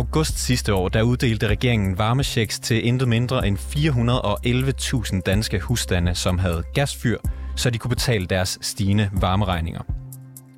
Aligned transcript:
August 0.00 0.38
sidste 0.38 0.74
år, 0.74 0.88
der 0.88 1.02
uddelte 1.02 1.48
regeringen 1.48 1.98
varmechecks 1.98 2.58
til 2.58 2.86
intet 2.86 3.08
mindre 3.08 3.46
end 3.46 3.58
411.000 3.58 5.20
danske 5.20 5.60
husstande, 5.60 6.14
som 6.14 6.38
havde 6.38 6.62
gasfyr, 6.74 7.18
så 7.56 7.70
de 7.70 7.78
kunne 7.78 7.88
betale 7.88 8.26
deres 8.26 8.58
stigende 8.60 9.10
varmeregninger. 9.12 9.80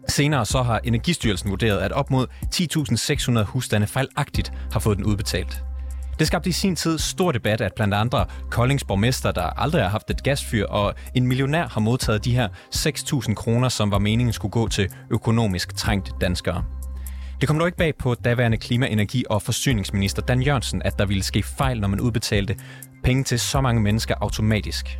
Senere 0.09 0.47
så 0.47 0.63
har 0.63 0.81
Energistyrelsen 0.85 1.51
vurderet, 1.51 1.79
at 1.79 1.93
op 1.93 2.11
mod 2.11 2.27
10.600 2.55 3.43
husstande 3.43 3.87
fejlagtigt 3.87 4.53
har 4.73 4.81
fået 4.81 4.99
den 4.99 5.07
udbetalt. 5.07 5.63
Det 6.19 6.27
skabte 6.27 6.49
i 6.49 6.53
sin 6.53 6.77
tid 6.77 6.99
stor 6.99 7.33
debat, 7.33 7.61
at 7.61 7.73
blandt 7.77 7.95
andre 7.95 8.27
Koldings 8.51 8.85
borgmester, 8.85 9.33
der 9.33 9.61
aldrig 9.61 9.83
har 9.83 9.89
haft 9.89 10.11
et 10.11 10.23
gasfyr, 10.23 10.67
og 10.67 10.95
en 11.15 11.27
millionær 11.27 11.69
har 11.69 11.81
modtaget 11.81 12.25
de 12.25 12.35
her 12.35 12.49
6.000 12.75 13.35
kroner, 13.35 13.69
som 13.69 13.91
var 13.91 13.99
meningen 13.99 14.33
skulle 14.33 14.53
gå 14.53 14.69
til 14.69 14.89
økonomisk 15.11 15.77
trængt 15.77 16.13
danskere. 16.21 16.65
Det 17.43 17.49
kom 17.49 17.59
dog 17.59 17.69
ikke 17.69 17.79
bag 17.79 17.95
på 17.99 18.15
daværende 18.15 18.57
klima-, 18.57 18.89
energi- 18.89 19.25
og 19.31 19.43
forsyningsminister 19.43 20.23
Dan 20.23 20.43
Jørgensen, 20.43 20.83
at 20.85 20.99
der 20.99 21.07
ville 21.07 21.23
ske 21.23 21.43
fejl, 21.43 21.81
når 21.81 21.89
man 21.89 22.01
udbetalte 22.01 22.57
penge 23.05 23.25
til 23.25 23.41
så 23.41 23.61
mange 23.61 23.81
mennesker 23.81 24.15
automatisk 24.21 24.99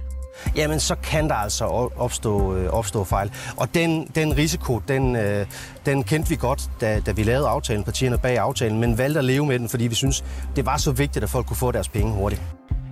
jamen 0.57 0.81
så 0.81 0.95
kan 0.95 1.29
der 1.29 1.35
altså 1.35 1.65
opstå, 1.97 2.57
øh, 2.57 2.71
opstå 2.71 3.05
fejl. 3.05 3.33
Og 3.57 3.75
den, 3.75 4.07
den 4.15 4.37
risiko, 4.37 4.79
den, 4.89 5.17
øh, 5.17 5.47
den 5.87 6.05
kendte 6.05 6.29
vi 6.29 6.37
godt, 6.37 6.71
da, 6.81 7.01
da 7.01 7.13
vi 7.13 7.23
lavede 7.23 7.49
aftalen, 7.49 7.85
partierne 7.85 8.19
bag 8.19 8.39
aftalen, 8.39 8.81
men 8.81 8.99
valgte 8.99 9.19
at 9.19 9.25
leve 9.25 9.47
med 9.47 9.59
den, 9.59 9.69
fordi 9.69 9.87
vi 9.87 9.95
synes, 9.95 10.25
det 10.57 10.67
var 10.67 10.77
så 10.77 10.93
vigtigt, 10.93 11.23
at 11.23 11.31
folk 11.31 11.47
kunne 11.47 11.57
få 11.57 11.73
deres 11.73 11.89
penge 11.89 12.13
hurtigt. 12.13 12.43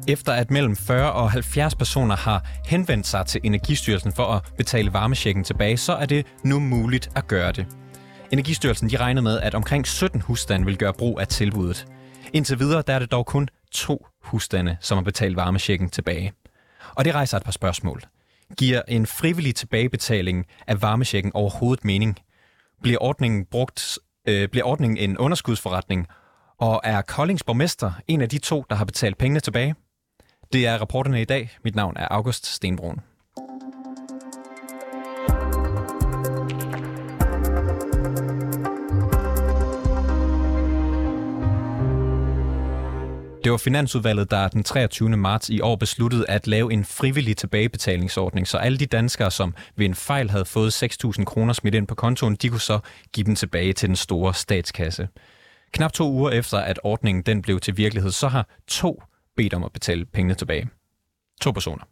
Efter 0.09 0.33
at 0.33 0.51
mellem 0.51 0.77
40 0.77 1.12
og 1.12 1.31
70 1.31 1.75
personer 1.75 2.17
har 2.17 2.45
henvendt 2.67 3.07
sig 3.07 3.27
til 3.27 3.41
Energistyrelsen 3.45 4.12
for 4.12 4.25
at 4.25 4.42
betale 4.57 4.92
varmesjekken 4.92 5.45
tilbage, 5.45 5.77
så 5.77 5.92
er 5.92 6.07
det 6.07 6.27
nu 6.45 6.61
muligt 6.61 7.11
at 7.17 7.27
gøre 7.27 7.53
det. 7.53 7.67
Energistyrelsen 8.33 8.91
de 8.91 8.97
regner 8.97 9.23
med, 9.23 9.41
at 9.41 9.55
omkring 9.55 9.86
17 9.86 10.20
husstande 10.20 10.67
vil 10.67 10.78
gøre 10.78 10.92
brug 10.92 11.20
af 11.20 11.28
tilbuddet. 11.28 11.86
Indtil 12.33 12.59
videre 12.59 12.83
der 12.86 12.95
er 12.95 12.98
det 12.98 13.11
dog 13.11 13.27
kun 13.27 13.48
to 13.73 14.06
husstande, 14.23 14.77
som 14.81 14.98
har 14.98 15.03
betalt 15.03 15.36
varmesjekken 15.36 15.91
tilbage. 15.91 16.33
Og 16.95 17.05
det 17.05 17.14
rejser 17.14 17.36
et 17.36 17.45
par 17.45 17.53
spørgsmål. 17.53 18.03
Giver 18.58 18.83
en 18.89 19.06
frivillig 19.06 19.55
tilbagebetaling 19.55 20.47
af 20.67 20.83
varmesjekken 20.83 21.33
overhovedet 21.34 21.84
mening? 21.84 22.19
Bliver 22.83 22.98
ordningen, 23.01 23.45
brugt, 23.45 23.98
øh, 24.28 24.48
bliver 24.48 24.67
ordningen 24.67 25.11
en 25.11 25.19
underskudsforretning? 25.19 26.06
Og 26.58 26.81
er 26.84 27.03
Koldings 27.03 27.42
borgmester 27.42 27.92
en 28.08 28.20
af 28.20 28.28
de 28.28 28.39
to, 28.39 28.64
der 28.70 28.77
har 28.77 28.84
betalt 28.84 29.19
pengene 29.19 29.41
tilbage? 29.41 29.75
Det 30.53 30.67
er 30.67 30.78
rapporterne 30.78 31.23
i 31.23 31.25
dag. 31.25 31.51
Mit 31.64 31.75
navn 31.75 31.97
er 31.97 32.08
August 32.11 32.47
Stenbrun. 32.47 33.01
Det 43.44 43.52
var 43.52 43.58
Finansudvalget, 43.58 44.30
der 44.30 44.48
den 44.48 44.64
23. 44.64 45.16
marts 45.16 45.48
i 45.48 45.60
år 45.60 45.77
besluttede 45.77 46.30
at 46.30 46.46
lave 46.46 46.72
en 46.72 46.84
frivillig 46.84 47.36
tilbagebetalingsordning, 47.36 48.48
så 48.48 48.58
alle 48.58 48.78
de 48.78 48.86
danskere, 48.86 49.30
som 49.30 49.55
ved 49.77 49.86
en 49.86 49.94
fejl 49.94 50.30
havde 50.30 50.44
fået 50.44 50.83
6.000 50.83 51.24
kroner 51.24 51.52
smidt 51.52 51.74
ind 51.74 51.86
på 51.86 51.94
kontoen, 51.94 52.36
de 52.36 52.48
kunne 52.48 52.61
så 52.61 52.78
give 53.12 53.24
dem 53.24 53.34
tilbage 53.34 53.72
til 53.72 53.88
den 53.88 53.96
store 53.96 54.34
statskasse. 54.34 55.08
Knap 55.72 55.92
to 55.92 56.11
uger 56.11 56.30
efter, 56.30 56.58
at 56.58 56.80
ordningen 56.83 57.22
den 57.22 57.42
blev 57.42 57.61
til 57.61 57.77
virkelighed, 57.77 58.11
så 58.11 58.28
har 58.28 58.48
to 58.68 59.02
bedt 59.36 59.55
om 59.55 59.64
at 59.64 59.72
betale 59.72 60.05
pengene 60.05 60.34
tilbage. 60.34 60.68
To 61.40 61.50
personer. 61.50 61.84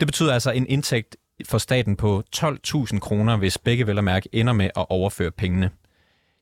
Det 0.00 0.08
betyder 0.08 0.34
altså 0.34 0.50
en 0.50 0.66
indtægt 0.68 1.16
for 1.48 1.58
staten 1.58 1.96
på 1.96 2.22
12.000 2.36 2.98
kroner, 2.98 3.36
hvis 3.36 3.58
begge 3.58 3.86
vel 3.86 3.98
at 3.98 4.04
mærke 4.04 4.28
ender 4.32 4.52
med 4.52 4.70
at 4.76 4.86
overføre 4.88 5.30
pengene. 5.30 5.70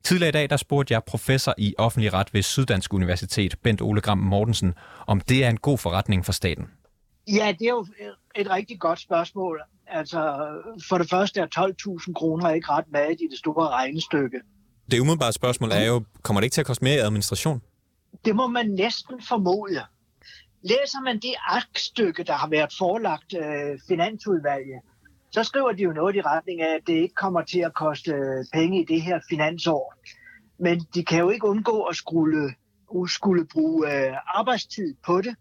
Tidligere 0.03 0.29
i 0.29 0.31
dag 0.31 0.49
der 0.49 0.57
spurgte 0.57 0.93
jeg 0.93 1.03
professor 1.03 1.53
i 1.57 1.75
offentlig 1.77 2.13
ret 2.13 2.33
ved 2.33 2.41
Syddansk 2.41 2.93
Universitet, 2.93 3.55
Bent 3.63 3.81
Ole 3.81 4.01
Gram 4.01 4.17
Mortensen, 4.17 4.73
om 5.07 5.21
det 5.21 5.45
er 5.45 5.49
en 5.49 5.57
god 5.57 5.77
forretning 5.77 6.25
for 6.25 6.31
staten. 6.31 6.67
Ja, 7.27 7.53
det 7.59 7.65
er 7.65 7.69
jo 7.69 7.85
et 8.35 8.49
rigtig 8.49 8.79
godt 8.79 8.99
spørgsmål. 8.99 9.61
Altså, 9.87 10.47
for 10.89 10.97
det 10.97 11.09
første 11.09 11.39
er 11.39 11.47
12.000 12.07 12.13
kroner 12.13 12.49
ikke 12.49 12.69
ret 12.69 12.91
meget 12.91 13.21
i 13.21 13.27
det 13.31 13.39
store 13.39 13.69
regnestykke. 13.69 14.41
Det 14.91 14.99
umiddelbare 14.99 15.33
spørgsmål 15.33 15.71
er 15.71 15.85
jo, 15.85 16.03
kommer 16.21 16.41
det 16.41 16.45
ikke 16.45 16.53
til 16.53 16.61
at 16.61 16.67
koste 16.67 16.83
mere 16.83 16.95
i 16.95 16.99
administration? 16.99 17.61
Det 18.25 18.35
må 18.35 18.47
man 18.47 18.69
næsten 18.69 19.21
formode. 19.21 19.81
Læser 20.61 21.01
man 21.03 21.15
det 21.15 21.33
aktstykke, 21.47 22.23
der 22.23 22.33
har 22.33 22.47
været 22.47 22.73
forelagt 22.77 23.33
øh, 23.33 23.79
Finansudvalget, 23.87 24.79
så 25.31 25.43
skriver 25.43 25.71
de 25.71 25.83
jo 25.83 25.91
noget 25.91 26.15
i 26.15 26.21
retning 26.21 26.61
af, 26.61 26.75
at 26.75 26.87
det 26.87 26.93
ikke 26.93 27.15
kommer 27.15 27.41
til 27.41 27.59
at 27.59 27.73
koste 27.73 28.13
penge 28.53 28.81
i 28.81 28.85
det 28.85 29.01
her 29.01 29.19
finansår. 29.29 29.93
Men 30.59 30.79
de 30.95 31.05
kan 31.05 31.19
jo 31.19 31.29
ikke 31.29 31.47
undgå 31.47 31.83
at 31.83 31.95
skulle, 31.95 32.53
skulle 33.07 33.47
bruge 33.47 33.93
øh, 33.93 34.17
arbejdstid 34.25 34.95
på 35.05 35.21
det, 35.21 35.35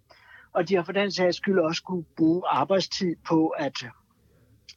og 0.53 0.69
de 0.69 0.75
har 0.75 0.83
for 0.83 0.93
den 0.93 1.11
sags 1.13 1.37
skyld 1.37 1.59
også 1.59 1.79
skulle 1.79 2.07
bruge 2.17 2.43
arbejdstid 2.49 3.17
på 3.29 3.49
at 3.49 3.77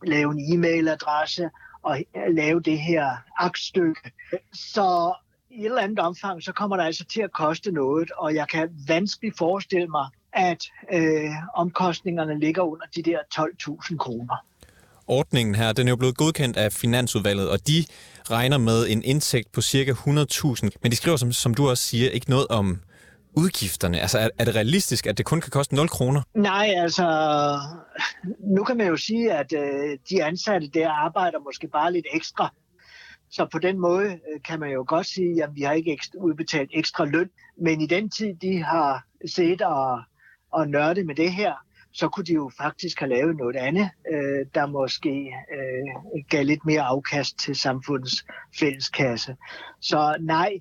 lave 0.04 0.32
en 0.32 0.40
e-mailadresse 0.40 1.50
og 1.84 1.98
lave 2.30 2.60
det 2.60 2.80
her 2.80 3.18
aktstykke. 3.38 4.12
Så 4.54 5.14
i 5.50 5.60
et 5.60 5.66
eller 5.66 5.82
andet 5.82 6.00
omfang, 6.00 6.44
så 6.44 6.52
kommer 6.52 6.78
der 6.78 6.84
altså 6.84 7.06
til 7.06 7.22
at 7.22 7.32
koste 7.32 7.72
noget, 7.72 8.12
og 8.12 8.36
jeg 8.36 8.48
kan 8.48 8.70
vanskeligt 8.88 9.38
forestille 9.38 9.88
mig, 9.88 10.10
at 10.34 10.66
øh, 10.94 11.30
omkostningerne 11.56 12.40
ligger 12.40 12.62
under 12.62 12.86
de 12.96 13.04
der 13.04 13.20
12.000 13.36 13.98
kroner 13.98 14.36
ordningen 15.08 15.56
her, 15.56 15.74
den 15.74 15.88
er 15.88 15.92
jo 15.92 15.96
blevet 15.96 16.18
godkendt 16.18 16.58
af 16.58 16.74
Finansudvalget, 16.74 17.50
og 17.50 17.68
de 17.68 17.86
regner 18.32 18.58
med 18.58 18.88
en 18.90 19.04
indtægt 19.04 19.52
på 19.52 19.62
cirka 19.62 19.92
100.000. 19.92 20.70
Men 20.82 20.92
de 20.92 20.96
skriver, 20.96 21.18
som, 21.18 21.32
som 21.32 21.54
du 21.54 21.70
også 21.70 21.88
siger, 21.88 22.10
ikke 22.10 22.30
noget 22.30 22.48
om 22.48 22.80
udgifterne. 23.36 24.00
Altså, 24.00 24.20
er, 24.20 24.30
er 24.38 24.46
det 24.46 24.56
realistisk, 24.56 25.08
at 25.08 25.18
det 25.18 25.26
kun 25.26 25.42
kan 25.42 25.52
koste 25.52 25.76
0 25.76 25.90
kroner? 25.90 26.22
Nej, 26.36 26.74
altså, 26.78 27.06
nu 28.40 28.64
kan 28.64 28.78
man 28.78 28.88
jo 28.88 28.98
sige, 28.98 29.34
at 29.34 29.54
øh, 29.54 29.98
de 30.10 30.24
ansatte 30.24 30.68
der 30.68 30.90
arbejder 30.90 31.40
måske 31.40 31.68
bare 31.68 31.94
lidt 31.94 32.06
ekstra. 32.14 32.54
Så 33.32 33.48
på 33.52 33.60
den 33.60 33.80
måde 33.80 34.06
øh, 34.06 34.42
kan 34.48 34.60
man 34.60 34.72
jo 34.72 34.86
godt 34.88 35.08
sige, 35.08 35.44
at 35.44 35.50
vi 35.54 35.62
har 35.62 35.74
ikke 35.74 35.94
ekstra, 35.94 36.18
udbetalt 36.20 36.70
ekstra 36.74 37.06
løn. 37.06 37.30
Men 37.62 37.82
i 37.82 37.86
den 37.86 38.10
tid, 38.10 38.34
de 38.42 38.64
har 38.64 39.04
set 39.28 39.62
og, 39.62 40.02
og 40.52 40.68
nørdet 40.68 41.06
med 41.06 41.16
det 41.16 41.32
her, 41.32 41.54
så 41.94 42.10
kunne 42.10 42.26
de 42.26 42.34
jo 42.34 42.52
faktisk 42.58 43.00
have 43.00 43.10
lavet 43.10 43.36
noget 43.38 43.56
andet, 43.56 43.90
øh, 44.14 44.46
der 44.56 44.66
måske 44.66 45.34
øh, 45.56 46.24
gav 46.30 46.46
lidt 46.46 46.66
mere 46.66 46.82
afkast 46.82 47.40
til 47.40 47.56
samfundets 47.56 48.26
fælleskasse. 48.60 49.36
Så 49.82 50.16
nej, 50.20 50.52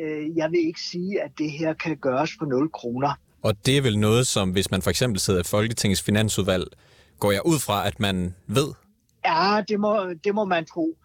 øh, 0.00 0.36
jeg 0.36 0.50
vil 0.50 0.66
ikke 0.66 0.80
sige, 0.80 1.22
at 1.22 1.30
det 1.38 1.50
her 1.50 1.72
kan 1.74 1.96
gøres 1.96 2.30
for 2.38 2.46
0 2.46 2.70
kroner. 2.70 3.14
Og 3.42 3.66
det 3.66 3.76
er 3.76 3.82
vel 3.82 3.98
noget, 3.98 4.26
som 4.26 4.50
hvis 4.50 4.70
man 4.70 4.82
for 4.82 4.90
eksempel 4.90 5.20
sidder 5.20 5.40
i 5.40 5.44
Folketingets 5.46 6.02
finansudvalg, 6.02 6.64
går 7.18 7.32
jeg 7.32 7.46
ud 7.46 7.58
fra, 7.58 7.86
at 7.86 8.00
man 8.00 8.34
ved? 8.46 8.68
Ja, 9.24 9.62
det 9.68 9.80
må, 9.80 10.12
det 10.24 10.34
må 10.34 10.44
man 10.44 10.64
tro 10.64 10.96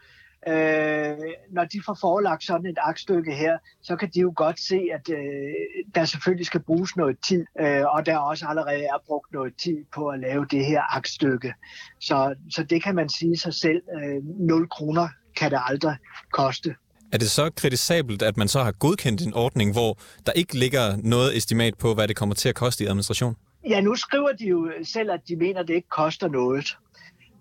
øh, 0.48 1.18
når 1.52 1.66
de 1.66 1.82
får 1.86 1.98
forelagt 2.02 2.44
sådan 2.44 2.66
et 2.66 2.78
aktstykke 2.82 3.36
her, 3.36 3.58
så 3.82 3.96
kan 3.96 4.10
de 4.14 4.20
jo 4.20 4.34
godt 4.36 4.60
se, 4.60 4.80
at 4.94 5.10
øh, 5.10 5.54
der 5.96 6.06
selvfølgelig 6.06 6.46
skal 6.46 6.60
bruges 6.60 6.96
noget 6.96 7.18
tid, 7.28 7.46
øh, 7.60 7.86
og 7.86 8.06
der 8.06 8.18
også 8.18 8.46
allerede 8.48 8.84
er 8.84 9.04
brugt 9.08 9.34
noget 9.34 9.54
tid 9.58 9.78
på 9.96 10.08
at 10.08 10.20
lave 10.20 10.46
det 10.52 10.66
her 10.66 10.96
aktstykke. 10.98 11.54
Så, 12.02 12.36
så 12.52 12.64
det 12.64 12.84
kan 12.84 12.96
man 12.96 13.10
sige 13.10 13.38
sig 13.38 13.54
selv. 13.54 13.82
Øh, 14.04 14.24
0 14.40 14.70
kroner 14.70 15.08
kan 15.36 15.52
det 15.52 15.60
aldrig 15.66 15.96
koste. 16.32 16.76
Er 17.12 17.18
det 17.18 17.32
så 17.32 17.50
kritisabelt, 17.50 18.22
at 18.22 18.38
man 18.38 18.48
så 18.48 18.64
har 18.64 18.72
godkendt 18.72 19.22
en 19.22 19.34
ordning, 19.34 19.72
hvor 19.72 20.00
der 20.26 20.32
ikke 20.32 20.58
ligger 20.60 20.98
noget 21.04 21.38
estimat 21.38 21.78
på, 21.78 21.94
hvad 21.94 22.08
det 22.08 22.16
kommer 22.16 22.36
til 22.36 22.50
at 22.50 22.56
koste 22.56 22.84
i 22.84 22.88
administration? 22.88 23.36
Ja, 23.70 23.82
nu 23.82 23.96
skriver 23.96 24.32
de 24.40 24.46
jo 24.46 24.72
selv, 24.84 25.12
at 25.12 25.20
de 25.28 25.36
mener, 25.36 25.60
at 25.60 25.68
det 25.68 25.74
ikke 25.74 25.90
koster 25.90 26.28
noget. 26.28 26.78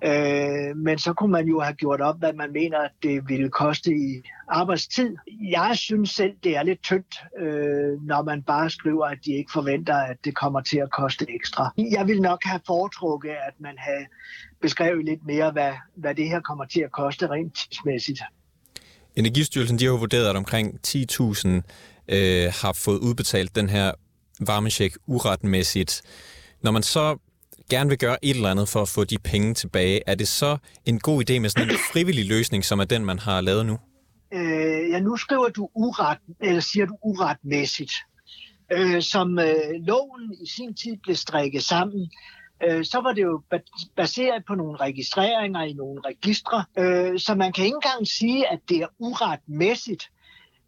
Øh, 0.04 0.76
men 0.76 0.98
så 0.98 1.12
kunne 1.12 1.32
man 1.32 1.46
jo 1.46 1.60
have 1.60 1.74
gjort 1.74 2.00
op, 2.00 2.18
hvad 2.18 2.32
man 2.32 2.52
mener, 2.52 2.78
at 2.78 2.90
det 3.02 3.28
ville 3.28 3.50
koste 3.50 3.90
i 3.90 4.22
arbejdstid. 4.48 5.16
Jeg 5.40 5.70
synes 5.74 6.10
selv, 6.10 6.32
det 6.44 6.56
er 6.56 6.62
lidt 6.62 6.82
tyndt, 6.82 7.14
øh, 7.38 8.02
når 8.02 8.22
man 8.22 8.42
bare 8.42 8.70
skriver, 8.70 9.06
at 9.06 9.18
de 9.24 9.32
ikke 9.32 9.50
forventer, 9.52 9.94
at 9.94 10.16
det 10.24 10.34
kommer 10.34 10.60
til 10.60 10.78
at 10.78 10.90
koste 10.90 11.26
ekstra. 11.34 11.70
Jeg 11.90 12.06
vil 12.06 12.20
nok 12.20 12.40
have 12.44 12.60
foretrukket, 12.66 13.30
at 13.30 13.54
man 13.60 13.74
havde 13.78 14.06
beskrevet 14.62 15.04
lidt 15.04 15.26
mere, 15.26 15.50
hvad, 15.50 15.72
hvad 15.94 16.14
det 16.14 16.28
her 16.28 16.40
kommer 16.40 16.64
til 16.64 16.80
at 16.80 16.92
koste 16.92 17.26
rent 17.26 17.54
tidsmæssigt. 17.54 18.20
Energistyrelsen 19.16 19.78
de 19.78 19.84
har 19.84 19.92
jo 19.92 19.98
vurderet, 19.98 20.28
at 20.30 20.36
omkring 20.36 20.80
10.000 20.86 21.48
øh, 22.08 22.52
har 22.62 22.72
fået 22.72 22.98
udbetalt 22.98 23.56
den 23.56 23.68
her 23.68 23.92
varmesjek 24.40 24.94
uretmæssigt. 25.06 26.02
Når 26.62 26.70
man 26.70 26.82
så 26.82 27.18
gerne 27.70 27.90
vil 27.90 27.98
gøre 27.98 28.24
et 28.24 28.36
eller 28.36 28.50
andet 28.50 28.68
for 28.68 28.82
at 28.82 28.88
få 28.88 29.04
de 29.04 29.18
penge 29.18 29.54
tilbage, 29.54 30.00
er 30.06 30.14
det 30.14 30.28
så 30.28 30.56
en 30.84 30.98
god 30.98 31.30
idé 31.30 31.38
med 31.38 31.48
sådan 31.48 31.70
en 31.70 31.76
frivillig 31.92 32.26
løsning, 32.26 32.64
som 32.64 32.80
er 32.80 32.84
den, 32.84 33.04
man 33.04 33.18
har 33.18 33.40
lavet 33.40 33.66
nu? 33.66 33.78
Øh, 34.34 34.90
ja, 34.90 35.00
nu 35.00 35.16
skriver 35.16 35.48
du 35.48 35.68
uret, 35.74 36.18
eller 36.40 36.60
siger 36.60 36.86
du 36.86 36.96
uretmæssigt. 37.02 37.92
Øh, 38.72 39.02
som 39.02 39.38
øh, 39.38 39.70
loven 39.74 40.34
i 40.42 40.46
sin 40.56 40.74
tid 40.74 40.96
blev 41.02 41.16
strikket 41.16 41.62
sammen, 41.62 42.10
øh, 42.64 42.84
så 42.84 43.00
var 43.00 43.12
det 43.12 43.22
jo 43.22 43.42
baseret 43.96 44.44
på 44.48 44.54
nogle 44.54 44.76
registreringer 44.76 45.62
i 45.62 45.72
nogle 45.72 46.00
registre, 46.06 46.64
øh, 46.78 47.18
så 47.18 47.34
man 47.34 47.52
kan 47.52 47.64
ikke 47.64 47.74
engang 47.84 48.06
sige, 48.06 48.52
at 48.52 48.58
det 48.68 48.76
er 48.76 48.86
uretmæssigt. 48.98 50.10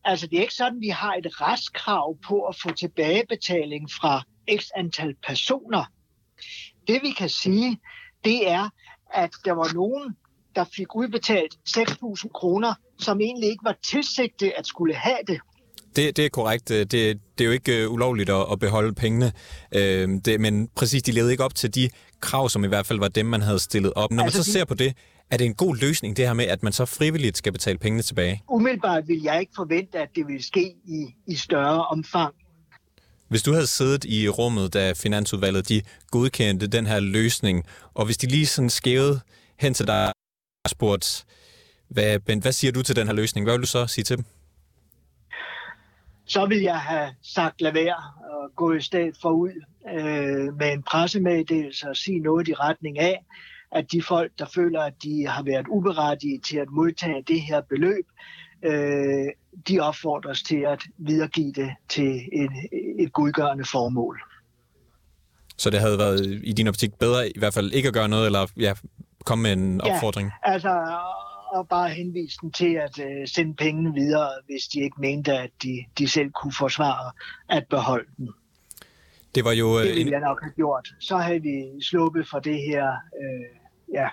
Altså, 0.04 0.26
det 0.26 0.36
er 0.36 0.40
ikke 0.40 0.54
sådan, 0.54 0.76
at 0.76 0.80
vi 0.80 0.88
har 0.88 1.14
et 1.14 1.40
restkrav 1.40 2.16
på 2.28 2.42
at 2.42 2.56
få 2.62 2.72
tilbagebetaling 2.72 3.90
fra 3.90 4.22
x 4.56 4.68
antal 4.76 5.14
personer. 5.26 5.84
Det 6.88 7.02
vi 7.02 7.10
kan 7.10 7.28
sige, 7.28 7.80
det 8.24 8.50
er, 8.50 8.68
at 9.14 9.30
der 9.44 9.52
var 9.52 9.72
nogen, 9.74 10.16
der 10.56 10.64
fik 10.76 10.94
udbetalt 10.94 11.58
6.000 11.68 12.28
kroner, 12.34 12.74
som 12.98 13.20
egentlig 13.20 13.50
ikke 13.50 13.64
var 13.64 13.76
tilsigtet 13.84 14.52
at 14.56 14.66
skulle 14.66 14.94
have 14.94 15.18
det. 15.26 15.40
Det, 15.96 16.16
det 16.16 16.24
er 16.24 16.28
korrekt. 16.28 16.68
Det, 16.68 16.92
det 16.92 17.20
er 17.40 17.44
jo 17.44 17.50
ikke 17.50 17.86
uh, 17.86 17.92
ulovligt 17.92 18.30
at, 18.30 18.46
at 18.52 18.58
beholde 18.58 18.94
pengene, 18.94 19.32
uh, 19.76 19.80
det, 20.24 20.40
men 20.40 20.68
præcis, 20.76 21.02
de 21.02 21.12
levede 21.12 21.32
ikke 21.32 21.44
op 21.44 21.54
til 21.54 21.74
de 21.74 21.90
krav, 22.20 22.48
som 22.48 22.64
i 22.64 22.68
hvert 22.68 22.86
fald 22.86 22.98
var 22.98 23.08
dem, 23.08 23.26
man 23.26 23.42
havde 23.42 23.58
stillet 23.58 23.92
op. 23.96 24.10
Når 24.10 24.22
altså, 24.22 24.38
man 24.38 24.44
så 24.44 24.48
de... 24.48 24.52
ser 24.52 24.64
på 24.64 24.74
det, 24.74 24.96
er 25.30 25.36
det 25.36 25.44
en 25.44 25.54
god 25.54 25.76
løsning, 25.76 26.16
det 26.16 26.26
her 26.26 26.34
med, 26.34 26.44
at 26.44 26.62
man 26.62 26.72
så 26.72 26.84
frivilligt 26.84 27.36
skal 27.36 27.52
betale 27.52 27.78
pengene 27.78 28.02
tilbage? 28.02 28.42
Umiddelbart 28.48 29.08
vil 29.08 29.22
jeg 29.22 29.40
ikke 29.40 29.52
forvente, 29.56 29.98
at 29.98 30.08
det 30.16 30.26
vil 30.26 30.44
ske 30.44 30.74
i, 30.84 31.14
i 31.26 31.34
større 31.34 31.86
omfang. 31.86 32.34
Hvis 33.28 33.42
du 33.42 33.52
havde 33.52 33.66
siddet 33.66 34.04
i 34.04 34.28
rummet, 34.28 34.74
da 34.74 34.92
Finansudvalget 34.92 35.68
de 35.68 35.82
godkendte 36.10 36.66
den 36.66 36.86
her 36.86 37.00
løsning, 37.00 37.64
og 37.94 38.04
hvis 38.04 38.16
de 38.16 38.26
lige 38.26 38.46
sådan 38.46 38.70
skævede 38.70 39.20
hen 39.58 39.74
til 39.74 39.86
dig 39.86 40.12
og 40.64 40.70
spurgte, 40.70 41.08
hvad, 41.88 42.18
ben, 42.20 42.42
hvad 42.42 42.52
siger 42.52 42.72
du 42.72 42.82
til 42.82 42.96
den 42.96 43.06
her 43.06 43.14
løsning? 43.14 43.46
Hvad 43.46 43.54
vil 43.54 43.62
du 43.62 43.66
så 43.66 43.86
sige 43.86 44.04
til 44.04 44.16
dem? 44.16 44.24
Så 46.26 46.46
vil 46.46 46.60
jeg 46.60 46.80
have 46.80 47.14
sagt, 47.22 47.60
lad 47.60 47.72
være 47.72 47.96
og 48.30 48.50
gå 48.56 48.72
i 48.72 48.80
stedet 48.80 49.16
for 49.22 49.30
ud 49.30 49.64
øh, 49.94 50.56
med 50.58 50.72
en 50.72 50.82
pressemeddelelse 50.82 51.88
og 51.88 51.96
sige 51.96 52.18
noget 52.18 52.48
i 52.48 52.54
retning 52.54 52.98
af, 52.98 53.24
at 53.72 53.92
de 53.92 54.02
folk, 54.02 54.32
der 54.38 54.46
føler, 54.54 54.80
at 54.80 54.94
de 55.02 55.26
har 55.26 55.42
været 55.42 55.66
uberettiget 55.68 56.42
til 56.42 56.56
at 56.56 56.68
modtage 56.70 57.22
det 57.28 57.40
her 57.40 57.60
beløb, 57.60 58.06
øh, 58.62 59.26
de 59.68 59.80
opfordres 59.80 60.42
til 60.42 60.56
at 60.56 60.82
videregive 60.98 61.52
det 61.52 61.70
til 61.88 62.20
et, 62.32 62.50
et 62.98 63.12
godgørende 63.12 63.64
formål. 63.64 64.20
Så 65.56 65.70
det 65.70 65.80
havde 65.80 65.98
været 65.98 66.40
i 66.44 66.52
din 66.52 66.68
optik 66.68 66.94
bedre 66.94 67.28
i 67.28 67.38
hvert 67.38 67.54
fald 67.54 67.72
ikke 67.72 67.88
at 67.88 67.94
gøre 67.94 68.08
noget, 68.08 68.26
eller 68.26 68.46
ja, 68.56 68.74
komme 69.24 69.42
med 69.42 69.52
en 69.52 69.80
opfordring? 69.80 70.30
Ja, 70.46 70.52
altså 70.52 70.98
og 71.52 71.68
bare 71.68 71.88
henvise 71.88 72.38
dem 72.42 72.50
til 72.50 72.74
at 72.74 72.98
øh, 72.98 73.28
sende 73.28 73.54
pengene 73.54 73.94
videre, 73.94 74.30
hvis 74.46 74.62
de 74.62 74.80
ikke 74.80 75.00
mente, 75.00 75.32
at 75.32 75.50
de, 75.62 75.84
de 75.98 76.08
selv 76.08 76.30
kunne 76.30 76.52
forsvare 76.58 77.12
at 77.48 77.66
beholde 77.70 78.10
dem. 78.18 78.28
Det 79.34 79.44
var 79.44 79.52
jo... 79.52 79.78
Øh, 79.78 79.84
det 79.84 79.94
ville 79.94 80.12
jeg 80.12 80.20
nok 80.20 80.42
have 80.42 80.52
gjort. 80.52 80.88
Så 81.00 81.16
havde 81.16 81.42
vi 81.42 81.82
sluppet 81.82 82.28
for 82.28 82.38
det 82.38 82.58
her 82.62 82.86
øh, 82.92 83.58
ja, 83.92 84.08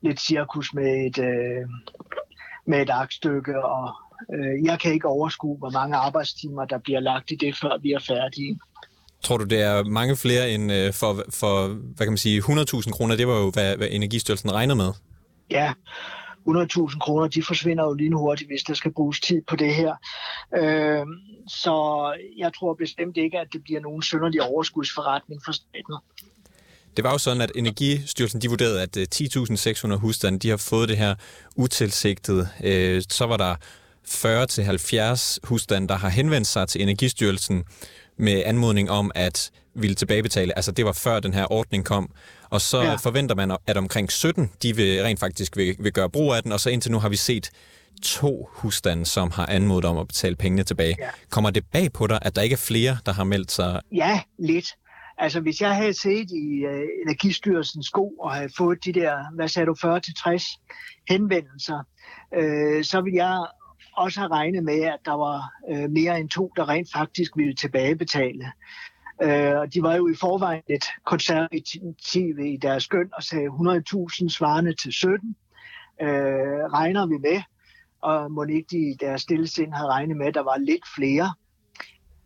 lidt 0.00 0.20
cirkus 0.20 0.74
med 0.74 1.06
et, 1.06 1.18
øh, 1.18 1.68
med 2.68 2.82
et 2.82 2.90
aktstykke, 2.90 3.64
og 3.64 3.94
øh, 4.34 4.64
jeg 4.64 4.80
kan 4.80 4.92
ikke 4.92 5.08
overskue, 5.08 5.56
hvor 5.58 5.70
mange 5.70 5.96
arbejdstimer, 5.96 6.64
der 6.64 6.78
bliver 6.78 7.00
lagt 7.00 7.30
i 7.30 7.34
det, 7.34 7.56
før 7.62 7.78
vi 7.82 7.92
er 7.92 8.00
færdige. 8.00 8.58
Tror 9.22 9.36
du, 9.36 9.44
det 9.44 9.62
er 9.62 9.84
mange 9.84 10.16
flere 10.16 10.50
end 10.50 10.72
øh, 10.72 10.92
for, 10.92 11.24
for 11.40 11.66
hvad 11.68 12.06
kan 12.06 12.12
man 12.12 12.18
sige, 12.18 12.40
100.000 12.40 12.90
kroner? 12.90 13.16
Det 13.16 13.28
var 13.28 13.38
jo, 13.38 13.50
hvad, 13.50 13.76
hvad 13.76 13.88
Energistyrelsen 13.90 14.52
regnede 14.52 14.76
med. 14.76 14.92
Ja, 15.50 15.72
100.000 16.48 16.98
kroner, 16.98 17.28
de 17.28 17.42
forsvinder 17.42 17.84
jo 17.84 17.94
lige 17.94 18.14
hurtigt, 18.14 18.50
hvis 18.50 18.62
der 18.62 18.74
skal 18.74 18.92
bruges 18.92 19.20
tid 19.20 19.42
på 19.48 19.56
det 19.56 19.74
her. 19.74 19.94
Øh, 20.56 21.06
så 21.48 21.74
jeg 22.38 22.54
tror 22.54 22.74
bestemt 22.74 23.16
ikke, 23.16 23.38
at 23.38 23.48
det 23.52 23.62
bliver 23.62 23.80
nogen 23.80 24.02
sønderlig 24.02 24.42
overskudsforretning 24.42 25.40
for 25.44 25.52
staten. 25.52 25.94
Det 26.98 27.04
var 27.04 27.12
jo 27.12 27.18
sådan, 27.18 27.40
at 27.40 27.52
Energistyrelsen 27.54 28.42
de 28.42 28.48
vurderede, 28.48 28.82
at 28.82 28.96
10.600 28.96 29.86
øh, 29.86 29.98
husstande 29.98 30.38
de 30.38 30.50
har 30.50 30.56
fået 30.56 30.88
det 30.88 30.96
her 30.96 31.14
utilsigtet. 31.56 32.48
Øh, 32.64 33.02
så 33.08 33.26
var 33.26 33.36
der 33.36 33.54
40-70 34.08 35.38
husstande, 35.48 35.88
der 35.88 35.96
har 35.96 36.08
henvendt 36.08 36.46
sig 36.46 36.68
til 36.68 36.82
Energistyrelsen 36.82 37.64
med 38.16 38.42
anmodning 38.46 38.90
om 38.90 39.12
at 39.14 39.50
ville 39.74 39.94
tilbagebetale. 39.94 40.56
Altså 40.56 40.72
det 40.72 40.84
var 40.84 40.92
før 40.92 41.20
den 41.20 41.34
her 41.34 41.52
ordning 41.52 41.84
kom. 41.84 42.10
Og 42.50 42.60
så 42.60 42.82
ja. 42.82 42.94
forventer 42.94 43.34
man, 43.34 43.56
at 43.66 43.76
omkring 43.76 44.12
17, 44.12 44.50
de 44.62 44.76
vil 44.76 45.02
rent 45.02 45.20
faktisk 45.20 45.56
vil, 45.56 45.76
vil 45.78 45.92
gøre 45.92 46.10
brug 46.10 46.34
af 46.34 46.42
den, 46.42 46.52
og 46.52 46.60
så 46.60 46.70
indtil 46.70 46.92
nu 46.92 46.98
har 46.98 47.08
vi 47.08 47.16
set 47.16 47.50
to 48.02 48.48
husstande, 48.52 49.06
som 49.06 49.30
har 49.30 49.46
anmodet 49.46 49.84
om 49.84 49.98
at 49.98 50.08
betale 50.08 50.36
pengene 50.36 50.62
tilbage. 50.62 50.96
Ja. 50.98 51.08
Kommer 51.30 51.50
det 51.50 51.64
bag 51.72 51.92
på 51.92 52.06
dig, 52.06 52.18
at 52.22 52.36
der 52.36 52.42
ikke 52.42 52.54
er 52.54 52.58
flere, 52.58 52.98
der 53.06 53.12
har 53.12 53.24
meldt 53.24 53.52
sig? 53.52 53.80
Ja, 53.92 54.20
lidt. 54.38 54.66
Altså 55.20 55.40
hvis 55.40 55.60
jeg 55.60 55.76
havde 55.76 55.92
set 55.92 56.30
i 56.30 56.64
øh, 56.64 56.88
Energistyrelsens 57.06 57.86
sko 57.86 58.08
og 58.08 58.34
havde 58.34 58.50
fået 58.56 58.84
de 58.84 58.92
der, 58.92 59.34
hvad 59.34 59.48
sagde 59.48 59.66
du, 59.66 59.74
40-60 59.74 61.04
henvendelser, 61.08 61.82
øh, 62.34 62.84
så 62.84 63.00
ville 63.00 63.16
jeg 63.16 63.46
også 63.96 64.20
have 64.20 64.30
regnet 64.30 64.64
med, 64.64 64.80
at 64.80 64.98
der 65.04 65.12
var 65.12 65.52
øh, 65.70 65.90
mere 65.90 66.20
end 66.20 66.28
to, 66.28 66.52
der 66.56 66.68
rent 66.68 66.88
faktisk 66.92 67.36
ville 67.36 67.54
tilbagebetale. 67.54 68.52
Øh, 69.22 69.56
og 69.58 69.74
de 69.74 69.82
var 69.82 69.96
jo 69.96 70.08
i 70.08 70.14
forvejen 70.20 70.62
lidt 70.68 70.84
konservative 71.04 72.52
i 72.52 72.56
deres 72.56 72.82
skøn 72.82 73.10
og 73.12 73.22
sagde 73.22 73.46
100.000 73.46 74.28
svarende 74.28 74.74
til 74.74 74.92
17. 74.92 75.36
Øh, 76.02 76.08
regner 76.78 77.06
vi 77.06 77.18
med, 77.18 77.42
og 78.02 78.32
må 78.32 78.44
ikke 78.44 78.68
de 78.70 78.90
i 78.90 78.94
deres 79.00 79.22
stillesind 79.22 79.72
have 79.72 79.88
regnet 79.88 80.16
med, 80.16 80.26
at 80.26 80.34
der 80.34 80.42
var 80.42 80.58
lidt 80.58 80.84
flere. 80.96 81.34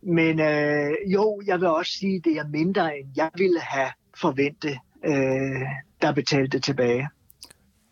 Men 0.03 0.41
øh, 0.41 0.91
jo, 1.07 1.43
jeg 1.47 1.61
vil 1.61 1.69
også 1.69 1.93
sige, 1.93 2.17
at 2.17 2.25
det 2.25 2.37
er 2.37 2.49
mindre, 2.49 2.99
end 2.99 3.09
jeg 3.17 3.31
ville 3.37 3.61
have 3.61 3.91
forventet, 4.17 4.79
øh, 5.05 5.63
der 6.03 6.13
betalte 6.13 6.59
tilbage. 6.61 7.09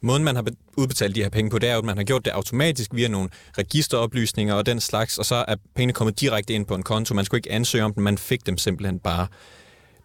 Måden, 0.02 0.24
man 0.24 0.36
har 0.36 0.44
udbetalt 0.76 1.14
de 1.14 1.22
her 1.22 1.30
penge 1.30 1.50
på, 1.50 1.58
det 1.58 1.68
er 1.68 1.72
jo, 1.72 1.78
at 1.78 1.84
man 1.84 1.96
har 1.96 2.04
gjort 2.04 2.24
det 2.24 2.30
automatisk 2.30 2.94
via 2.94 3.08
nogle 3.08 3.28
registeroplysninger 3.58 4.54
og 4.54 4.66
den 4.66 4.80
slags, 4.80 5.18
og 5.18 5.24
så 5.24 5.44
er 5.48 5.56
pengene 5.74 5.92
kommet 5.92 6.20
direkte 6.20 6.54
ind 6.54 6.66
på 6.66 6.74
en 6.74 6.82
konto. 6.82 7.14
Man 7.14 7.24
skulle 7.24 7.38
ikke 7.38 7.52
ansøge 7.52 7.84
om 7.84 7.94
dem, 7.94 8.02
man 8.02 8.18
fik 8.18 8.46
dem 8.46 8.58
simpelthen 8.58 8.98
bare. 8.98 9.26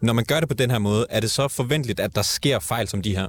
Når 0.02 0.14
man 0.14 0.26
gør 0.26 0.40
det 0.40 0.50
på 0.50 0.56
den 0.56 0.72
her 0.72 0.80
måde, 0.80 1.06
er 1.10 1.20
det 1.20 1.32
så 1.32 1.48
forventeligt, 1.48 2.00
at 2.00 2.16
der 2.16 2.22
sker 2.22 2.60
fejl 2.60 2.88
som 2.88 3.02
de 3.02 3.16
her? 3.16 3.28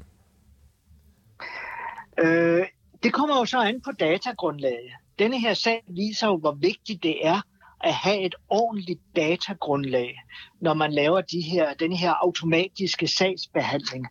Øh, 2.24 2.66
det 3.02 3.12
kommer 3.12 3.38
jo 3.38 3.44
så 3.44 3.58
an 3.58 3.80
på 3.80 3.92
datagrundlaget. 4.00 4.90
Denne 5.18 5.40
her 5.40 5.54
sag 5.54 5.82
viser 5.88 6.26
jo, 6.26 6.36
hvor 6.36 6.52
vigtigt 6.52 7.02
det 7.02 7.26
er 7.26 7.40
at 7.80 7.94
have 7.94 8.20
et 8.20 8.34
ordentligt 8.48 9.00
datagrundlag, 9.16 10.18
når 10.60 10.74
man 10.74 10.92
laver 10.92 11.20
de 11.20 11.40
her, 11.40 11.74
den 11.74 11.92
her 11.92 12.12
automatiske 12.12 13.06
sagsbehandling. 13.06 14.06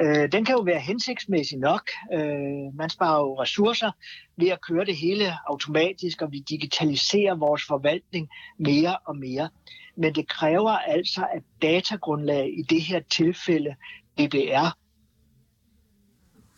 Øh, 0.00 0.32
den 0.32 0.44
kan 0.44 0.54
jo 0.54 0.60
være 0.60 0.80
hensigtsmæssig 0.80 1.58
nok. 1.58 1.90
Øh, 2.12 2.74
man 2.74 2.90
sparer 2.90 3.20
jo 3.20 3.40
ressourcer 3.40 3.90
ved 4.36 4.48
at 4.48 4.60
køre 4.60 4.84
det 4.84 4.96
hele 4.96 5.32
automatisk, 5.46 6.22
og 6.22 6.32
vi 6.32 6.38
digitaliserer 6.38 7.34
vores 7.34 7.62
forvaltning 7.68 8.28
mere 8.58 8.96
og 9.06 9.16
mere. 9.16 9.48
Men 9.96 10.14
det 10.14 10.28
kræver 10.28 10.70
altså, 10.70 11.26
at 11.34 11.42
datagrundlag 11.62 12.58
i 12.58 12.62
det 12.62 12.82
her 12.82 13.00
tilfælde, 13.00 13.74
DBR, 14.18 14.78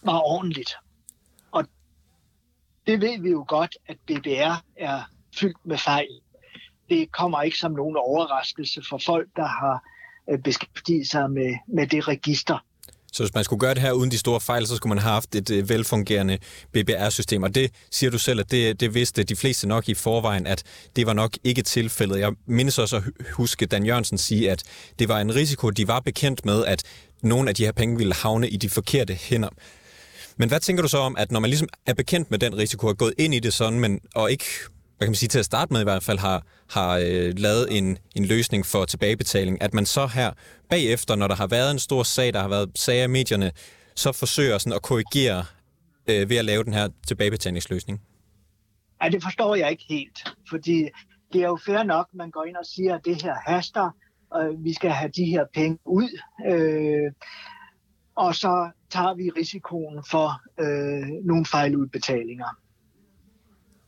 var 0.04 0.20
ordentligt. 0.20 0.74
Og 1.52 1.64
det 2.86 3.00
ved 3.00 3.22
vi 3.22 3.30
jo 3.30 3.44
godt, 3.48 3.76
at 3.86 3.96
DBR 4.08 4.64
er 4.76 5.02
fyldt 5.36 5.66
med 5.66 5.78
fejl 5.78 6.20
det 6.88 7.12
kommer 7.12 7.42
ikke 7.42 7.58
som 7.58 7.72
nogen 7.72 7.96
overraskelse 7.96 8.82
for 8.88 9.00
folk, 9.06 9.28
der 9.36 9.46
har 9.46 9.84
øh, 10.30 10.38
beskæftiget 10.38 11.08
sig 11.08 11.30
med, 11.30 11.54
med 11.68 11.86
det 11.86 12.08
register. 12.08 12.58
Så 13.12 13.22
hvis 13.22 13.34
man 13.34 13.44
skulle 13.44 13.60
gøre 13.60 13.74
det 13.74 13.82
her 13.82 13.92
uden 13.92 14.10
de 14.10 14.18
store 14.18 14.40
fejl, 14.40 14.66
så 14.66 14.76
skulle 14.76 14.94
man 14.94 14.98
have 14.98 15.12
haft 15.12 15.34
et 15.34 15.50
øh, 15.50 15.68
velfungerende 15.68 16.38
BBR-system. 16.72 17.42
Og 17.42 17.54
det 17.54 17.72
siger 17.90 18.10
du 18.10 18.18
selv, 18.18 18.40
at 18.40 18.50
det, 18.50 18.80
det 18.80 18.94
vidste 18.94 19.22
de 19.22 19.36
fleste 19.36 19.68
nok 19.68 19.88
i 19.88 19.94
forvejen, 19.94 20.46
at 20.46 20.62
det 20.96 21.06
var 21.06 21.12
nok 21.12 21.38
ikke 21.44 21.62
tilfældet. 21.62 22.18
Jeg 22.18 22.32
mindes 22.46 22.78
også 22.78 22.96
at 22.96 23.02
huske 23.32 23.66
Dan 23.66 23.86
Jørgensen 23.86 24.18
sige, 24.18 24.50
at 24.50 24.62
det 24.98 25.08
var 25.08 25.20
en 25.20 25.34
risiko, 25.34 25.70
de 25.70 25.88
var 25.88 26.00
bekendt 26.00 26.44
med, 26.44 26.64
at 26.64 26.82
nogle 27.22 27.48
af 27.48 27.54
de 27.54 27.64
her 27.64 27.72
penge 27.72 27.98
ville 27.98 28.14
havne 28.14 28.48
i 28.48 28.56
de 28.56 28.68
forkerte 28.68 29.14
hænder. 29.14 29.48
Men 30.36 30.48
hvad 30.48 30.60
tænker 30.60 30.82
du 30.82 30.88
så 30.88 30.98
om, 30.98 31.16
at 31.18 31.32
når 31.32 31.40
man 31.40 31.50
ligesom 31.50 31.68
er 31.86 31.94
bekendt 31.94 32.30
med 32.30 32.38
den 32.38 32.58
risiko, 32.58 32.86
og 32.86 32.98
gået 32.98 33.14
ind 33.18 33.34
i 33.34 33.38
det 33.38 33.54
sådan, 33.54 33.80
men, 33.80 34.00
og 34.14 34.30
ikke 34.30 34.44
hvad 34.96 35.06
kan 35.06 35.10
man 35.10 35.14
sige, 35.14 35.28
til 35.28 35.38
at 35.38 35.44
starte 35.44 35.72
med 35.72 35.80
i 35.80 35.84
hvert 35.84 36.02
fald 36.02 36.18
har, 36.18 36.46
har 36.70 36.96
øh, 36.96 37.32
lavet 37.36 37.78
en, 37.78 37.98
en 38.14 38.24
løsning 38.24 38.66
for 38.66 38.84
tilbagebetaling, 38.84 39.62
at 39.62 39.74
man 39.74 39.86
så 39.86 40.06
her 40.06 40.32
bagefter, 40.70 41.14
når 41.16 41.28
der 41.28 41.34
har 41.34 41.46
været 41.46 41.70
en 41.70 41.78
stor 41.78 42.02
sag, 42.02 42.32
der 42.32 42.40
har 42.40 42.48
været 42.48 42.70
sager 42.74 43.04
i 43.04 43.06
medierne, 43.06 43.52
så 43.94 44.12
forsøger 44.12 44.58
sådan 44.58 44.72
at 44.72 44.82
korrigere 44.82 45.44
øh, 46.06 46.30
ved 46.30 46.36
at 46.36 46.44
lave 46.44 46.64
den 46.64 46.72
her 46.72 46.88
tilbagebetalingsløsning? 47.06 48.02
Ja, 49.02 49.08
det 49.08 49.22
forstår 49.22 49.54
jeg 49.54 49.70
ikke 49.70 49.84
helt, 49.88 50.34
fordi 50.50 50.88
det 51.32 51.42
er 51.42 51.46
jo 51.46 51.58
fair 51.66 51.82
nok, 51.82 52.06
man 52.12 52.30
går 52.30 52.44
ind 52.44 52.56
og 52.56 52.66
siger, 52.66 52.94
at 52.94 53.00
det 53.04 53.22
her 53.22 53.34
haster, 53.46 53.90
og 54.30 54.54
vi 54.58 54.74
skal 54.74 54.90
have 54.90 55.10
de 55.16 55.24
her 55.24 55.44
penge 55.54 55.78
ud, 55.84 56.20
øh, 56.46 57.12
og 58.14 58.34
så 58.34 58.70
tager 58.90 59.14
vi 59.14 59.30
risikoen 59.36 60.04
for 60.10 60.40
øh, 60.60 61.26
nogle 61.26 61.46
fejludbetalinger 61.46 62.65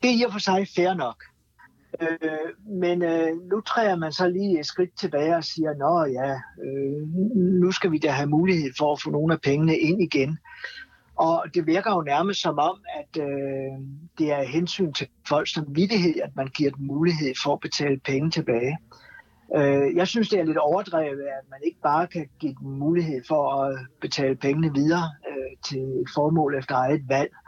det 0.02 0.10
er 0.10 0.20
i 0.20 0.22
og 0.22 0.32
for 0.32 0.38
sig 0.38 0.68
fair 0.76 0.94
nok. 0.94 1.24
Øh, 2.00 2.78
men 2.80 3.02
øh, 3.02 3.28
nu 3.50 3.60
træder 3.60 3.96
man 3.96 4.12
så 4.12 4.28
lige 4.28 4.60
et 4.60 4.66
skridt 4.66 4.98
tilbage 4.98 5.36
og 5.36 5.44
siger, 5.44 5.74
nå 5.74 6.04
ja, 6.04 6.30
øh, 6.64 7.08
nu 7.62 7.72
skal 7.72 7.90
vi 7.90 7.98
da 7.98 8.10
have 8.10 8.28
mulighed 8.28 8.70
for 8.78 8.92
at 8.92 9.02
få 9.02 9.10
nogle 9.10 9.34
af 9.34 9.40
pengene 9.40 9.78
ind 9.78 10.02
igen. 10.02 10.38
Og 11.16 11.44
det 11.54 11.66
virker 11.66 11.90
jo 11.90 12.02
nærmest 12.02 12.40
som 12.40 12.58
om, 12.58 12.76
at 13.00 13.22
øh, 13.22 13.72
det 14.18 14.32
er 14.32 14.42
hensyn 14.42 14.92
til 14.92 15.08
folks 15.28 15.52
samvittighed, 15.52 16.14
at 16.24 16.36
man 16.36 16.46
giver 16.46 16.70
dem 16.70 16.86
mulighed 16.86 17.34
for 17.42 17.52
at 17.52 17.60
betale 17.60 18.00
penge 18.00 18.30
tilbage. 18.30 18.78
Øh, 19.56 19.96
jeg 19.96 20.08
synes, 20.08 20.28
det 20.28 20.40
er 20.40 20.44
lidt 20.44 20.58
overdrevet, 20.58 21.20
at 21.20 21.44
man 21.50 21.60
ikke 21.66 21.80
bare 21.82 22.06
kan 22.06 22.28
give 22.38 22.54
dem 22.60 22.68
mulighed 22.68 23.22
for 23.28 23.62
at 23.62 23.78
betale 24.00 24.36
pengene 24.36 24.74
videre 24.74 25.10
øh, 25.28 25.56
til 25.64 25.78
et 25.78 26.08
formål 26.14 26.54
efter 26.58 26.74
eget 26.74 27.08
valg. 27.08 27.30
Øh, 27.32 27.47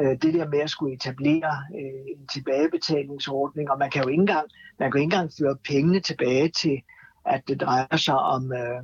Øh, 0.00 0.16
det 0.22 0.34
der 0.34 0.48
med 0.48 0.58
at 0.58 0.70
skulle 0.70 0.94
etablere 0.94 1.64
øh, 1.74 2.18
en 2.18 2.26
tilbagebetalingsordning, 2.26 3.70
og 3.70 3.78
man 3.78 3.90
kan 3.90 4.02
jo 4.02 4.08
ikke 4.08 4.20
engang, 4.20 4.46
man 4.78 4.92
kan 4.92 4.98
jo 4.98 5.02
ikke 5.02 5.14
engang 5.14 5.30
føre 5.38 5.56
pengene 5.64 6.00
tilbage 6.00 6.48
til, 6.48 6.82
at 7.26 7.42
det 7.48 7.60
drejer 7.60 7.96
sig 7.96 8.18
om, 8.18 8.52
øh, 8.52 8.82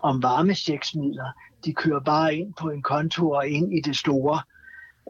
om 0.00 0.22
varmesjeksmidler. 0.22 1.30
De 1.64 1.74
kører 1.74 2.00
bare 2.00 2.34
ind 2.34 2.54
på 2.60 2.70
en 2.70 2.82
konto 2.82 3.30
og 3.30 3.48
ind 3.48 3.74
i 3.74 3.80
det 3.80 3.96
store, 3.96 4.40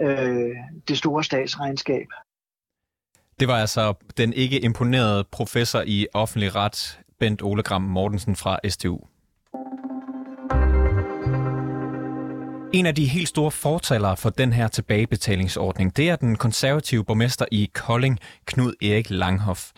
øh, 0.01 0.57
det 0.89 0.99
store 0.99 1.25
statsregnskab. 1.25 2.07
Det 3.41 3.49
var 3.49 3.57
altså 3.57 3.95
den 4.17 4.33
ikke 4.33 4.61
imponerede 4.61 5.25
professor 5.33 5.83
i 5.87 6.07
offentlig 6.15 6.55
ret, 6.55 7.01
Bent 7.19 7.43
Ole 7.43 7.63
Gram 7.63 7.83
Mortensen 7.83 8.37
fra 8.37 8.59
STU. 8.69 8.99
En 12.75 12.87
af 12.87 12.95
de 12.95 13.07
helt 13.07 13.29
store 13.29 13.51
fortalere 13.51 14.17
for 14.17 14.31
den 14.31 14.53
her 14.53 14.69
tilbagebetalingsordning, 14.69 15.97
det 15.97 16.11
er 16.11 16.17
den 16.17 16.37
konservative 16.37 17.05
borgmester 17.05 17.45
i 17.53 17.71
Kolding, 17.75 18.19
Knud 18.47 18.73
Erik 18.83 19.11
Langhoff. 19.11 19.71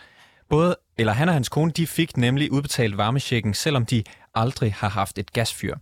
Både, 0.48 0.76
eller 0.98 1.12
han 1.12 1.28
og 1.28 1.34
hans 1.34 1.48
kone, 1.48 1.70
de 1.70 1.86
fik 1.86 2.16
nemlig 2.16 2.52
udbetalt 2.52 2.96
varmesjekken, 2.96 3.54
selvom 3.54 3.86
de 3.86 4.02
aldrig 4.34 4.74
har 4.74 4.88
haft 4.88 5.18
et 5.18 5.32
gasfyr. 5.32 5.76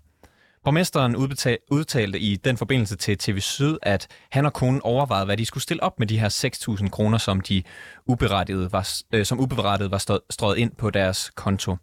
Borgmesteren 0.65 1.17
udtalte 1.71 2.21
i 2.21 2.37
den 2.37 2.57
forbindelse 2.57 2.97
til 2.97 3.19
TV 3.19 3.41
Syd, 3.41 3.79
at 3.83 4.07
han 4.31 4.47
og 4.47 4.53
konen 4.53 4.81
overvejede, 4.83 5.25
hvad 5.25 5.37
de 5.37 5.47
skulle 5.47 5.63
stille 5.63 5.83
op 5.83 5.99
med 5.99 6.07
de 6.07 6.19
her 6.19 6.29
6.000 6.81 6.89
kroner, 6.89 7.19
som 7.19 7.41
de 7.41 7.63
uberettiget 8.07 8.73
var, 8.73 8.89
øh, 9.13 9.27
som 9.27 9.41
uberettiget 9.41 9.91
var 9.91 10.21
strøget 10.31 10.59
ind 10.59 10.73
på 10.79 10.91
deres 10.91 11.31
konto. 11.35 11.77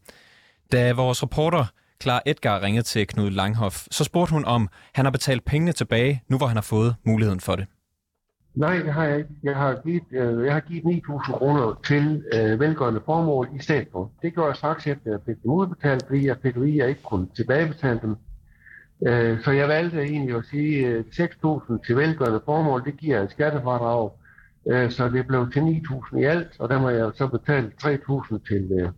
Da 0.72 0.94
vores 0.94 1.24
reporter 1.24 1.66
Klar 2.00 2.22
Edgar 2.26 2.62
ringede 2.62 2.84
til 2.84 3.08
Knud 3.08 3.30
Langhoff, 3.30 3.88
så 3.92 4.04
spurgte 4.04 4.34
hun 4.34 4.46
om, 4.46 4.70
han 4.94 5.06
har 5.06 5.12
betalt 5.12 5.46
pengene 5.46 5.72
tilbage, 5.72 6.24
nu 6.28 6.38
hvor 6.38 6.48
han 6.48 6.58
har 6.58 6.62
fået 6.62 6.96
muligheden 7.06 7.40
for 7.40 7.56
det. 7.56 7.68
Nej, 8.56 8.76
det 8.78 8.94
har 8.94 9.04
jeg 9.04 9.18
ikke. 9.18 9.30
Jeg 9.44 9.56
har 9.56 9.82
givet, 9.86 10.04
øh, 10.12 10.46
jeg 10.46 10.54
har 10.54 10.60
givet 10.60 10.84
9.000 10.84 11.38
kroner 11.38 11.80
til 11.86 12.24
øh, 12.34 12.60
velgørende 12.60 13.02
formål 13.06 13.50
i 13.56 13.64
stedet 13.64 13.88
for. 13.92 14.12
Det 14.22 14.34
gjorde 14.34 14.48
jeg 14.48 14.56
straks 14.56 14.88
efter, 14.88 15.06
at 15.06 15.12
jeg 15.12 15.20
fik 15.26 15.44
dem 15.44 15.52
udbetalt, 15.52 16.04
fordi 16.08 16.28
jeg 16.28 16.38
fik 16.42 16.56
at 16.56 16.76
jeg 16.76 16.90
ikke 16.90 17.04
kunne 17.04 17.28
tilbagebetale 17.36 18.00
dem. 18.02 18.16
Øh, 19.08 19.44
så 19.44 19.52
jeg 19.52 19.68
valgte 19.68 20.02
egentlig 20.04 20.36
at 20.36 20.46
sige, 20.46 20.88
øh, 20.88 21.00
at 21.00 21.30
6.000 21.30 21.86
til 21.86 21.96
velgørende 21.96 22.42
formål, 22.46 22.86
det 22.86 22.98
giver 22.98 23.22
et 23.22 23.32
skattefradrag. 23.32 24.12
Øh, 24.72 24.92
så 24.92 25.10
det 25.10 25.28
blev 25.28 25.52
til 25.52 25.60
9.000 25.60 26.20
i 26.20 26.24
alt, 26.24 26.60
og 26.60 26.70
der 26.70 26.80
må 26.80 26.90
jeg 26.90 27.12
så 27.16 27.28
betale 27.28 27.72
3.000 27.84 28.48
til 28.48 28.72
øh, 28.82 28.90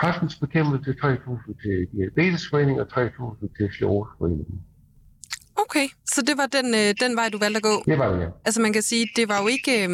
kræftens 0.00 0.36
bekæmpelse, 0.36 0.90
3.000 0.90 1.62
til 1.62 1.88
diabetesforening 1.92 2.80
og 2.80 2.86
3.000 2.86 3.56
til 3.56 3.68
skleroseforeningen. 3.72 4.60
Okay, 5.56 5.88
så 6.06 6.22
det 6.22 6.38
var 6.38 6.46
den, 6.46 6.74
øh, 6.74 6.94
den 7.00 7.16
vej, 7.16 7.28
du 7.28 7.38
valgte 7.38 7.56
at 7.56 7.62
gå? 7.62 7.82
Det 7.86 7.98
var 7.98 8.12
det, 8.12 8.20
ja. 8.20 8.28
Altså 8.44 8.60
man 8.60 8.72
kan 8.72 8.82
sige, 8.82 9.08
det 9.16 9.28
var 9.28 9.42
jo 9.42 9.46
ikke 9.46 9.84
øh, 9.84 9.90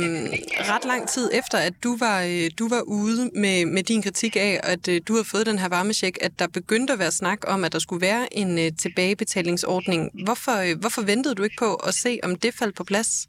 ret 0.72 0.84
lang 0.84 1.08
tid 1.08 1.30
efter, 1.32 1.58
at 1.58 1.72
du 1.84 1.96
var, 1.96 2.22
øh, 2.22 2.50
du 2.58 2.68
var 2.68 2.80
ude 2.80 3.30
med, 3.34 3.66
med 3.66 3.82
din 3.82 4.02
kritik 4.02 4.36
af, 4.36 4.60
at 4.62 4.88
øh, 4.88 5.00
du 5.08 5.12
havde 5.12 5.24
fået 5.24 5.46
den 5.46 5.58
her 5.58 5.68
varmesjek, 5.68 6.18
at 6.20 6.32
der 6.38 6.46
begyndte 6.48 6.92
at 6.92 6.98
være 6.98 7.10
snak 7.10 7.38
om, 7.46 7.64
at 7.64 7.72
der 7.72 7.78
skulle 7.78 8.00
være 8.00 8.38
en 8.38 8.58
øh, 8.58 8.70
tilbagebetalingsordning. 8.78 10.10
Hvorfor, 10.24 10.70
øh, 10.70 10.80
hvorfor 10.80 11.02
ventede 11.02 11.34
du 11.34 11.42
ikke 11.42 11.56
på 11.58 11.74
at 11.74 11.94
se, 11.94 12.18
om 12.22 12.36
det 12.36 12.54
faldt 12.54 12.76
på 12.76 12.84
plads? 12.84 13.28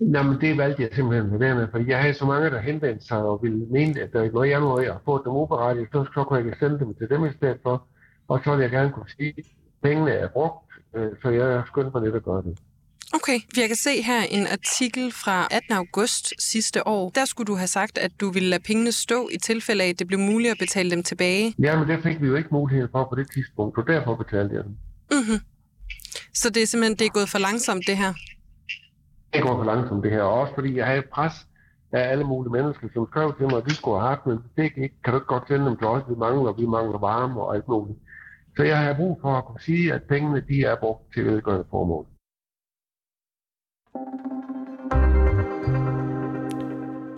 Jamen, 0.00 0.40
det 0.40 0.58
valgte 0.58 0.82
jeg 0.82 0.90
simpelthen 0.94 1.30
med 1.30 1.48
det 1.48 1.56
med, 1.56 1.68
for 1.70 1.78
jeg 1.78 2.00
havde 2.00 2.14
så 2.14 2.26
mange, 2.26 2.50
der 2.50 2.60
henvendte 2.60 3.06
sig 3.06 3.18
og 3.22 3.42
ville 3.42 3.66
mene, 3.70 4.00
at 4.00 4.12
der, 4.12 4.32
når 4.32 4.44
jeg 4.44 4.60
nu 4.60 4.68
har 4.68 5.02
fået 5.04 5.22
dem 5.24 5.32
uberettiget, 5.32 5.88
så, 5.92 6.04
så 6.14 6.24
kunne 6.24 6.46
jeg 6.46 6.56
sende 6.60 6.78
dem 6.78 6.94
til 6.94 7.08
dem 7.08 7.24
i 7.24 7.32
stedet 7.36 7.58
for. 7.62 7.86
Og 8.28 8.40
så 8.44 8.50
ville 8.50 8.62
jeg 8.62 8.70
gerne 8.70 8.92
kunne 8.92 9.10
sige, 9.16 9.34
at 9.38 9.44
pengene 9.82 10.10
er 10.10 10.28
brugt, 10.28 10.68
Øh, 10.96 11.10
så 11.22 11.28
jeg 11.30 11.62
skyndte 11.66 11.90
mig 11.94 12.02
lidt 12.02 12.14
at 12.14 12.24
gøre 12.24 12.42
det. 12.42 12.58
Okay, 13.12 13.40
jeg 13.56 13.68
kan 13.68 13.76
se 13.76 14.02
her 14.02 14.22
en 14.22 14.46
artikel 14.46 15.12
fra 15.12 15.48
18. 15.50 15.72
august 15.72 16.32
sidste 16.38 16.86
år. 16.86 17.10
Der 17.10 17.24
skulle 17.24 17.46
du 17.46 17.54
have 17.54 17.68
sagt, 17.68 17.98
at 17.98 18.10
du 18.20 18.30
ville 18.30 18.48
lade 18.48 18.62
pengene 18.62 18.92
stå 18.92 19.28
i 19.32 19.38
tilfælde 19.38 19.84
af, 19.84 19.88
at 19.88 19.98
det 19.98 20.06
blev 20.06 20.20
muligt 20.20 20.50
at 20.50 20.58
betale 20.58 20.90
dem 20.90 21.02
tilbage. 21.02 21.54
Ja, 21.58 21.78
men 21.78 21.88
det 21.88 22.02
fik 22.02 22.22
vi 22.22 22.26
jo 22.26 22.34
ikke 22.34 22.48
mulighed 22.52 22.88
for 22.92 23.04
på 23.04 23.14
det 23.14 23.30
tidspunkt, 23.34 23.78
og 23.78 23.86
derfor 23.86 24.14
betalte 24.14 24.54
jeg 24.54 24.64
dem. 24.64 24.76
Mm-hmm. 25.10 25.40
Så 26.34 26.50
det 26.50 26.62
er 26.62 26.66
simpelthen 26.66 26.98
det 26.98 27.04
er 27.04 27.10
gået 27.10 27.28
for 27.28 27.38
langsomt, 27.38 27.86
det 27.86 27.96
her? 27.96 28.12
Det 29.32 29.42
går 29.42 29.56
for 29.56 29.64
langsomt, 29.64 30.04
det 30.04 30.10
her. 30.10 30.22
Og 30.22 30.40
også 30.40 30.54
fordi 30.54 30.76
jeg 30.76 30.86
havde 30.86 31.02
pres 31.12 31.32
af 31.92 32.10
alle 32.10 32.24
mulige 32.24 32.52
mennesker, 32.52 32.88
som 32.94 33.06
skrev 33.10 33.36
til 33.38 33.46
mig, 33.46 33.56
at 33.56 33.64
de 33.64 33.74
skulle 33.74 34.00
have 34.00 34.08
haft, 34.08 34.26
men 34.26 34.38
det 34.56 34.62
ikke, 34.64 34.94
kan 35.04 35.12
du 35.12 35.16
ikke 35.18 35.26
godt 35.26 35.48
sende 35.48 35.66
dem 35.66 35.76
til 35.76 35.86
os, 35.86 36.02
vi 36.08 36.14
mangler, 36.14 36.52
vi 36.52 36.66
mangler 36.66 36.98
varme 36.98 37.40
og 37.40 37.54
alt 37.54 37.68
muligt. 37.68 37.98
Så 38.56 38.62
jeg 38.62 38.78
har 38.78 38.94
brug 38.94 39.18
for 39.22 39.32
at 39.38 39.44
kunne 39.44 39.60
sige, 39.60 39.94
at 39.94 40.02
pengene 40.02 40.40
de 40.48 40.64
er 40.64 40.76
brugt 40.76 41.14
til 41.14 41.24
velgørende 41.26 41.64
formål. 41.70 42.06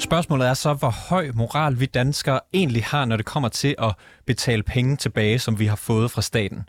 Spørgsmålet 0.01 0.49
er 0.49 0.55
så, 0.55 0.75
hvor 0.75 1.11
høj 1.11 1.31
moral 1.35 1.81
vi 1.81 1.87
danskere 1.87 2.41
egentlig 2.53 2.85
har, 2.85 3.05
når 3.05 3.17
det 3.17 3.27
kommer 3.27 3.49
til 3.49 3.75
at 3.79 3.95
betale 4.27 4.63
penge 4.63 4.97
tilbage, 4.97 5.39
som 5.39 5.59
vi 5.59 5.67
har 5.67 5.77
fået 5.77 6.11
fra 6.11 6.23
staten. 6.23 6.69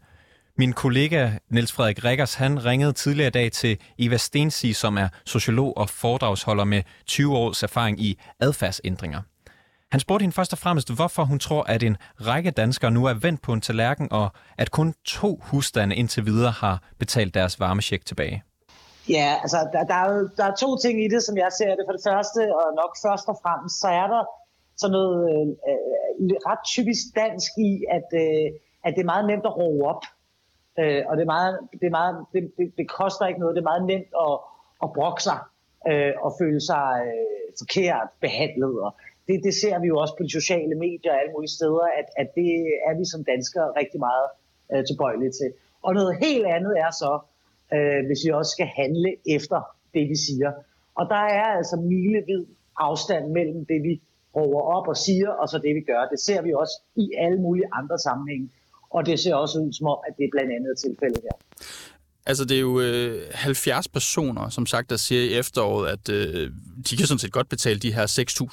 Min 0.58 0.74
kollega 0.74 1.30
Niels 1.50 1.74
Frederik 1.74 2.06
Rikkers, 2.06 2.34
han 2.34 2.66
ringede 2.66 2.94
tidligere 2.94 3.28
i 3.28 3.32
dag 3.32 3.52
til 3.52 3.78
Eva 4.00 4.18
Stensi, 4.18 4.74
som 4.74 4.98
er 4.98 5.08
sociolog 5.26 5.78
og 5.78 5.90
foredragsholder 5.90 6.64
med 6.64 6.84
20 7.06 7.38
års 7.38 7.64
erfaring 7.64 8.02
i 8.02 8.20
adfærdsændringer. 8.40 9.22
Han 9.92 10.00
spurgte 10.00 10.24
hende 10.24 10.36
først 10.36 10.54
og 10.54 10.60
fremmest, 10.60 10.96
hvorfor 10.96 11.24
hun 11.24 11.40
tror, 11.40 11.64
at 11.64 11.84
en 11.84 11.98
række 12.28 12.52
danskere 12.52 12.92
nu 12.92 13.06
er 13.06 13.14
vendt 13.14 13.42
på 13.42 13.54
en 13.54 13.62
tallerken, 13.62 14.08
og 14.12 14.30
at 14.58 14.72
kun 14.72 14.94
to 15.06 15.40
husstande 15.44 15.96
indtil 15.96 16.26
videre 16.26 16.52
har 16.52 16.84
betalt 17.00 17.34
deres 17.34 17.60
varmesjek 17.60 18.06
tilbage. 18.06 18.44
Ja, 19.10 19.36
altså 19.42 19.58
der, 19.74 19.84
der, 19.84 19.96
er 19.96 20.28
der 20.38 20.46
er 20.46 20.56
to 20.56 20.78
ting 20.78 21.06
i 21.06 21.08
det, 21.08 21.24
som 21.24 21.38
jeg 21.38 21.52
ser 21.58 21.72
det. 21.78 21.84
For 21.88 21.94
det 21.98 22.04
første, 22.10 22.42
og 22.56 22.68
nok 22.82 22.92
først 23.06 23.28
og 23.28 23.38
fremmest, 23.44 23.76
så 23.82 23.88
er 23.88 24.08
der 24.14 24.24
sådan 24.78 24.92
noget 24.92 25.18
øh, 25.32 25.48
øh 25.70 25.78
ret 26.50 26.64
typisk 26.76 27.04
dansk 27.16 27.52
i, 27.70 27.72
at, 27.98 28.08
øh, 28.24 28.48
at 28.86 28.92
det 28.96 29.02
er 29.02 29.12
meget 29.14 29.26
nemt 29.32 29.46
at 29.46 29.58
råbe 29.58 29.84
op. 29.94 30.04
Øh, 30.80 31.04
og 31.10 31.18
det, 31.18 31.24
er 31.24 31.32
meget, 31.38 31.60
det, 31.72 31.88
er 31.88 31.96
meget, 32.02 32.26
det, 32.34 32.52
det, 32.58 32.74
det 32.78 32.90
koster 32.90 33.26
ikke 33.28 33.40
noget. 33.40 33.56
Det 33.56 33.62
er 33.62 33.72
meget 33.72 33.86
nemt 33.86 34.12
at, 34.28 34.36
at 34.84 34.94
brokke 34.94 35.24
sig 35.24 35.40
øh, 35.90 36.14
og 36.26 36.32
føle 36.42 36.62
sig 36.62 36.88
øh, 37.06 37.48
forkert 37.60 38.08
behandlet. 38.22 38.82
Og, 38.82 38.92
det, 39.28 39.44
det 39.44 39.54
ser 39.64 39.80
vi 39.80 39.88
jo 39.88 39.98
også 40.04 40.16
på 40.18 40.24
de 40.24 40.32
sociale 40.40 40.76
medier 40.76 41.12
og 41.14 41.20
alle 41.22 41.34
mulige 41.36 41.56
steder, 41.60 41.86
at, 42.00 42.08
at 42.22 42.28
det 42.36 42.52
er 42.88 42.94
vi 43.00 43.06
som 43.14 43.24
danskere 43.24 43.68
rigtig 43.80 44.00
meget 44.00 44.28
øh, 44.72 44.84
tilbøjelige 44.90 45.32
til. 45.40 45.50
Og 45.86 45.94
noget 45.94 46.18
helt 46.26 46.46
andet 46.56 46.74
er 46.86 46.92
så, 47.04 47.12
øh, 47.76 48.02
hvis 48.08 48.22
vi 48.26 48.30
også 48.40 48.52
skal 48.56 48.70
handle 48.82 49.12
efter 49.36 49.60
det, 49.94 50.04
vi 50.12 50.18
siger. 50.28 50.52
Og 51.00 51.06
der 51.14 51.24
er 51.40 51.48
altså 51.60 51.76
milevid 51.76 52.46
afstand 52.78 53.26
mellem 53.38 53.66
det, 53.66 53.80
vi 53.84 54.02
råber 54.36 54.62
op 54.62 54.88
og 54.88 54.98
siger, 54.98 55.30
og 55.30 55.50
så 55.50 55.58
det, 55.58 55.76
vi 55.76 55.82
gør. 55.92 56.02
Det 56.14 56.20
ser 56.20 56.42
vi 56.42 56.54
også 56.54 56.76
i 56.96 57.06
alle 57.18 57.40
mulige 57.42 57.68
andre 57.80 57.98
sammenhænge. 57.98 58.50
Og 58.94 59.06
det 59.06 59.20
ser 59.20 59.36
også 59.36 59.60
ud 59.60 59.74
som 59.74 59.88
om, 59.88 59.98
at 60.08 60.14
det 60.18 60.24
er 60.24 60.32
blandt 60.32 60.52
andet 60.58 60.74
tilfældet 60.78 61.22
her. 61.24 61.66
Altså, 62.26 62.46
det 62.46 62.58
er 62.58 62.62
jo 62.62 62.82
øh, 62.82 63.22
70 63.34 63.88
personer, 63.88 64.50
som 64.50 64.66
sagt, 64.66 64.90
der 64.90 64.98
siger 64.98 65.22
i 65.22 65.34
efteråret, 65.34 65.88
at 65.90 66.10
øh, 66.10 66.52
de 66.90 66.98
kan 66.98 67.08
sådan 67.08 67.20
set 67.20 67.32
godt 67.32 67.50
betale 67.50 67.80
de 67.80 67.94
her 67.94 68.06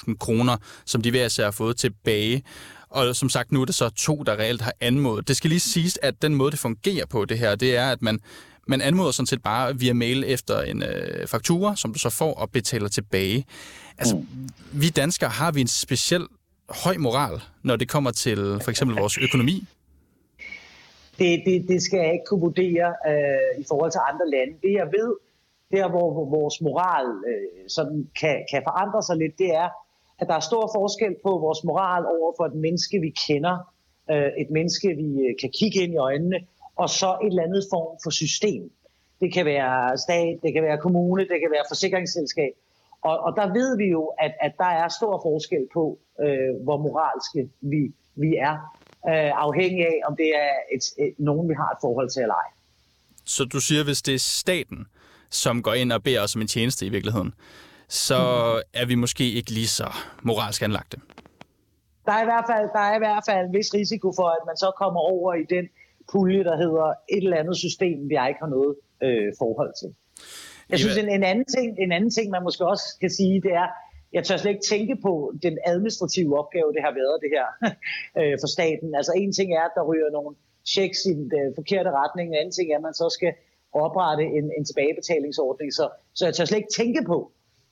6.000 0.09 0.17
kroner, 0.17 0.57
som 0.87 1.03
de 1.03 1.11
hver 1.11 1.45
har 1.45 1.51
fået 1.51 1.77
tilbage. 1.77 2.43
Og 2.91 3.17
som 3.17 3.29
sagt, 3.29 3.53
nu 3.53 3.61
er 3.61 3.65
det 3.65 3.75
så 3.75 3.89
to, 3.89 4.23
der 4.23 4.39
reelt 4.39 4.61
har 4.61 4.73
anmodet. 4.81 5.29
Det 5.29 5.37
skal 5.37 5.51
lige 5.51 5.61
siges, 5.61 5.99
at 6.03 6.23
den 6.23 6.35
måde, 6.35 6.51
det 6.51 6.59
fungerer 6.59 7.07
på 7.07 7.25
det 7.25 7.39
her, 7.39 7.55
det 7.55 7.77
er, 7.77 7.91
at 7.91 8.03
man, 8.03 8.21
man 8.69 8.81
anmoder 8.81 9.11
sådan 9.11 9.27
set 9.27 9.43
bare 9.43 9.79
via 9.79 9.93
mail 9.93 10.25
efter 10.27 10.61
en 10.61 10.83
øh, 10.83 11.27
faktura, 11.27 11.77
som 11.77 11.93
du 11.93 11.99
så 11.99 12.11
får 12.11 12.35
og 12.35 12.51
betaler 12.51 12.89
tilbage. 12.89 13.45
Altså, 13.99 14.17
mm. 14.17 14.49
vi 14.73 14.89
danskere 14.89 15.31
har 15.31 15.53
vi 15.53 15.61
en 15.61 15.69
speciel 15.69 16.27
høj 16.69 16.97
moral, 16.97 17.41
når 17.63 17.77
det 17.77 17.89
kommer 17.89 18.11
til 18.11 18.37
for 18.37 18.71
eksempel 18.71 18.97
vores 18.97 19.19
økonomi 19.19 19.67
det, 21.19 21.43
det, 21.47 21.69
det 21.69 21.83
skal 21.83 21.99
jeg 21.99 22.13
ikke 22.13 22.25
kunne 22.25 22.41
vurdere 22.41 22.89
øh, 23.11 23.61
i 23.63 23.65
forhold 23.69 23.91
til 23.93 24.01
andre 24.11 24.27
lande. 24.31 24.55
Det 24.63 24.73
jeg 24.73 24.87
ved, 24.87 25.11
der 25.73 25.89
hvor, 25.89 26.13
hvor 26.13 26.25
vores 26.39 26.61
moral 26.61 27.07
øh, 27.31 27.69
sådan 27.69 28.09
kan, 28.21 28.37
kan 28.51 28.63
forandre 28.69 29.03
sig 29.03 29.17
lidt, 29.17 29.39
det 29.39 29.55
er, 29.55 29.69
at 30.19 30.27
der 30.29 30.35
er 30.35 30.41
stor 30.41 30.71
forskel 30.75 31.15
på 31.23 31.31
vores 31.39 31.65
moral 31.65 32.05
over 32.07 32.33
for 32.37 32.45
et 32.45 32.55
menneske, 32.55 33.01
vi 33.01 33.11
kender, 33.27 33.57
øh, 34.11 34.31
et 34.43 34.51
menneske, 34.51 34.89
vi 34.89 35.09
øh, 35.27 35.35
kan 35.41 35.51
kigge 35.59 35.79
ind 35.83 35.93
i 35.93 35.97
øjnene, 35.97 36.39
og 36.77 36.89
så 36.89 37.19
et 37.23 37.27
eller 37.27 37.43
andet 37.43 37.65
form 37.73 37.99
for 38.05 38.11
system. 38.11 38.71
Det 39.21 39.33
kan 39.33 39.45
være 39.47 39.99
stat, 39.99 40.39
det 40.43 40.53
kan 40.55 40.63
være 40.63 40.79
kommune, 40.79 41.23
det 41.23 41.39
kan 41.43 41.51
være 41.51 41.65
forsikringsselskab. 41.69 42.53
Og, 43.03 43.19
og 43.19 43.33
der 43.37 43.53
ved 43.53 43.77
vi 43.77 43.87
jo, 43.87 44.05
at, 44.19 44.33
at 44.41 44.53
der 44.59 44.71
er 44.83 44.89
stor 44.89 45.21
forskel 45.23 45.69
på, 45.75 45.99
øh, 46.21 46.63
hvor 46.65 46.77
moralske 46.77 47.51
vi, 47.61 47.93
vi 48.15 48.37
er 48.37 48.55
øh, 49.07 49.31
afhængig 49.47 49.87
af, 49.87 49.99
om 50.09 50.17
det 50.17 50.29
er 50.45 50.53
et, 50.75 50.85
et, 51.05 51.15
nogen, 51.19 51.49
vi 51.49 51.55
har 51.55 51.71
et 51.71 51.79
forhold 51.81 52.11
til 52.11 52.23
eller 52.23 52.35
ej. 52.35 52.51
Så 53.25 53.45
du 53.45 53.61
siger, 53.61 53.85
hvis 53.85 54.03
det 54.03 54.15
er 54.15 54.19
staten, 54.19 54.87
som 55.31 55.63
går 55.63 55.75
ind 55.75 55.93
og 55.93 56.03
beder 56.03 56.23
os 56.23 56.37
om 56.37 56.43
en 56.43 56.49
tjeneste 56.49 56.87
i 56.87 56.89
virkeligheden, 56.89 57.35
så 57.89 58.21
er 58.75 58.87
vi 58.87 58.95
måske 58.95 59.33
ikke 59.33 59.51
lige 59.51 59.67
så 59.67 59.89
moralsk 60.23 60.63
anlagte. 60.63 60.97
Der 62.07 62.13
er, 62.13 62.23
i 62.23 62.25
hvert 62.33 62.47
fald, 62.51 62.67
der 62.77 62.85
er 62.91 62.95
i 62.97 62.99
hvert 62.99 63.25
fald 63.29 63.47
en 63.47 63.53
vis 63.59 63.75
risiko 63.75 64.13
for, 64.19 64.29
at 64.37 64.43
man 64.47 64.57
så 64.57 64.73
kommer 64.83 65.01
over 65.01 65.35
i 65.35 65.45
den 65.57 65.65
pulje, 66.13 66.45
der 66.45 66.57
hedder 66.57 66.87
et 67.15 67.23
eller 67.25 67.37
andet 67.37 67.57
system, 67.57 67.99
vi 68.11 68.17
ikke 68.29 68.41
har 68.45 68.51
noget 68.57 68.73
øh, 69.07 69.29
forhold 69.39 69.73
til. 69.81 69.91
Jeg 70.71 70.79
synes, 70.79 70.97
en, 70.97 71.09
en, 71.09 71.23
anden 71.23 71.49
ting, 71.55 71.67
en 71.85 71.93
anden 71.93 72.11
ting, 72.11 72.31
man 72.31 72.43
måske 72.43 72.67
også 72.67 72.87
kan 73.01 73.11
sige, 73.11 73.35
det 73.47 73.53
er, 73.63 73.69
jeg 74.13 74.25
tør 74.25 74.37
slet 74.37 74.53
ikke 74.53 74.69
tænke 74.73 74.97
på 75.07 75.33
den 75.43 75.59
administrative 75.67 76.39
opgave, 76.41 76.73
det 76.73 76.83
har 76.87 76.95
været 77.01 77.17
det 77.25 77.31
her 77.37 77.47
øh, 78.19 78.35
for 78.43 78.49
staten. 78.57 78.95
Altså 78.95 79.13
en 79.17 79.33
ting 79.33 79.49
er, 79.53 79.65
at 79.69 79.75
der 79.75 79.89
ryger 79.91 80.11
nogle 80.11 80.37
checks 80.73 80.99
i 81.11 81.13
den 81.19 81.33
øh, 81.41 81.49
forkerte 81.55 81.91
retning, 81.91 82.27
en 82.29 82.39
anden 82.41 82.57
ting 82.59 82.67
er, 82.71 82.77
at 82.77 82.83
man 82.89 82.95
så 82.95 83.09
skal 83.17 83.33
oprette 83.73 84.25
en, 84.39 84.47
en 84.59 84.65
tilbagebetalingsordning. 84.65 85.69
Så, 85.79 85.85
så 86.15 86.23
jeg 86.27 86.35
tør 86.35 86.45
slet 86.45 86.59
ikke 86.59 86.77
tænke 86.81 87.03
på, 87.13 87.19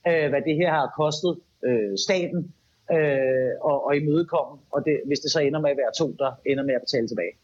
øh, 0.08 0.28
hvad 0.32 0.42
det 0.48 0.56
her 0.60 0.70
har 0.78 0.86
kostet 1.00 1.32
øh, 1.68 1.92
staten 2.06 2.40
øh, 2.96 3.52
og, 3.60 3.76
og 3.86 3.96
imødekomme, 3.96 4.54
og 4.74 4.84
det, 4.86 4.94
hvis 5.06 5.20
det 5.20 5.30
så 5.32 5.40
ender 5.40 5.60
med 5.60 5.70
at 5.70 5.80
være 5.82 5.92
to, 6.00 6.06
der 6.22 6.30
ender 6.46 6.64
med 6.64 6.74
at 6.74 6.84
betale 6.86 7.08
tilbage. 7.08 7.34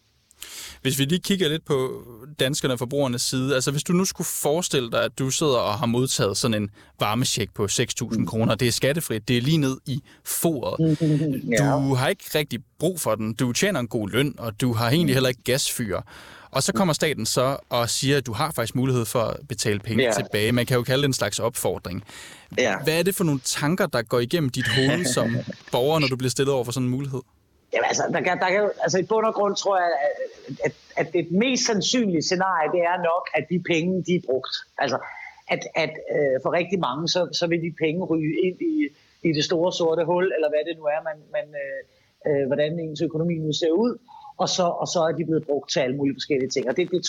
Hvis 0.83 0.99
vi 0.99 1.05
lige 1.05 1.21
kigger 1.21 1.49
lidt 1.49 1.65
på 1.65 2.07
danskerne 2.41 2.75
og 2.75 2.79
forbrugernes 2.79 3.23
side, 3.23 3.55
altså 3.55 3.71
hvis 3.71 3.83
du 3.83 3.93
nu 3.93 4.05
skulle 4.05 4.27
forestille 4.27 4.91
dig, 4.91 5.05
at 5.05 5.19
du 5.19 5.31
sidder 5.31 5.57
og 5.57 5.79
har 5.79 5.87
modtaget 5.87 6.37
sådan 6.37 6.63
en 6.63 6.71
varmesjek 7.01 7.55
på 7.55 7.65
6.000 7.65 8.19
mm. 8.19 8.27
kroner, 8.27 8.55
det 8.55 8.69
er 8.69 8.73
skattefrit, 8.73 9.29
det 9.29 9.37
er 9.37 9.41
lige 9.41 9.59
ned 9.59 9.77
i 9.87 10.01
foret. 10.25 10.99
Du 11.89 11.95
har 11.95 12.09
ikke 12.09 12.25
rigtig 12.35 12.61
brug 12.79 13.01
for 13.01 13.15
den, 13.15 13.35
du 13.35 13.53
tjener 13.53 13.81
en 13.81 13.89
god 13.89 14.09
løn, 14.09 14.35
og 14.39 14.61
du 14.61 14.73
har 14.73 14.91
egentlig 14.91 15.15
heller 15.15 15.29
ikke 15.29 15.43
gasfyr. 15.43 16.01
Og 16.51 16.63
så 16.63 16.73
kommer 16.73 16.95
staten 16.95 17.27
så 17.27 17.57
og 17.69 17.91
siger, 17.91 18.17
at 18.17 18.27
du 18.27 18.33
har 18.33 18.51
faktisk 18.51 18.75
mulighed 18.75 19.05
for 19.05 19.21
at 19.21 19.37
betale 19.49 19.79
penge 19.79 20.05
ja. 20.05 20.13
tilbage. 20.13 20.53
Man 20.53 20.67
kan 20.67 20.77
jo 20.77 20.83
kalde 20.83 21.03
det 21.03 21.09
en 21.09 21.13
slags 21.13 21.39
opfordring. 21.39 22.05
Ja. 22.59 22.77
Hvad 22.85 22.99
er 22.99 23.03
det 23.03 23.15
for 23.15 23.25
nogle 23.25 23.41
tanker, 23.45 23.87
der 23.87 24.03
går 24.03 24.21
igennem 24.21 24.51
dit 24.51 24.69
hoved 24.69 25.05
som 25.15 25.37
borger, 25.73 25.99
når 25.99 26.09
du 26.09 26.17
bliver 26.17 26.31
stillet 26.31 26.55
over 26.55 26.65
for 26.65 26.73
sådan 26.73 26.87
en 26.87 26.91
mulighed? 26.91 27.21
Jamen 27.73 27.87
altså, 27.91 28.05
der 28.13 28.21
kan, 28.21 28.39
der 28.39 28.49
kan, 28.49 28.71
altså 28.83 28.99
i 28.99 29.03
bund 29.03 29.27
og 29.27 29.35
grund 29.35 29.57
tror 29.57 29.77
jeg, 29.77 29.91
at, 30.65 30.75
at 30.97 31.13
det 31.13 31.31
mest 31.31 31.67
sandsynlige 31.67 32.23
scenarie, 32.23 32.73
det 32.73 32.81
er 32.81 32.97
nok, 32.97 33.25
at 33.35 33.45
de 33.51 33.59
penge, 33.73 34.05
de 34.07 34.15
er 34.15 34.25
brugt. 34.27 34.55
Altså, 34.79 34.99
at, 35.49 35.63
at 35.75 35.93
øh, 36.15 36.37
for 36.43 36.53
rigtig 36.53 36.79
mange, 36.81 37.09
så, 37.09 37.29
så 37.33 37.47
vil 37.47 37.63
de 37.63 37.75
penge 37.85 38.05
ryge 38.05 38.35
ind 38.47 38.59
i, 38.61 38.75
i 39.29 39.33
det 39.33 39.45
store 39.45 39.73
sorte 39.73 40.05
hul, 40.05 40.33
eller 40.37 40.49
hvad 40.49 40.63
det 40.69 40.79
nu 40.79 40.85
er, 40.85 41.01
man, 41.09 41.19
man, 41.37 41.47
øh, 41.63 41.81
øh, 42.27 42.47
hvordan 42.47 42.79
ens 42.79 43.03
økonomi 43.03 43.35
nu 43.35 43.53
ser 43.53 43.71
ud, 43.71 43.99
og 44.37 44.49
så, 44.49 44.67
og 44.83 44.89
så 44.89 45.01
er 45.09 45.13
de 45.13 45.25
blevet 45.25 45.47
brugt 45.47 45.71
til 45.71 45.81
alle 45.81 45.97
mulige 45.97 46.15
forskellige 46.15 46.51
ting. 46.51 46.69
Og 46.69 46.77
det, 46.77 46.91
det, 46.91 47.01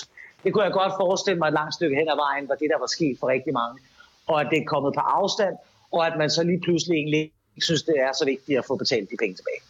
det 0.43 0.53
kunne 0.53 0.63
jeg 0.63 0.73
godt 0.73 0.93
forestille 1.03 1.39
mig 1.39 1.47
et 1.47 1.53
langt 1.53 1.73
stykke 1.73 1.95
hen 1.95 2.09
ad 2.09 2.17
vejen, 2.25 2.49
var 2.49 2.55
det, 2.55 2.69
der 2.73 2.79
var 2.79 2.87
sket 2.97 3.15
for 3.19 3.27
rigtig 3.27 3.53
mange. 3.53 3.79
Og 4.27 4.41
at 4.41 4.47
det 4.51 4.57
er 4.59 4.65
kommet 4.65 4.93
på 4.93 4.99
afstand, 4.99 5.55
og 5.91 6.07
at 6.07 6.13
man 6.17 6.29
så 6.29 6.43
lige 6.43 6.61
pludselig 6.65 6.95
egentlig 6.95 7.19
ikke 7.55 7.65
synes, 7.69 7.83
det 7.83 7.95
er 7.99 8.11
så 8.19 8.25
vigtigt 8.25 8.59
at 8.59 8.65
få 8.65 8.75
betalt 8.75 9.11
de 9.11 9.17
penge 9.19 9.35
tilbage. 9.35 9.61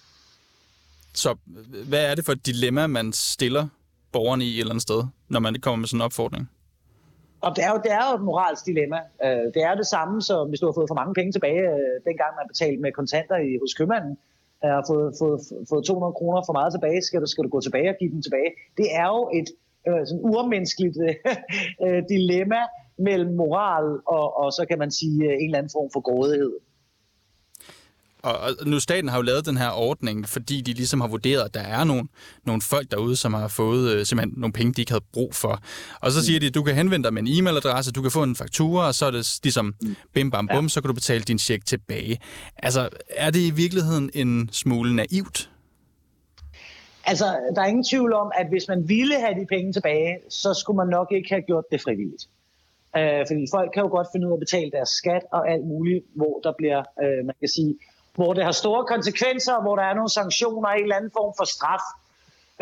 Så 1.14 1.30
øh, 1.32 1.88
hvad 1.88 2.12
er 2.12 2.16
det 2.16 2.26
for 2.26 2.32
et 2.32 2.46
dilemma, 2.46 2.88
man 2.88 3.14
stiller 3.14 3.68
borgerne 4.12 4.44
i 4.46 4.54
et 4.56 4.60
eller 4.60 4.72
andet 4.72 4.82
sted, 4.82 5.04
når 5.30 5.40
man 5.40 5.56
kommer 5.62 5.78
med 5.78 5.88
sådan 5.88 5.98
en 5.98 6.06
opfordring? 6.06 6.50
Og 7.46 7.56
det 7.56 7.64
er, 7.68 7.72
jo, 7.74 7.80
det 7.86 7.92
er 8.00 8.04
jo 8.10 8.16
et 8.20 8.26
moralsk 8.30 8.66
dilemma. 8.66 9.00
Øh, 9.26 9.46
det 9.56 9.62
er 9.70 9.76
det 9.82 9.88
samme, 9.96 10.22
som 10.30 10.50
hvis 10.50 10.60
du 10.60 10.66
har 10.68 10.76
fået 10.80 10.90
for 10.92 11.00
mange 11.02 11.14
penge 11.14 11.32
tilbage, 11.32 11.64
øh, 11.76 11.96
dengang 12.10 12.32
man 12.40 12.48
betalte 12.52 12.82
med 12.82 12.92
kontanter 13.00 13.38
i, 13.48 13.50
hos 13.62 13.74
købmanden, 13.78 14.14
og 14.62 14.70
har 14.78 14.86
fået, 14.92 15.10
fået, 15.22 15.40
fået 15.70 15.84
200 15.86 16.14
kroner 16.20 16.42
for 16.48 16.54
meget 16.60 16.72
tilbage, 16.74 17.02
skal 17.08 17.22
du, 17.22 17.28
skal 17.34 17.44
du 17.44 17.50
gå 17.56 17.60
tilbage 17.62 17.90
og 17.94 17.98
give 18.00 18.12
dem 18.16 18.22
tilbage. 18.22 18.52
Det 18.80 18.88
er 19.02 19.08
jo 19.16 19.22
et 19.40 19.50
øh, 19.88 20.02
sådan 20.08 20.24
urmenneskeligt 20.34 20.98
øh, 21.86 22.00
dilemma 22.14 22.62
mellem 23.08 23.32
moral 23.42 23.88
og, 24.16 24.26
og 24.42 24.48
så 24.58 24.66
kan 24.70 24.80
man 24.84 24.92
sige 24.92 25.20
en 25.42 25.48
eller 25.48 25.58
anden 25.58 25.76
form 25.78 25.90
for 25.94 26.02
grådighed. 26.08 26.54
Og, 28.24 28.38
og 28.40 28.68
nu 28.68 28.80
staten 28.80 29.10
har 29.10 29.18
jo 29.18 29.22
lavet 29.22 29.46
den 29.46 29.58
her 29.58 29.70
ordning, 29.70 30.30
fordi 30.30 30.62
de 30.62 30.74
ligesom 30.74 31.02
har 31.02 31.08
vurderet, 31.08 31.42
at 31.46 31.54
der 31.54 31.60
er 31.60 31.84
nogle, 31.84 32.04
nogle 32.46 32.62
folk 32.62 32.92
derude, 32.92 33.16
som 33.16 33.34
har 33.34 33.48
fået 33.48 33.92
øh, 33.92 34.06
simpelthen 34.06 34.40
nogle 34.40 34.54
penge, 34.54 34.74
de 34.74 34.82
ikke 34.82 34.92
havde 34.92 35.04
brug 35.14 35.36
for. 35.36 35.60
Og 36.02 36.12
så 36.12 36.26
siger 36.26 36.40
de, 36.40 36.48
at 36.48 36.56
du 36.56 36.64
kan 36.64 36.76
henvende 36.76 37.04
dig 37.04 37.14
med 37.14 37.22
en 37.22 37.28
e-mailadresse, 37.28 37.92
du 37.92 38.02
kan 38.02 38.12
få 38.12 38.24
en 38.24 38.36
faktura, 38.36 38.88
og 38.88 38.96
så 38.96 39.06
er 39.06 39.12
det 39.12 39.40
ligesom 39.44 39.76
bim 40.14 40.32
bam 40.32 40.48
bum, 40.48 40.66
ja. 40.66 40.70
så 40.70 40.82
kan 40.82 40.88
du 40.88 40.94
betale 40.94 41.24
din 41.24 41.40
check 41.40 41.66
tilbage. 41.66 42.20
Altså, 42.58 42.90
er 43.10 43.30
det 43.30 43.40
i 43.40 43.52
virkeligheden 43.52 44.10
en 44.14 44.50
smule 44.52 44.96
naivt? 44.96 45.50
Altså, 47.06 47.26
der 47.56 47.62
er 47.62 47.66
ingen 47.66 47.84
tvivl 47.84 48.14
om, 48.14 48.32
at 48.36 48.48
hvis 48.50 48.68
man 48.68 48.90
ville 48.90 49.20
have 49.20 49.36
de 49.42 49.46
penge 49.46 49.74
tilbage, 49.74 50.18
så 50.30 50.54
skulle 50.54 50.78
man 50.78 50.88
nok 50.88 51.08
ikke 51.12 51.30
have 51.30 51.42
gjort 51.42 51.64
det 51.72 51.82
frivilligt. 51.82 52.24
Øh, 52.98 53.24
fordi 53.30 53.44
folk 53.56 53.70
kan 53.74 53.84
jo 53.84 53.90
godt 53.90 54.08
finde 54.12 54.28
ud 54.28 54.32
af 54.32 54.36
at 54.36 54.40
betale 54.40 54.72
deres 54.72 54.90
skat 54.90 55.24
og 55.32 55.52
alt 55.52 55.66
muligt, 55.66 56.06
hvor 56.16 56.40
der 56.44 56.54
bliver, 56.58 56.80
øh, 57.04 57.26
man 57.26 57.36
kan 57.40 57.50
sige, 57.50 57.76
hvor 58.16 58.34
det 58.34 58.44
har 58.44 58.52
store 58.52 58.86
konsekvenser, 58.86 59.62
hvor 59.62 59.76
der 59.76 59.84
er 59.84 59.94
nogle 59.94 60.10
sanktioner 60.10 60.70
og 60.70 60.76
en 60.76 60.84
eller 60.84 60.96
anden 60.96 61.12
form 61.12 61.34
for 61.38 61.46
straf, 61.56 61.86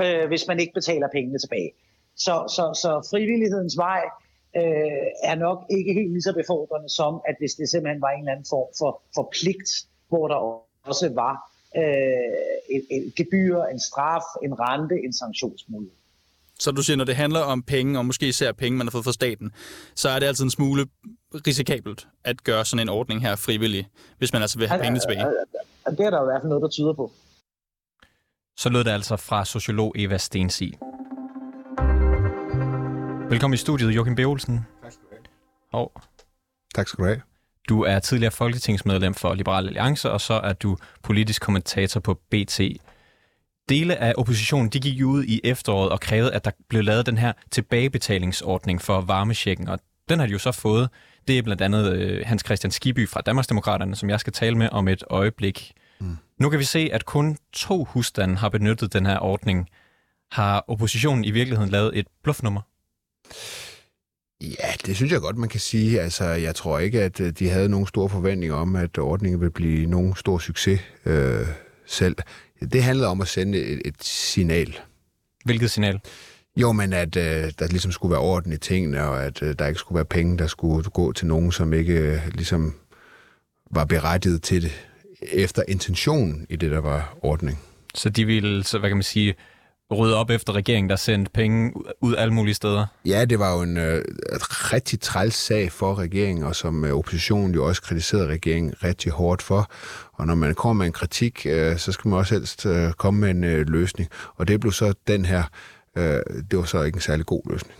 øh, 0.03 0.27
hvis 0.27 0.47
man 0.47 0.59
ikke 0.59 0.73
betaler 0.73 1.07
pengene 1.07 1.39
tilbage. 1.39 1.71
Så, 2.15 2.35
så, 2.55 2.63
så 2.81 3.07
frivillighedens 3.11 3.77
vej 3.77 4.03
øh, 4.55 5.07
er 5.23 5.35
nok 5.35 5.59
ikke 5.69 5.93
helt 5.93 6.11
lige 6.11 6.21
så 6.21 6.33
befordrende 6.33 6.89
som, 6.89 7.21
at 7.29 7.35
hvis 7.39 7.53
det 7.53 7.69
simpelthen 7.69 8.01
var 8.01 8.09
en 8.09 8.19
eller 8.19 8.31
anden 8.31 8.49
form 8.49 8.69
for, 8.79 9.01
for 9.15 9.29
pligt, 9.39 9.71
hvor 10.09 10.27
der 10.27 10.39
også 10.89 11.09
var 11.23 11.35
øh, 11.75 12.75
et, 12.75 12.85
et 12.91 13.15
gebyr, 13.15 13.57
en 13.63 13.79
straf, 13.79 14.25
en 14.43 14.59
rente, 14.59 14.95
en 15.05 15.13
sanktionsmulighed. 15.13 16.00
Så 16.61 16.71
du 16.71 16.83
siger, 16.83 16.97
når 16.97 17.05
det 17.05 17.15
handler 17.15 17.39
om 17.39 17.63
penge, 17.63 17.99
og 17.99 18.05
måske 18.05 18.27
især 18.27 18.51
penge, 18.51 18.77
man 18.77 18.87
har 18.87 18.91
fået 18.91 19.03
fra 19.03 19.11
staten, 19.11 19.51
så 19.95 20.09
er 20.09 20.19
det 20.19 20.25
altid 20.25 20.43
en 20.43 20.49
smule 20.49 20.85
risikabelt 21.47 22.07
at 22.23 22.43
gøre 22.43 22.65
sådan 22.65 22.85
en 22.85 22.89
ordning 22.89 23.21
her 23.21 23.35
frivillig, 23.35 23.87
hvis 24.17 24.33
man 24.33 24.41
altså 24.41 24.59
vil 24.59 24.67
have 24.67 24.81
penge 24.81 24.99
tilbage. 24.99 25.25
Det 25.89 25.99
er 25.99 26.09
der 26.09 26.21
i 26.21 26.25
hvert 26.25 26.41
fald 26.41 26.49
noget, 26.49 26.61
der 26.61 26.69
tyder 26.69 26.93
på. 26.93 27.11
Så 28.57 28.69
lød 28.69 28.83
det 28.83 28.91
altså 28.91 29.15
fra 29.15 29.45
sociolog 29.45 29.93
Eva 29.95 30.17
Stensi. 30.17 30.77
Velkommen 33.29 33.53
i 33.53 33.57
studiet, 33.57 33.95
Joachim 33.95 34.15
B. 34.15 34.19
Olsen. 34.19 34.59
Tak 34.83 34.91
skal 34.91 35.03
du 35.03 35.09
have. 35.11 35.83
Og 35.83 35.91
tak 36.75 36.87
skal 36.87 37.03
du 37.03 37.07
have. 37.07 37.21
Du 37.69 37.83
er 37.83 37.99
tidligere 37.99 38.31
folketingsmedlem 38.31 39.13
for 39.13 39.33
Liberal 39.33 39.67
Alliance, 39.67 40.11
og 40.11 40.21
så 40.21 40.33
er 40.33 40.53
du 40.53 40.77
politisk 41.03 41.41
kommentator 41.41 41.99
på 41.99 42.13
BT. 42.13 42.61
Dele 43.69 43.97
af 43.97 44.13
oppositionen 44.17 44.69
de 44.69 44.79
gik 44.79 45.03
ud 45.05 45.23
i 45.23 45.41
efteråret 45.43 45.89
og 45.89 45.99
krævede, 45.99 46.33
at 46.33 46.45
der 46.45 46.51
blev 46.69 46.83
lavet 46.83 47.05
den 47.05 47.17
her 47.17 47.33
tilbagebetalingsordning 47.51 48.81
for 48.81 49.01
varmesjekken, 49.01 49.67
og 49.67 49.79
den 50.09 50.19
har 50.19 50.25
de 50.25 50.31
jo 50.31 50.39
så 50.39 50.51
fået. 50.51 50.89
Det 51.27 51.37
er 51.37 51.41
blandt 51.41 51.61
andet 51.61 51.93
øh, 51.93 52.23
Hans 52.25 52.43
Christian 52.45 52.71
Skiby 52.71 53.09
fra 53.09 53.21
Danmarksdemokraterne, 53.21 53.95
som 53.95 54.09
jeg 54.09 54.19
skal 54.19 54.33
tale 54.33 54.57
med 54.57 54.69
om 54.71 54.87
et 54.87 55.03
øjeblik. 55.09 55.73
Mm. 55.99 56.17
Nu 56.39 56.49
kan 56.49 56.59
vi 56.59 56.63
se, 56.63 56.89
at 56.93 57.05
kun 57.05 57.37
to 57.53 57.83
husstande 57.83 58.35
har 58.35 58.49
benyttet 58.49 58.93
den 58.93 59.05
her 59.05 59.19
ordning. 59.19 59.67
Har 60.31 60.65
oppositionen 60.67 61.25
i 61.25 61.31
virkeligheden 61.31 61.69
lavet 61.71 61.97
et 61.99 62.07
bluffnummer? 62.23 62.61
Ja, 64.41 64.73
det 64.85 64.95
synes 64.95 65.11
jeg 65.11 65.21
godt, 65.21 65.37
man 65.37 65.49
kan 65.49 65.59
sige. 65.59 66.01
Altså, 66.01 66.25
jeg 66.25 66.55
tror 66.55 66.79
ikke, 66.79 67.03
at 67.03 67.19
øh, 67.19 67.31
de 67.31 67.49
havde 67.49 67.69
nogen 67.69 67.87
store 67.87 68.09
forventninger 68.09 68.55
om, 68.55 68.75
at 68.75 68.97
ordningen 68.97 69.41
vil 69.41 69.51
blive 69.51 69.85
nogen 69.85 70.15
stor 70.15 70.37
succes 70.37 70.79
øh, 71.05 71.47
selv. 71.91 72.15
Det 72.73 72.83
handlede 72.83 73.09
om 73.09 73.21
at 73.21 73.27
sende 73.27 73.57
et, 73.57 73.81
et 73.85 74.03
signal. 74.03 74.79
Hvilket 75.45 75.71
signal? 75.71 75.99
Jo, 76.57 76.71
men 76.71 76.93
at 76.93 77.15
øh, 77.15 77.51
der 77.59 77.67
ligesom 77.67 77.91
skulle 77.91 78.11
være 78.11 78.21
orden 78.21 78.53
i 78.53 78.57
tingene, 78.57 79.03
og 79.03 79.23
at 79.23 79.43
øh, 79.43 79.55
der 79.59 79.67
ikke 79.67 79.79
skulle 79.79 79.95
være 79.95 80.05
penge, 80.05 80.37
der 80.37 80.47
skulle 80.47 80.89
gå 80.89 81.11
til 81.11 81.27
nogen, 81.27 81.51
som 81.51 81.73
ikke 81.73 81.93
øh, 81.93 82.19
ligesom 82.33 82.75
var 83.71 83.85
berettiget 83.85 84.43
til 84.43 84.61
det, 84.61 84.87
efter 85.21 85.63
intentionen 85.67 86.45
i 86.49 86.55
det, 86.55 86.71
der 86.71 86.79
var 86.79 87.17
ordning. 87.21 87.59
Så 87.95 88.09
de 88.09 88.25
ville, 88.25 88.63
så 88.63 88.79
hvad 88.79 88.89
kan 88.89 88.97
man 88.97 89.03
sige, 89.03 89.35
rydde 89.97 90.15
op 90.15 90.29
efter 90.29 90.53
regeringen, 90.53 90.89
der 90.89 90.95
sendte 90.95 91.31
penge 91.31 91.73
ud 92.01 92.15
alle 92.15 92.33
mulige 92.33 92.53
steder? 92.53 92.85
Ja, 93.05 93.25
det 93.25 93.39
var 93.39 93.55
jo 93.55 93.61
en 93.61 93.77
øh, 93.77 94.05
rigtig 94.73 94.99
træls 94.99 95.35
sag 95.35 95.71
for 95.71 95.95
regeringen, 95.95 96.45
og 96.45 96.55
som 96.55 96.85
øh, 96.85 96.93
oppositionen 96.93 97.55
jo 97.55 97.65
også 97.65 97.81
kritiserede 97.81 98.27
regeringen 98.27 98.73
rigtig 98.83 99.11
hårdt 99.11 99.41
for. 99.41 99.71
Og 100.13 100.27
når 100.27 100.35
man 100.35 100.55
kommer 100.55 100.83
med 100.83 100.87
en 100.87 100.93
kritik, 100.93 101.45
øh, 101.45 101.77
så 101.77 101.91
skal 101.91 102.09
man 102.09 102.19
også 102.19 102.35
helst 102.35 102.65
øh, 102.65 102.91
komme 102.91 103.19
med 103.19 103.29
en 103.29 103.43
øh, 103.43 103.67
løsning. 103.67 104.09
Og 104.35 104.47
det 104.47 104.59
blev 104.59 104.71
så 104.71 104.93
den 105.07 105.25
her 105.25 105.43
Øh, 105.97 106.19
det 106.51 106.59
var 106.59 106.63
så 106.63 106.81
ikke 106.81 106.95
en 106.95 107.01
særlig 107.01 107.25
god 107.25 107.41
løsning. 107.51 107.75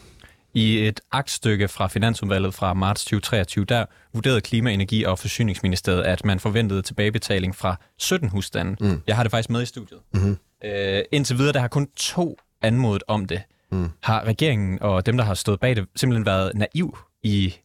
I 0.53 0.87
et 0.87 0.99
aktstykke 1.11 1.67
fra 1.67 1.87
Finansudvalget 1.87 2.53
fra 2.53 2.73
marts 2.73 3.03
2023, 3.03 3.65
der 3.65 3.85
vurderede 4.13 4.41
Klima-, 4.41 4.73
Energi- 4.73 5.03
og 5.03 5.19
Forsyningsministeriet, 5.19 6.03
at 6.03 6.25
man 6.25 6.39
forventede 6.39 6.81
tilbagebetaling 6.81 7.55
fra 7.55 7.75
17 7.97 8.29
husstande. 8.29 8.75
Mm. 8.79 9.01
Jeg 9.07 9.15
har 9.15 9.23
det 9.23 9.31
faktisk 9.31 9.49
med 9.49 9.61
i 9.61 9.65
studiet. 9.65 9.99
Mm-hmm. 10.13 10.37
Øh, 10.65 11.01
indtil 11.11 11.37
videre, 11.37 11.53
der 11.53 11.59
har 11.59 11.67
kun 11.67 11.87
to 11.95 12.37
anmodet 12.61 13.03
om 13.07 13.25
det. 13.25 13.41
Mm. 13.71 13.89
Har 14.03 14.23
regeringen 14.23 14.81
og 14.81 15.05
dem, 15.05 15.17
der 15.17 15.23
har 15.23 15.33
stået 15.33 15.59
bag 15.59 15.75
det, 15.75 15.87
simpelthen 15.95 16.25
været 16.25 16.51
naiv 16.55 16.97
i 17.23 17.55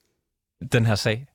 den 0.73 0.87
her 0.87 0.95
sag? 0.95 1.27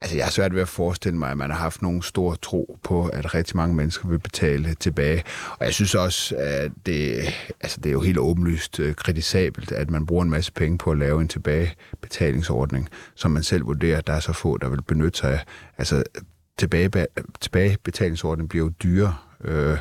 Altså, 0.00 0.16
jeg 0.16 0.24
har 0.24 0.30
svært 0.30 0.54
ved 0.54 0.62
at 0.62 0.68
forestille 0.68 1.18
mig, 1.18 1.30
at 1.30 1.36
man 1.36 1.50
har 1.50 1.58
haft 1.58 1.82
nogen 1.82 2.02
stor 2.02 2.34
tro 2.34 2.78
på, 2.82 3.06
at 3.06 3.34
rigtig 3.34 3.56
mange 3.56 3.74
mennesker 3.74 4.08
vil 4.08 4.18
betale 4.18 4.74
tilbage. 4.74 5.24
Og 5.58 5.64
jeg 5.66 5.74
synes 5.74 5.94
også, 5.94 6.36
at 6.36 6.72
det, 6.86 7.16
altså, 7.60 7.80
det 7.80 7.86
er 7.86 7.92
jo 7.92 8.00
helt 8.00 8.18
åbenlyst 8.18 8.80
øh, 8.80 8.94
kritisabelt, 8.94 9.72
at 9.72 9.90
man 9.90 10.06
bruger 10.06 10.22
en 10.22 10.30
masse 10.30 10.52
penge 10.52 10.78
på 10.78 10.90
at 10.90 10.98
lave 10.98 11.20
en 11.20 11.28
tilbagebetalingsordning, 11.28 12.88
som 13.14 13.30
man 13.30 13.42
selv 13.42 13.66
vurderer, 13.66 13.98
at 13.98 14.06
der 14.06 14.12
er 14.12 14.20
så 14.20 14.32
få, 14.32 14.56
der 14.56 14.68
vil 14.68 14.82
benytte 14.82 15.18
sig 15.18 15.32
af. 15.32 15.44
Altså, 15.78 16.02
tilbage, 16.58 17.06
tilbagebetalingsordningen 17.40 18.48
bliver 18.48 18.64
jo 18.64 18.72
dyrere, 18.82 19.14
øh, 19.44 19.78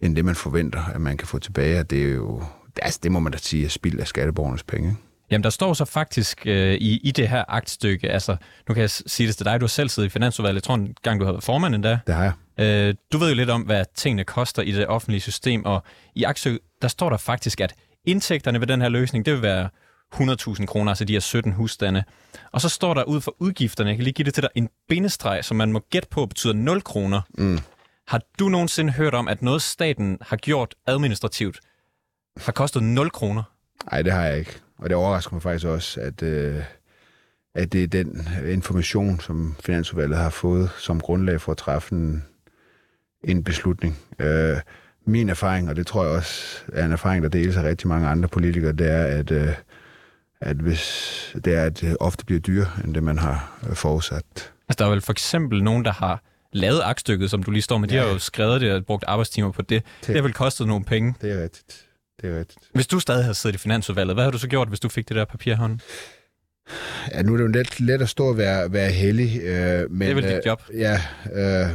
end 0.00 0.16
det 0.16 0.24
man 0.24 0.34
forventer, 0.34 0.84
at 0.94 1.00
man 1.00 1.16
kan 1.16 1.28
få 1.28 1.38
tilbage. 1.38 1.80
Og 1.80 1.90
det 1.90 2.02
er 2.02 2.14
jo, 2.14 2.42
altså, 2.82 3.00
det 3.02 3.12
må 3.12 3.20
man 3.20 3.32
da 3.32 3.38
sige, 3.38 3.64
er 3.64 3.68
spild 3.68 4.00
af 4.00 4.06
skatteborgernes 4.06 4.62
penge. 4.62 4.88
Ikke? 4.88 5.00
Jamen, 5.30 5.44
der 5.44 5.50
står 5.50 5.74
så 5.74 5.84
faktisk 5.84 6.46
øh, 6.46 6.74
i, 6.74 7.00
i 7.02 7.10
det 7.10 7.28
her 7.28 7.44
aktstykke, 7.48 8.10
altså, 8.10 8.36
nu 8.68 8.74
kan 8.74 8.80
jeg 8.80 8.90
sige 8.90 9.26
det 9.26 9.36
til 9.36 9.46
dig, 9.46 9.60
du 9.60 9.64
har 9.64 9.68
selv 9.68 9.88
siddet 9.88 10.08
i 10.08 10.10
Finansudvalget, 10.10 10.54
jeg 10.54 10.62
tror 10.62 10.74
en 10.74 10.94
gang, 11.02 11.20
du 11.20 11.24
har 11.24 11.32
været 11.32 11.44
formand 11.44 11.74
endda. 11.74 11.98
Det 12.06 12.14
har 12.14 12.22
jeg. 12.22 12.32
Øh, 12.58 12.94
du 13.12 13.18
ved 13.18 13.28
jo 13.28 13.34
lidt 13.34 13.50
om, 13.50 13.62
hvad 13.62 13.84
tingene 13.94 14.24
koster 14.24 14.62
i 14.62 14.72
det 14.72 14.86
offentlige 14.86 15.20
system, 15.20 15.64
og 15.64 15.82
i 16.14 16.24
aktstykket, 16.24 16.60
der 16.82 16.88
står 16.88 17.10
der 17.10 17.16
faktisk, 17.16 17.60
at 17.60 17.74
indtægterne 18.04 18.60
ved 18.60 18.66
den 18.66 18.80
her 18.80 18.88
løsning, 18.88 19.26
det 19.26 19.34
vil 19.34 19.42
være 19.42 19.68
100.000 20.14 20.66
kroner, 20.66 20.90
altså 20.90 21.04
de 21.04 21.12
her 21.12 21.20
17 21.20 21.52
husstande. 21.52 22.04
Og 22.52 22.60
så 22.60 22.68
står 22.68 22.94
der 22.94 23.04
ud 23.04 23.20
for 23.20 23.34
udgifterne, 23.38 23.90
jeg 23.90 23.96
kan 23.96 24.04
lige 24.04 24.14
give 24.14 24.24
det 24.26 24.34
til 24.34 24.42
dig, 24.42 24.50
en 24.54 24.68
bindestreg, 24.88 25.44
som 25.44 25.56
man 25.56 25.72
må 25.72 25.80
gætte 25.90 26.08
på, 26.08 26.26
betyder 26.26 26.52
0 26.52 26.82
kroner. 26.82 27.20
Mm. 27.38 27.58
Har 28.08 28.20
du 28.38 28.48
nogensinde 28.48 28.92
hørt 28.92 29.14
om, 29.14 29.28
at 29.28 29.42
noget 29.42 29.62
staten 29.62 30.18
har 30.20 30.36
gjort 30.36 30.74
administrativt, 30.86 31.60
har 32.36 32.52
kostet 32.52 32.82
0 32.82 33.10
kroner? 33.10 33.42
Nej, 33.90 34.02
det 34.02 34.12
har 34.12 34.24
jeg 34.24 34.38
ikke. 34.38 34.60
Og 34.78 34.88
det 34.88 34.96
overrasker 34.96 35.34
mig 35.34 35.42
faktisk 35.42 35.66
også, 35.66 36.00
at, 36.00 36.22
øh, 36.22 36.64
at 37.54 37.72
det 37.72 37.82
er 37.82 37.86
den 37.86 38.28
information, 38.46 39.20
som 39.20 39.56
Finansudvalget 39.60 40.18
har 40.18 40.30
fået 40.30 40.70
som 40.78 41.00
grundlag 41.00 41.40
for 41.40 41.52
at 41.52 41.58
træffe 41.58 41.94
en, 41.94 42.24
en 43.24 43.44
beslutning. 43.44 43.98
Øh, 44.18 44.56
min 45.06 45.28
erfaring, 45.28 45.68
og 45.68 45.76
det 45.76 45.86
tror 45.86 46.04
jeg 46.04 46.16
også 46.16 46.62
er 46.72 46.84
en 46.84 46.92
erfaring, 46.92 47.22
der 47.22 47.28
deles 47.28 47.56
af 47.56 47.62
rigtig 47.62 47.88
mange 47.88 48.08
andre 48.08 48.28
politikere, 48.28 48.72
det 48.72 48.90
er, 48.90 49.04
at, 49.04 49.30
øh, 49.30 49.54
at 50.40 50.56
hvis 50.56 51.36
det 51.44 51.54
er, 51.54 51.64
at 51.64 51.80
det 51.80 51.96
ofte 52.00 52.24
bliver 52.24 52.40
dyrere, 52.40 52.70
end 52.84 52.94
det 52.94 53.02
man 53.02 53.18
har 53.18 53.58
øh, 53.68 53.74
forudsat. 53.74 54.52
Altså, 54.68 54.76
der 54.78 54.84
er 54.84 54.90
vel 54.90 55.00
for 55.00 55.12
eksempel 55.12 55.62
nogen, 55.62 55.84
der 55.84 55.92
har 55.92 56.22
lavet 56.52 56.80
aktstykket, 56.84 57.30
som 57.30 57.42
du 57.42 57.50
lige 57.50 57.62
står 57.62 57.78
med. 57.78 57.88
De 57.88 57.94
ja. 57.94 58.02
har 58.02 58.08
jo 58.08 58.18
skrevet 58.18 58.60
det 58.60 58.72
og 58.72 58.86
brugt 58.86 59.04
arbejdstimer 59.06 59.50
på 59.50 59.62
det. 59.62 59.70
Det, 59.70 60.06
det 60.06 60.14
har 60.14 60.22
vel 60.22 60.32
kostet 60.32 60.66
nogle 60.66 60.84
penge. 60.84 61.14
Det 61.20 61.32
er 61.32 61.42
rigtigt 61.42 61.86
det 62.22 62.30
er 62.30 62.38
rigtigt. 62.38 62.58
Hvis 62.74 62.86
du 62.86 63.00
stadig 63.00 63.24
havde 63.24 63.34
siddet 63.34 63.56
i 63.56 63.58
Finansudvalget, 63.58 64.16
hvad 64.16 64.24
har 64.24 64.30
du 64.30 64.38
så 64.38 64.48
gjort, 64.48 64.68
hvis 64.68 64.80
du 64.80 64.88
fik 64.88 65.08
det 65.08 65.16
der 65.16 65.24
papir 65.24 65.54
hånden? 65.54 65.80
Ja, 67.12 67.22
nu 67.22 67.32
er 67.32 67.36
det 67.36 67.44
jo 67.44 67.48
let, 67.48 67.80
let 67.80 68.02
at 68.02 68.08
stå 68.08 68.28
og 68.28 68.36
være, 68.36 68.72
være 68.72 68.90
heldig. 68.90 69.40
Øh, 69.42 69.90
men, 69.90 70.00
det 70.00 70.10
er 70.10 70.14
vel 70.14 70.24
dit 70.24 70.32
øh, 70.32 70.40
job? 70.46 70.62
Ja, 70.74 71.00
øh, 71.32 71.70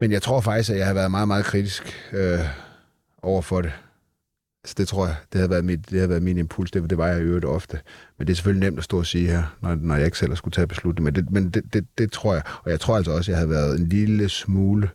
men 0.00 0.12
jeg 0.12 0.22
tror 0.22 0.40
faktisk, 0.40 0.70
at 0.70 0.78
jeg 0.78 0.86
har 0.86 0.94
været 0.94 1.10
meget, 1.10 1.28
meget 1.28 1.44
kritisk 1.44 2.08
øh, 2.12 2.38
over 3.22 3.42
for 3.42 3.60
det. 3.60 3.72
Så 4.64 4.74
det 4.78 4.88
tror 4.88 5.06
jeg, 5.06 5.16
det 5.32 5.40
har 5.40 5.48
været, 5.48 5.64
mit, 5.64 5.90
det 5.90 6.00
har 6.00 6.06
været 6.06 6.22
min 6.22 6.38
impuls. 6.38 6.70
Det, 6.70 6.90
det 6.90 6.98
var 6.98 7.06
jeg 7.06 7.18
i 7.18 7.22
øvrigt 7.22 7.44
ofte. 7.44 7.80
Men 8.18 8.26
det 8.26 8.32
er 8.32 8.36
selvfølgelig 8.36 8.66
nemt 8.66 8.78
at 8.78 8.84
stå 8.84 8.98
og 8.98 9.06
sige 9.06 9.26
her, 9.26 9.56
når, 9.60 9.74
når 9.74 9.96
jeg 9.96 10.04
ikke 10.04 10.18
selv 10.18 10.36
skulle 10.36 10.52
tage 10.52 10.66
beslutning. 10.66 11.04
Men, 11.04 11.14
det, 11.14 11.30
men 11.30 11.50
det, 11.50 11.74
det, 11.74 11.86
det 11.98 12.12
tror 12.12 12.34
jeg. 12.34 12.42
Og 12.64 12.70
jeg 12.70 12.80
tror 12.80 12.96
altså 12.96 13.12
også, 13.12 13.30
at 13.30 13.32
jeg 13.32 13.40
har 13.40 13.46
været 13.46 13.80
en 13.80 13.86
lille 13.86 14.28
smule 14.28 14.86
øh, 14.86 14.92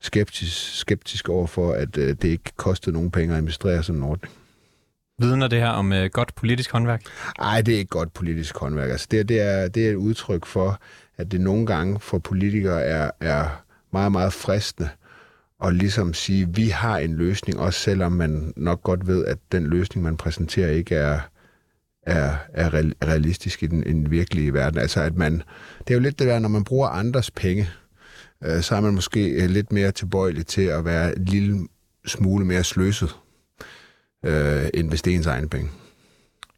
skeptisk, 0.00 0.78
skeptisk 0.78 1.28
over 1.28 1.46
for, 1.46 1.72
at 1.72 1.98
øh, 1.98 2.08
det 2.08 2.24
ikke 2.24 2.52
kostede 2.56 2.94
nogen 2.94 3.10
penge 3.10 3.32
at 3.32 3.36
administrere 3.36 3.82
sådan 3.82 4.02
en 4.02 4.08
ordning. 4.08 4.34
Vidner 5.18 5.48
det 5.48 5.58
her 5.58 5.68
om 5.68 5.92
øh, 5.92 6.10
godt 6.12 6.34
politisk 6.34 6.72
håndværk? 6.72 7.02
Nej, 7.38 7.60
det 7.60 7.74
er 7.74 7.78
ikke 7.78 7.88
godt 7.88 8.12
politisk 8.12 8.56
håndværk. 8.56 8.90
Altså, 8.90 9.06
det, 9.10 9.28
det, 9.28 9.40
er, 9.40 9.68
det 9.68 9.86
er 9.86 9.90
et 9.90 9.94
udtryk 9.94 10.46
for, 10.46 10.80
at 11.16 11.32
det 11.32 11.40
nogle 11.40 11.66
gange 11.66 12.00
for 12.00 12.18
politikere 12.18 12.82
er, 12.82 13.10
er 13.20 13.62
meget, 13.92 14.12
meget 14.12 14.32
fristende 14.32 14.88
at 15.64 15.74
ligesom 15.74 16.14
sige, 16.14 16.54
vi 16.54 16.68
har 16.68 16.98
en 16.98 17.14
løsning, 17.14 17.60
også 17.60 17.80
selvom 17.80 18.12
man 18.12 18.52
nok 18.56 18.82
godt 18.82 19.06
ved, 19.06 19.24
at 19.24 19.38
den 19.52 19.66
løsning, 19.66 20.04
man 20.04 20.16
præsenterer, 20.16 20.70
ikke 20.70 20.94
er, 20.94 21.20
er, 22.02 22.36
er 22.52 22.70
realistisk 23.04 23.62
i 23.62 23.66
den, 23.66 23.86
i 23.86 23.92
den 23.92 24.10
virkelige 24.10 24.52
verden. 24.52 24.80
Altså, 24.80 25.00
at 25.00 25.16
man, 25.16 25.42
det 25.78 25.90
er 25.90 25.94
jo 25.94 26.00
lidt 26.00 26.18
det 26.18 26.26
der, 26.26 26.38
når 26.38 26.48
man 26.48 26.64
bruger 26.64 26.88
andres 26.88 27.30
penge, 27.30 27.68
øh, 28.44 28.62
så 28.62 28.76
er 28.76 28.80
man 28.80 28.94
måske 28.94 29.28
øh, 29.28 29.50
lidt 29.50 29.72
mere 29.72 29.92
tilbøjelig 29.92 30.46
til 30.46 30.62
at 30.62 30.84
være 30.84 31.18
en 31.18 31.24
lille 31.24 31.68
smule 32.06 32.44
mere 32.44 32.64
sløset, 32.64 33.16
øh, 34.24 34.66
end 34.74 34.88
hvis 34.88 35.02
det 35.02 35.12
er 35.12 35.16
ens 35.16 35.26
egne 35.26 35.48
penge. 35.48 35.70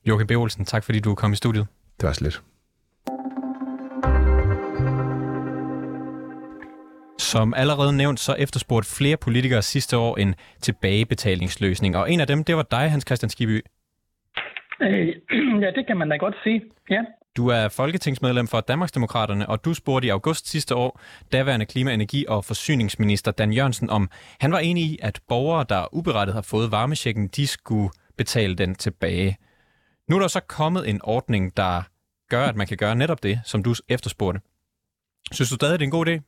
Joachim 0.07 0.27
B. 0.27 0.31
Olsen, 0.31 0.65
tak 0.65 0.85
fordi 0.85 1.01
du 1.01 1.15
kom 1.15 1.33
i 1.33 1.37
studiet. 1.37 1.67
Det 2.01 2.07
var 2.07 2.13
så 2.13 2.25
lidt. 2.25 2.43
Som 7.19 7.55
allerede 7.55 7.97
nævnt, 7.97 8.21
så 8.21 8.35
efterspurgte 8.35 8.97
flere 8.97 9.17
politikere 9.17 9.63
sidste 9.63 9.97
år 9.97 10.17
en 10.17 10.35
tilbagebetalingsløsning, 10.61 11.97
og 11.97 12.13
en 12.13 12.21
af 12.21 12.27
dem, 12.27 12.45
det 12.45 12.57
var 12.57 12.67
dig, 12.71 12.91
Hans 12.91 13.05
Christian 13.07 13.31
Skiby. 13.31 13.63
Øh, 14.83 15.09
ja, 15.63 15.71
det 15.77 15.87
kan 15.87 15.97
man 15.97 16.09
da 16.09 16.17
godt 16.17 16.35
sige, 16.45 16.63
ja. 16.91 17.01
Du 17.37 17.49
er 17.49 17.69
folketingsmedlem 17.69 18.47
for 18.47 18.61
Danmarksdemokraterne, 18.61 19.49
og 19.49 19.65
du 19.65 19.75
spurgte 19.75 20.07
i 20.07 20.11
august 20.11 20.49
sidste 20.49 20.75
år 20.75 21.01
daværende 21.33 21.67
klima-, 21.67 21.93
energi- 21.95 22.25
og 22.29 22.45
forsyningsminister 22.45 23.33
Dan 23.33 23.53
Jørgensen, 23.53 23.91
om 23.91 24.11
han 24.41 24.53
var 24.53 24.59
enig 24.59 24.85
i, 24.85 24.99
at 25.03 25.21
borgere, 25.29 25.65
der 25.69 25.95
uberettet 25.95 26.35
har 26.35 26.43
fået 26.43 26.71
varmesjekken, 26.71 27.29
de 27.29 27.47
skulle 27.47 27.91
betale 28.17 28.55
den 28.55 28.75
tilbage. 28.75 29.37
Nu 30.11 30.17
er 30.17 30.21
der 30.21 30.29
så 30.29 30.41
kommet 30.41 30.89
en 30.89 31.01
ordning, 31.05 31.57
der 31.57 31.83
gør, 32.31 32.45
at 32.45 32.57
man 32.57 32.67
kan 32.67 32.77
gøre 32.77 32.97
netop 32.97 33.23
det, 33.23 33.41
som 33.45 33.63
du 33.63 33.75
efterspurgte. 33.89 34.41
Synes 35.33 35.51
du 35.51 35.55
stadig, 35.55 35.79
det 35.79 35.85
er 35.85 35.87
en 35.87 35.91
god 35.91 36.07
idé? 36.09 36.28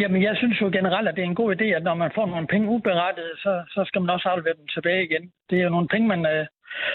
Jamen, 0.00 0.22
jeg 0.22 0.36
synes 0.36 0.60
jo 0.60 0.70
generelt, 0.72 1.08
at 1.08 1.16
det 1.16 1.22
er 1.22 1.28
en 1.28 1.42
god 1.42 1.56
idé, 1.56 1.64
at 1.64 1.82
når 1.82 1.94
man 1.94 2.10
får 2.14 2.26
nogle 2.26 2.46
penge 2.46 2.68
uberettet, 2.68 3.30
så, 3.36 3.64
så 3.68 3.84
skal 3.84 4.00
man 4.00 4.10
også 4.10 4.28
aflevere 4.28 4.54
dem 4.58 4.66
tilbage 4.66 5.04
igen. 5.04 5.32
Det 5.50 5.58
er 5.58 5.62
jo 5.62 5.68
nogle 5.68 5.88
penge, 5.88 6.08
man, 6.08 6.26
øh, 6.26 6.46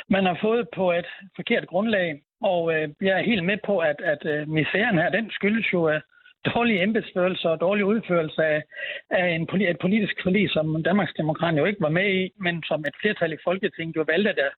man 0.10 0.26
har 0.26 0.38
fået 0.42 0.68
på 0.76 0.92
et 0.92 1.08
forkert 1.36 1.68
grundlag. 1.68 2.22
Og 2.42 2.74
øh, 2.74 2.90
jeg 3.02 3.20
er 3.20 3.24
helt 3.24 3.44
med 3.44 3.58
på, 3.66 3.78
at, 3.80 4.02
at 4.04 4.26
øh, 4.26 4.50
misæren 4.50 4.98
her, 4.98 5.10
den 5.10 5.32
skyldes 5.32 5.74
jo 5.74 5.90
øh, 5.90 6.02
dårlige 6.46 6.84
embedsførelser 6.84 7.50
og 7.50 7.62
dårlig 7.62 7.86
udførelse 7.86 8.44
af, 8.44 8.64
af 9.10 9.28
en, 9.28 9.62
et 9.62 9.80
politisk 9.80 10.16
forlig, 10.24 10.50
som 10.50 10.84
Danmarksdemokraterne 10.84 11.60
jo 11.60 11.66
ikke 11.66 11.82
var 11.82 11.90
med 11.90 12.14
i, 12.14 12.32
men 12.40 12.64
som 12.68 12.80
et 12.80 12.96
flertal 13.02 13.34
i 13.34 13.44
Folketinget 13.44 13.96
jo 13.96 14.06
valgte, 14.08 14.34
der, 14.42 14.50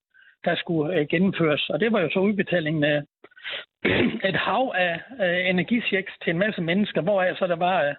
der 0.44 0.54
skulle 0.56 0.94
øh, 0.96 1.06
gennemføres. 1.08 1.70
Og 1.70 1.80
det 1.80 1.92
var 1.92 2.00
jo 2.00 2.10
så 2.12 2.18
udbetalingen 2.18 2.84
øh, 2.84 3.02
af 4.22 4.28
et 4.30 4.36
hav 4.36 4.72
af 4.74 5.00
øh, 5.20 5.50
energichecks 5.50 6.12
til 6.22 6.30
en 6.30 6.38
masse 6.38 6.62
mennesker, 6.62 7.00
hvor 7.00 7.34
så 7.34 7.46
der 7.46 7.56
var 7.56 7.84
øh, 7.84 7.94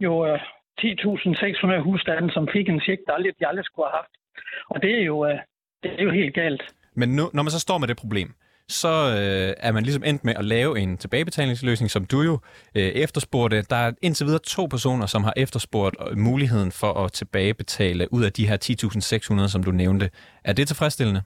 jo 0.00 0.26
øh, 0.26 0.40
10.600 0.80 1.78
husstande, 1.88 2.32
som 2.32 2.48
fik 2.52 2.68
en 2.68 2.80
check, 2.80 3.00
der 3.06 3.12
aldrig, 3.12 3.32
de 3.40 3.46
aldrig 3.46 3.64
skulle 3.64 3.88
have 3.88 3.98
haft. 4.00 4.14
Og 4.68 4.82
det 4.82 4.92
er 5.00 5.04
jo, 5.04 5.26
øh, 5.26 5.38
det 5.82 5.90
er 5.98 6.02
jo 6.02 6.10
helt 6.10 6.34
galt. 6.34 6.62
Men 6.94 7.08
nu, 7.08 7.30
når 7.34 7.42
man 7.42 7.50
så 7.50 7.60
står 7.60 7.78
med 7.78 7.88
det 7.88 7.96
problem, 7.96 8.34
så 8.68 8.88
øh, 8.88 9.54
er 9.58 9.72
man 9.72 9.82
ligesom 9.82 10.04
endt 10.04 10.24
med 10.24 10.34
at 10.36 10.44
lave 10.44 10.78
en 10.78 10.96
tilbagebetalingsløsning, 10.96 11.90
som 11.90 12.04
du 12.04 12.22
jo 12.22 12.38
øh, 12.74 12.82
efterspurgte. 12.82 13.62
Der 13.62 13.76
er 13.76 13.92
indtil 14.02 14.26
videre 14.26 14.40
to 14.40 14.66
personer, 14.66 15.06
som 15.06 15.24
har 15.24 15.32
efterspurgt 15.36 15.96
øh, 16.10 16.18
muligheden 16.18 16.72
for 16.72 16.92
at 17.04 17.12
tilbagebetale 17.12 18.12
ud 18.12 18.24
af 18.24 18.32
de 18.32 18.48
her 18.48 18.56
10.600, 19.44 19.48
som 19.48 19.62
du 19.64 19.70
nævnte. 19.70 20.10
Er 20.44 20.52
det 20.52 20.68
tilfredsstillende? 20.68 21.22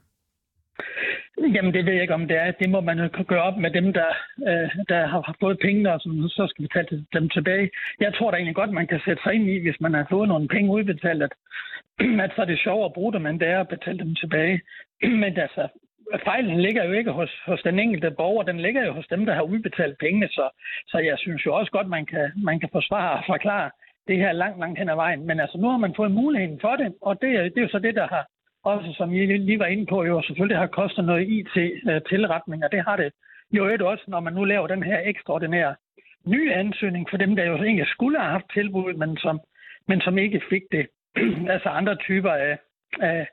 Jamen, 1.50 1.74
det 1.74 1.86
ved 1.86 1.92
jeg 1.92 2.02
ikke, 2.02 2.14
om 2.14 2.28
det 2.28 2.36
er. 2.36 2.50
Det 2.50 2.70
må 2.70 2.80
man 2.80 2.98
jo 2.98 3.24
gøre 3.28 3.42
op 3.42 3.56
med 3.56 3.70
dem, 3.70 3.92
der, 3.92 4.10
øh, 4.48 4.70
der 4.88 5.06
har 5.06 5.36
fået 5.40 5.58
pengene, 5.58 5.92
og 5.92 6.00
som 6.00 6.28
så 6.28 6.46
skal 6.46 6.68
betale 6.68 7.06
dem 7.12 7.28
tilbage. 7.28 7.70
Jeg 8.00 8.14
tror 8.14 8.30
da 8.30 8.36
egentlig 8.36 8.54
godt, 8.54 8.72
man 8.72 8.86
kan 8.86 9.00
sætte 9.04 9.22
sig 9.22 9.34
ind 9.34 9.48
i, 9.48 9.62
hvis 9.62 9.80
man 9.80 9.94
har 9.94 10.06
fået 10.10 10.28
nogle 10.28 10.48
penge 10.48 10.70
udbetalt, 10.70 11.22
at, 11.22 11.32
at 12.24 12.32
så 12.34 12.40
er 12.42 12.44
det 12.44 12.58
sjovere 12.58 12.84
at 12.84 12.92
bruge 12.92 13.12
dem, 13.12 13.26
end 13.26 13.40
det 13.40 13.48
er 13.48 13.60
at 13.60 13.68
betale 13.68 13.98
dem 13.98 14.14
tilbage. 14.14 14.60
Men 15.22 15.38
altså, 15.38 15.68
fejlen 16.24 16.60
ligger 16.60 16.84
jo 16.84 16.92
ikke 16.92 17.10
hos, 17.10 17.30
hos 17.46 17.62
den 17.62 17.78
enkelte 17.78 18.10
borger, 18.10 18.42
den 18.42 18.60
ligger 18.60 18.84
jo 18.86 18.92
hos 18.92 19.06
dem, 19.06 19.26
der 19.26 19.34
har 19.34 19.42
udbetalt 19.42 19.98
pengene, 19.98 20.28
så, 20.28 20.48
så 20.86 20.98
jeg 20.98 21.18
synes 21.18 21.46
jo 21.46 21.54
også 21.54 21.70
godt, 21.72 21.88
man 21.88 22.06
kan, 22.06 22.32
man 22.36 22.60
kan 22.60 22.68
forsvare 22.72 23.12
og 23.18 23.24
forklare 23.26 23.70
det 24.08 24.16
her 24.16 24.32
langt, 24.32 24.58
langt 24.60 24.78
hen 24.78 24.88
ad 24.88 24.94
vejen. 24.94 25.26
Men 25.26 25.40
altså, 25.40 25.58
nu 25.58 25.68
har 25.68 25.78
man 25.78 25.94
fået 25.96 26.12
muligheden 26.12 26.60
for 26.60 26.76
det, 26.76 26.94
og 27.02 27.22
det, 27.22 27.28
det 27.54 27.58
er 27.58 27.62
jo 27.62 27.68
så 27.68 27.78
det, 27.78 27.94
der 27.94 28.06
har, 28.08 28.26
også 28.64 28.92
som 28.96 29.12
I 29.12 29.26
lige 29.26 29.58
var 29.58 29.66
inde 29.66 29.86
på, 29.86 30.04
jo 30.04 30.22
selvfølgelig 30.22 30.58
har 30.58 30.66
kostet 30.66 31.04
noget 31.04 31.28
IT-tilretning, 31.28 32.62
øh, 32.62 32.64
og 32.64 32.72
det 32.72 32.84
har 32.84 32.96
det 32.96 33.12
jo 33.52 33.66
et 33.66 33.82
også, 33.82 34.04
når 34.08 34.20
man 34.20 34.32
nu 34.32 34.44
laver 34.44 34.66
den 34.66 34.82
her 34.82 35.00
ekstraordinære 35.04 35.74
nye 36.24 36.52
ansøgning 36.52 37.06
for 37.10 37.16
dem, 37.16 37.36
der 37.36 37.44
jo 37.44 37.56
egentlig 37.56 37.86
skulle 37.86 38.18
have 38.18 38.30
haft 38.30 38.44
tilbud, 38.54 38.94
men 38.94 39.16
som, 39.16 39.40
men 39.88 40.00
som 40.00 40.18
ikke 40.18 40.42
fik 40.50 40.62
det. 40.72 40.86
altså 41.54 41.68
andre 41.68 41.96
typer 41.96 42.30
af, 42.30 42.58
af, 43.00 43.28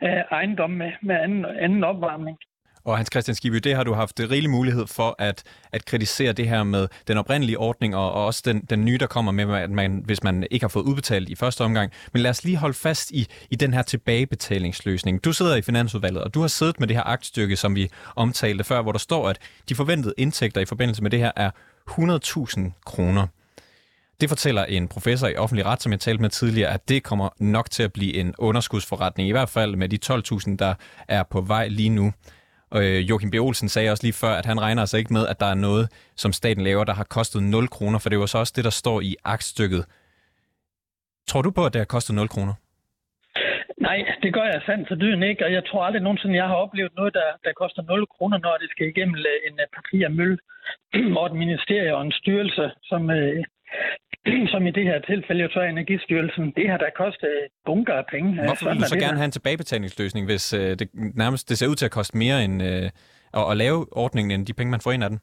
af 0.00 0.24
ejendomme 0.30 0.76
med, 0.76 0.92
med 1.02 1.16
anden, 1.16 1.44
anden 1.44 1.84
opvarmning. 1.84 2.38
Og 2.86 2.96
Hans 2.96 3.08
Christian 3.12 3.34
Skibby, 3.34 3.56
det 3.56 3.74
har 3.74 3.84
du 3.84 3.94
haft 3.94 4.20
rigelig 4.20 4.50
mulighed 4.50 4.86
for 4.86 5.16
at, 5.18 5.42
at 5.72 5.84
kritisere 5.84 6.32
det 6.32 6.48
her 6.48 6.62
med 6.62 6.88
den 7.08 7.18
oprindelige 7.18 7.58
ordning, 7.58 7.96
og, 7.96 8.12
og 8.12 8.26
også 8.26 8.42
den, 8.44 8.60
den 8.60 8.84
nye, 8.84 8.98
der 8.98 9.06
kommer 9.06 9.32
med, 9.32 9.54
at 9.54 9.70
man, 9.70 10.02
hvis 10.04 10.22
man 10.22 10.46
ikke 10.50 10.64
har 10.64 10.68
fået 10.68 10.84
udbetalt 10.84 11.28
i 11.28 11.34
første 11.34 11.64
omgang. 11.64 11.92
Men 12.12 12.22
lad 12.22 12.30
os 12.30 12.44
lige 12.44 12.56
holde 12.56 12.74
fast 12.74 13.10
i, 13.10 13.26
i 13.50 13.56
den 13.56 13.74
her 13.74 13.82
tilbagebetalingsløsning. 13.82 15.24
Du 15.24 15.32
sidder 15.32 15.56
i 15.56 15.62
Finansudvalget, 15.62 16.24
og 16.24 16.34
du 16.34 16.40
har 16.40 16.48
siddet 16.48 16.80
med 16.80 16.88
det 16.88 16.96
her 16.96 17.02
aktstykke, 17.02 17.56
som 17.56 17.74
vi 17.74 17.90
omtalte 18.16 18.64
før, 18.64 18.82
hvor 18.82 18.92
der 18.92 18.98
står, 18.98 19.28
at 19.28 19.38
de 19.68 19.74
forventede 19.74 20.14
indtægter 20.16 20.60
i 20.60 20.64
forbindelse 20.64 21.02
med 21.02 21.10
det 21.10 21.18
her 21.18 21.32
er 21.36 21.50
100.000 21.90 22.60
kroner. 22.84 23.26
Det 24.20 24.28
fortæller 24.28 24.64
en 24.64 24.88
professor 24.88 25.28
i 25.28 25.36
offentlig 25.36 25.66
ret, 25.66 25.82
som 25.82 25.92
jeg 25.92 26.00
talte 26.00 26.22
med 26.22 26.30
tidligere, 26.30 26.70
at 26.70 26.88
det 26.88 27.02
kommer 27.02 27.28
nok 27.38 27.70
til 27.70 27.82
at 27.82 27.92
blive 27.92 28.14
en 28.14 28.34
underskudsforretning, 28.38 29.28
i 29.28 29.32
hvert 29.32 29.48
fald 29.48 29.76
med 29.76 29.88
de 29.88 29.98
12.000, 30.50 30.56
der 30.56 30.74
er 31.08 31.22
på 31.22 31.40
vej 31.40 31.68
lige 31.68 31.88
nu. 31.88 32.12
Og 32.70 32.80
øh, 32.86 33.10
Joachim 33.10 33.30
B. 33.30 33.34
Olsen 33.34 33.68
sagde 33.68 33.90
også 33.90 34.04
lige 34.06 34.20
før, 34.22 34.34
at 34.40 34.46
han 34.46 34.60
regner 34.60 34.80
altså 34.82 34.96
ikke 34.96 35.12
med, 35.12 35.24
at 35.28 35.40
der 35.40 35.46
er 35.46 35.54
noget, 35.68 36.12
som 36.16 36.32
staten 36.32 36.64
laver, 36.64 36.84
der 36.84 36.94
har 36.94 37.04
kostet 37.04 37.42
0 37.42 37.68
kroner, 37.68 37.98
for 37.98 38.08
det 38.08 38.18
var 38.18 38.26
så 38.26 38.38
også 38.38 38.52
det, 38.56 38.64
der 38.64 38.70
står 38.70 39.00
i 39.00 39.16
aktstykket. 39.24 39.84
Tror 41.28 41.42
du 41.42 41.50
på, 41.50 41.66
at 41.66 41.72
det 41.72 41.80
har 41.80 41.94
kostet 41.96 42.14
0 42.14 42.28
kroner? 42.28 42.54
Nej, 43.88 43.98
det 44.22 44.34
gør 44.34 44.44
jeg 44.44 44.62
sandt 44.66 44.88
for 44.88 44.94
dyden 44.94 45.22
ikke, 45.22 45.44
og 45.44 45.52
jeg 45.52 45.64
tror 45.64 45.84
aldrig 45.84 46.02
nogensinde, 46.02 46.36
jeg 46.36 46.48
har 46.52 46.54
oplevet 46.54 46.92
noget, 46.96 47.14
der, 47.14 47.28
der 47.44 47.52
koster 47.52 47.82
0 47.82 48.06
kroner, 48.06 48.38
når 48.38 48.56
det 48.62 48.70
skal 48.70 48.86
igennem 48.86 49.16
øh, 49.16 49.38
en 49.48 49.54
øh, 49.60 49.66
papir 49.76 50.08
møl 50.08 50.38
og 51.18 51.26
et 51.26 51.36
ministerie 51.42 51.96
og 51.96 52.02
en 52.02 52.12
styrelse, 52.12 52.70
som, 52.82 53.10
øh, 53.10 53.44
som 54.52 54.66
i 54.66 54.70
det 54.70 54.84
her 54.84 54.98
tilfælde 55.00 55.42
jo 55.42 55.48
så 55.52 55.60
er 55.60 55.68
Energistyrelsen. 55.68 56.52
Det 56.56 56.70
har 56.70 56.78
da 56.78 56.88
kostet 56.96 57.30
bunker 57.66 57.94
af 57.94 58.06
penge. 58.14 58.28
Hvorfor 58.34 58.68
vil 58.68 58.78
du 58.78 58.88
så 58.94 58.98
gerne 58.98 59.16
have 59.16 59.24
en 59.24 59.36
tilbagebetalingsløsning, 59.38 60.26
hvis 60.26 60.54
uh, 60.54 60.60
det 60.60 60.88
nærmest 61.22 61.48
det 61.48 61.58
ser 61.58 61.68
ud 61.68 61.74
til 61.74 61.84
at 61.90 61.96
koste 61.98 62.16
mere 62.16 62.44
end 62.44 62.62
uh, 62.62 62.86
at, 63.38 63.44
at 63.50 63.56
lave 63.56 63.78
ordningen, 64.02 64.30
end 64.34 64.46
de 64.46 64.54
penge, 64.58 64.70
man 64.70 64.80
får 64.84 64.92
ind 64.92 65.04
af 65.04 65.10
den? 65.10 65.20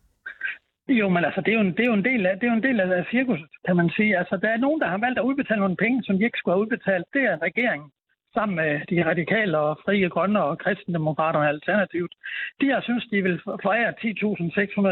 Jo, 0.99 1.09
men 1.09 1.25
altså, 1.25 1.41
det 1.41 1.51
er 1.51 1.57
jo 1.59 1.65
en, 1.67 1.73
det 1.77 1.83
er 1.83 1.91
jo 1.91 1.99
en, 2.01 2.05
del, 2.05 2.25
af, 2.25 2.33
det 2.39 2.45
er 2.47 2.51
jo 2.51 2.57
en 2.61 2.67
del 2.69 2.79
af 2.79 3.05
cirkuset, 3.11 3.49
kan 3.67 3.75
man 3.75 3.89
sige. 3.97 4.17
Altså, 4.17 4.35
der 4.43 4.49
er 4.49 4.57
nogen, 4.65 4.81
der 4.81 4.87
har 4.87 4.97
valgt 5.05 5.19
at 5.19 5.27
udbetale 5.29 5.59
nogle 5.59 5.81
penge, 5.83 6.03
som 6.03 6.17
de 6.17 6.23
ikke 6.25 6.37
skulle 6.37 6.55
have 6.55 6.63
udbetalt. 6.65 7.05
Det 7.13 7.23
er 7.31 7.37
regeringen 7.47 7.89
sammen 8.37 8.55
med 8.61 8.71
de 8.91 8.97
radikale 9.09 9.57
og 9.57 9.79
frie 9.85 10.09
grønne 10.09 10.43
og 10.43 10.59
kristendemokraterne 10.63 11.47
alternativt. 11.47 12.13
De 12.61 12.67
har 12.73 12.81
synes, 12.81 13.05
de 13.11 13.21
vil 13.27 13.37
forære 13.65 13.89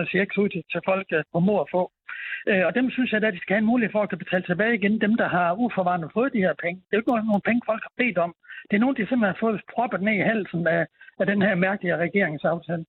10.600 0.06 0.10
checks 0.14 0.38
ud 0.38 0.50
til 0.50 0.82
folk 0.86 1.08
øh, 1.18 1.24
på 1.34 1.40
mor 1.40 1.62
at 1.62 1.72
få. 1.76 1.84
Øh, 2.50 2.64
og 2.68 2.72
dem 2.78 2.86
synes 2.96 3.12
jeg, 3.12 3.24
at 3.24 3.34
de 3.34 3.42
skal 3.42 3.54
have 3.56 3.64
en 3.66 3.72
mulighed 3.72 3.92
for 3.92 4.02
at 4.04 4.10
kan 4.10 4.18
betale 4.24 4.44
tilbage 4.44 4.76
igen, 4.80 5.02
dem 5.06 5.14
der 5.22 5.30
har 5.38 5.48
uforvarende 5.64 6.10
fået 6.14 6.34
de 6.34 6.46
her 6.48 6.54
penge. 6.64 6.78
Det 6.86 6.94
er 6.94 6.98
jo 6.98 7.02
ikke 7.02 7.32
nogen 7.32 7.48
penge, 7.50 7.62
folk 7.72 7.84
har 7.88 7.94
bedt 8.02 8.18
om. 8.18 8.32
Det 8.68 8.76
er 8.76 8.82
nogen, 8.84 8.96
de 8.96 9.02
simpelthen 9.08 9.34
har 9.34 9.44
fået 9.46 9.62
proppet 9.74 10.02
ned 10.02 10.16
i 10.22 10.28
halsen 10.32 10.68
af, 10.68 10.82
af 11.20 11.26
den 11.32 11.42
her 11.42 11.56
mærkelige 11.56 11.98
regeringsaftale. 11.98 12.86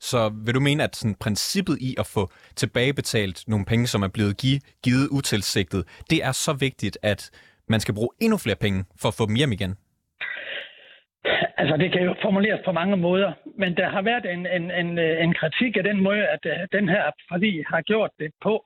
Så 0.00 0.20
vil 0.44 0.54
du 0.54 0.60
mene, 0.60 0.84
at 0.84 0.96
sådan, 0.96 1.14
princippet 1.14 1.78
i 1.80 1.94
at 1.98 2.06
få 2.06 2.30
tilbagebetalt 2.56 3.44
nogle 3.48 3.64
penge, 3.64 3.86
som 3.86 4.02
er 4.02 4.08
blevet 4.08 4.36
give, 4.36 4.60
givet 4.84 5.08
utilsigtet, 5.10 5.82
det 6.10 6.24
er 6.24 6.32
så 6.32 6.52
vigtigt, 6.52 6.98
at 7.02 7.30
man 7.68 7.80
skal 7.80 7.94
bruge 7.94 8.08
endnu 8.20 8.38
flere 8.38 8.56
penge 8.56 8.84
for 9.00 9.08
at 9.08 9.14
få 9.14 9.26
dem 9.26 9.34
hjem 9.34 9.52
igen? 9.52 9.76
Altså, 11.56 11.76
det 11.76 11.92
kan 11.92 12.02
jo 12.02 12.14
formuleres 12.22 12.60
på 12.64 12.72
mange 12.72 12.96
måder, 12.96 13.32
men 13.58 13.76
der 13.76 13.88
har 13.88 14.02
været 14.02 14.26
en, 14.32 14.46
en, 14.46 14.70
en, 14.70 14.98
øh, 14.98 15.24
en 15.24 15.34
kritik 15.34 15.76
af 15.76 15.82
den 15.82 16.00
måde, 16.00 16.26
at 16.26 16.46
øh, 16.46 16.58
den 16.72 16.88
her 16.88 17.10
forlig 17.28 17.64
har 17.66 17.80
gjort 17.80 18.10
det 18.18 18.30
på. 18.42 18.64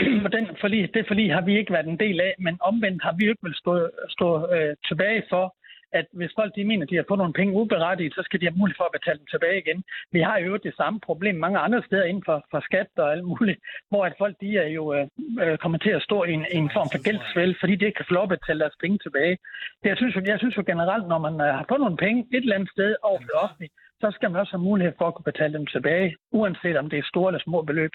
Og 0.24 0.32
den 0.32 0.46
forlig, 0.60 0.94
det 0.94 1.06
forlig 1.06 1.34
har 1.34 1.40
vi 1.40 1.58
ikke 1.58 1.72
været 1.72 1.86
en 1.86 2.00
del 2.00 2.20
af, 2.20 2.34
men 2.38 2.58
omvendt 2.60 3.02
har 3.02 3.14
vi 3.18 3.24
jo 3.24 3.30
ikke 3.30 3.42
vil 3.42 3.54
stå, 3.54 3.90
stå 4.08 4.52
øh, 4.54 4.76
tilbage 4.88 5.22
for, 5.28 5.54
at 5.98 6.06
hvis 6.18 6.32
folk 6.38 6.52
de 6.56 6.64
mener, 6.64 6.84
at 6.84 6.90
de 6.90 6.96
har 6.96 7.04
fået 7.08 7.22
nogle 7.22 7.38
penge 7.40 7.56
uberettiget, 7.60 8.14
så 8.14 8.22
skal 8.24 8.40
de 8.40 8.46
have 8.46 8.58
mulighed 8.60 8.78
for 8.80 8.88
at 8.88 8.96
betale 8.98 9.18
dem 9.18 9.26
tilbage 9.30 9.58
igen. 9.64 9.78
Vi 10.12 10.20
har 10.28 10.38
jo 10.38 10.52
det 10.66 10.74
samme 10.80 11.00
problem 11.08 11.34
mange 11.44 11.58
andre 11.58 11.82
steder 11.86 12.04
inden 12.04 12.24
for, 12.28 12.38
for 12.50 12.60
skat 12.68 12.88
og 12.96 13.12
alt 13.12 13.24
muligt, 13.24 13.58
hvor 13.90 14.02
at 14.08 14.14
folk 14.18 14.34
de 14.40 14.50
er 14.64 14.68
jo 14.78 14.84
øh, 14.96 15.06
øh 15.42 15.58
kommer 15.62 15.78
til 15.78 15.92
at 15.98 16.02
stå 16.08 16.18
i 16.24 16.32
en, 16.38 16.44
en 16.58 16.70
form 16.76 16.88
for 16.92 17.02
gældsvæld, 17.06 17.54
fordi 17.60 17.74
de 17.76 17.86
ikke 17.86 17.98
kan 18.00 18.08
få 18.08 18.14
lov 18.14 18.26
at 18.26 18.34
betale 18.36 18.60
deres 18.64 18.80
penge 18.82 18.98
tilbage. 18.98 19.34
Det, 19.80 19.88
jeg, 19.92 19.96
synes, 19.96 20.14
jeg 20.32 20.38
synes 20.38 20.56
jo 20.56 20.64
generelt, 20.72 21.06
når 21.12 21.20
man 21.26 21.34
øh, 21.46 21.50
har 21.58 21.64
fået 21.68 21.80
nogle 21.84 22.02
penge 22.06 22.18
et 22.34 22.42
eller 22.44 22.56
andet 22.56 22.70
sted 22.76 22.90
over 23.02 23.18
det 23.18 23.36
offentlige, 23.44 23.72
så 24.02 24.08
skal 24.16 24.30
man 24.30 24.40
også 24.40 24.52
have 24.56 24.68
mulighed 24.70 24.92
for 24.98 25.06
at 25.08 25.14
kunne 25.14 25.30
betale 25.32 25.52
dem 25.58 25.66
tilbage, 25.66 26.16
uanset 26.38 26.76
om 26.76 26.90
det 26.90 26.98
er 26.98 27.10
store 27.12 27.28
eller 27.30 27.42
små 27.46 27.62
beløb. 27.62 27.92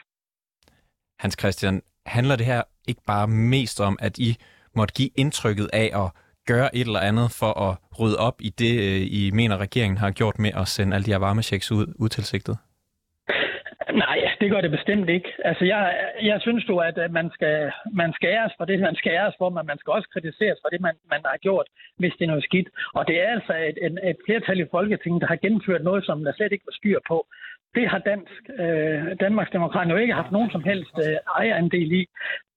Hans 1.19 1.35
Christian, 1.41 1.81
handler 2.05 2.35
det 2.35 2.45
her 2.45 2.61
ikke 2.87 3.01
bare 3.07 3.27
mest 3.27 3.81
om, 3.81 3.97
at 4.01 4.17
I 4.17 4.37
måtte 4.75 4.93
give 4.93 5.09
indtrykket 5.15 5.69
af 5.73 5.89
at 6.03 6.11
gøre 6.45 6.75
et 6.75 6.87
eller 6.87 6.99
andet 6.99 7.27
for 7.39 7.51
at 7.67 7.77
rydde 7.99 8.17
op 8.17 8.37
i 8.41 8.49
det, 8.49 8.73
øh, 8.85 9.01
I 9.19 9.31
mener, 9.33 9.57
regeringen 9.57 9.97
har 9.97 10.11
gjort 10.11 10.39
med 10.39 10.51
at 10.61 10.67
sende 10.67 10.95
alle 10.95 11.05
de 11.05 11.11
her 11.11 11.19
varmechecks 11.19 11.71
ud 11.71 11.85
utilsigtet? 11.99 12.57
Nej, 13.95 14.19
det 14.41 14.51
gør 14.51 14.61
det 14.61 14.71
bestemt 14.71 15.09
ikke. 15.09 15.29
Altså, 15.49 15.65
jeg, 15.65 15.81
jeg 16.21 16.41
synes 16.41 16.69
jo, 16.69 16.77
at 16.77 16.97
øh, 17.03 17.13
man 17.13 17.27
skal, 17.35 17.71
man 18.01 18.13
skal 18.13 18.29
æres 18.29 18.53
for 18.57 18.65
det, 18.65 18.79
man 18.79 18.95
skal 18.95 19.11
æres 19.11 19.35
for, 19.37 19.49
men 19.49 19.65
man 19.65 19.77
skal 19.79 19.91
også 19.91 20.09
kritiseres 20.13 20.59
for 20.61 20.69
det, 20.69 20.81
man, 20.81 20.95
man 21.09 21.21
har 21.25 21.37
gjort, 21.37 21.67
hvis 21.97 22.13
det 22.17 22.23
er 22.23 22.33
noget 22.33 22.43
skidt. 22.43 22.69
Og 22.93 23.07
det 23.07 23.15
er 23.23 23.29
altså 23.37 23.53
et, 23.69 23.77
et, 23.85 23.99
et 24.11 24.17
flertal 24.25 24.59
i 24.59 24.71
Folketinget, 24.71 25.21
der 25.21 25.27
har 25.27 25.43
gennemført 25.43 25.83
noget, 25.83 26.05
som 26.05 26.23
der 26.23 26.33
slet 26.33 26.51
ikke 26.51 26.69
var 26.69 26.77
styr 26.79 26.99
på. 27.07 27.27
Det 27.75 27.89
har 27.89 27.99
dansk, 27.99 28.41
øh, 28.59 29.19
Danmarks 29.19 29.51
Demokrater 29.51 29.91
jo 29.91 29.97
ikke 29.97 30.13
haft 30.13 30.31
nogen 30.31 30.51
som 30.51 30.63
helst 30.63 30.95
øh, 30.97 31.17
ejerandel 31.37 31.91
i. 31.91 32.05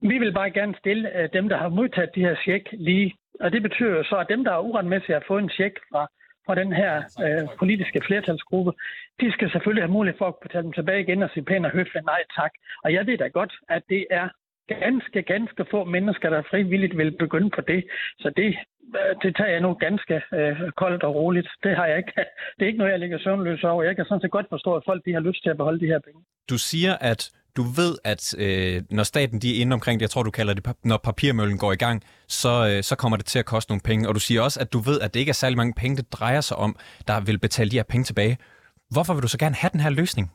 Vi 0.00 0.18
vil 0.18 0.32
bare 0.32 0.50
gerne 0.50 0.74
stille 0.78 1.22
øh, 1.22 1.28
dem, 1.32 1.48
der 1.48 1.56
har 1.56 1.68
modtaget 1.68 2.14
de 2.14 2.20
her 2.20 2.36
check, 2.44 2.68
lige 2.72 3.14
og 3.40 3.52
det 3.52 3.62
betyder 3.62 3.90
jo 3.90 4.04
så, 4.04 4.16
at 4.16 4.28
dem, 4.28 4.44
der 4.44 4.52
er 4.52 4.66
uretmæssigt 4.68 5.16
at 5.16 5.26
få 5.26 5.38
en 5.38 5.48
tjek 5.48 5.74
fra, 5.92 6.06
fra 6.46 6.54
den 6.54 6.72
her 6.72 6.92
øh, 7.24 7.48
politiske 7.58 8.00
flertalsgruppe, 8.06 8.72
de 9.20 9.32
skal 9.32 9.50
selvfølgelig 9.50 9.84
have 9.84 9.96
mulighed 9.98 10.18
for 10.18 10.28
at 10.28 10.40
betale 10.42 10.64
dem 10.64 10.72
tilbage 10.72 11.00
igen 11.00 11.22
og 11.22 11.30
sige 11.30 11.44
pænt 11.44 11.66
og 11.66 11.72
høfligt 11.72 12.04
nej 12.04 12.22
tak. 12.36 12.50
Og 12.84 12.92
jeg 12.92 13.06
ved 13.06 13.18
da 13.18 13.26
godt, 13.28 13.54
at 13.68 13.82
det 13.88 14.06
er 14.10 14.28
ganske, 14.68 15.22
ganske 15.22 15.64
få 15.70 15.84
mennesker, 15.84 16.30
der 16.30 16.42
frivilligt 16.50 16.98
vil 16.98 17.10
begynde 17.10 17.50
på 17.50 17.60
det. 17.60 17.84
Så 18.18 18.30
det, 18.36 18.56
det 19.22 19.36
tager 19.36 19.50
jeg 19.50 19.60
nu 19.60 19.74
ganske 19.74 20.14
øh, 20.38 20.56
koldt 20.76 21.02
og 21.02 21.14
roligt. 21.14 21.48
Det 21.62 21.76
har 21.76 21.86
jeg 21.86 21.98
ikke. 21.98 22.12
Det 22.56 22.62
er 22.62 22.66
ikke 22.66 22.78
noget, 22.78 22.92
jeg 22.92 23.00
ligger 23.00 23.18
søvnløs 23.18 23.64
over. 23.64 23.82
Jeg 23.82 23.96
kan 23.96 24.04
sådan 24.04 24.20
set 24.20 24.30
godt 24.30 24.46
forstå, 24.48 24.74
at 24.74 24.82
folk 24.86 25.04
de 25.04 25.12
har 25.12 25.20
lyst 25.20 25.42
til 25.42 25.50
at 25.50 25.56
beholde 25.56 25.80
de 25.80 25.86
her 25.86 25.98
penge. 25.98 26.20
Du 26.50 26.58
siger, 26.58 26.94
at 27.00 27.30
du 27.56 27.62
ved, 27.62 27.92
at 28.12 28.22
øh, 28.44 28.82
når 28.90 29.02
staten 29.02 29.38
de 29.42 29.48
er 29.56 29.60
inde 29.62 29.74
omkring 29.74 30.00
det, 30.00 30.04
jeg 30.06 30.10
tror, 30.10 30.22
du 30.22 30.30
kalder 30.30 30.54
det, 30.54 30.64
når 30.84 30.98
papirmøllen 31.08 31.58
går 31.58 31.72
i 31.72 31.80
gang, 31.86 32.02
så, 32.28 32.52
øh, 32.70 32.82
så 32.82 32.94
kommer 32.96 33.16
det 33.16 33.26
til 33.26 33.38
at 33.38 33.44
koste 33.54 33.70
nogle 33.70 33.82
penge. 33.90 34.08
Og 34.08 34.14
du 34.14 34.20
siger 34.20 34.40
også, 34.42 34.58
at 34.60 34.72
du 34.72 34.78
ved, 34.78 35.00
at 35.00 35.14
det 35.14 35.20
ikke 35.20 35.34
er 35.36 35.42
særlig 35.42 35.56
mange 35.56 35.74
penge, 35.82 35.96
det 35.96 36.12
drejer 36.12 36.40
sig 36.40 36.56
om, 36.56 36.76
der 37.08 37.16
vil 37.28 37.38
betale 37.38 37.70
de 37.70 37.76
her 37.76 37.88
penge 37.92 38.04
tilbage. 38.04 38.34
Hvorfor 38.94 39.12
vil 39.14 39.22
du 39.22 39.28
så 39.28 39.38
gerne 39.38 39.54
have 39.54 39.70
den 39.74 39.80
her 39.80 39.90
løsning? 39.90 40.26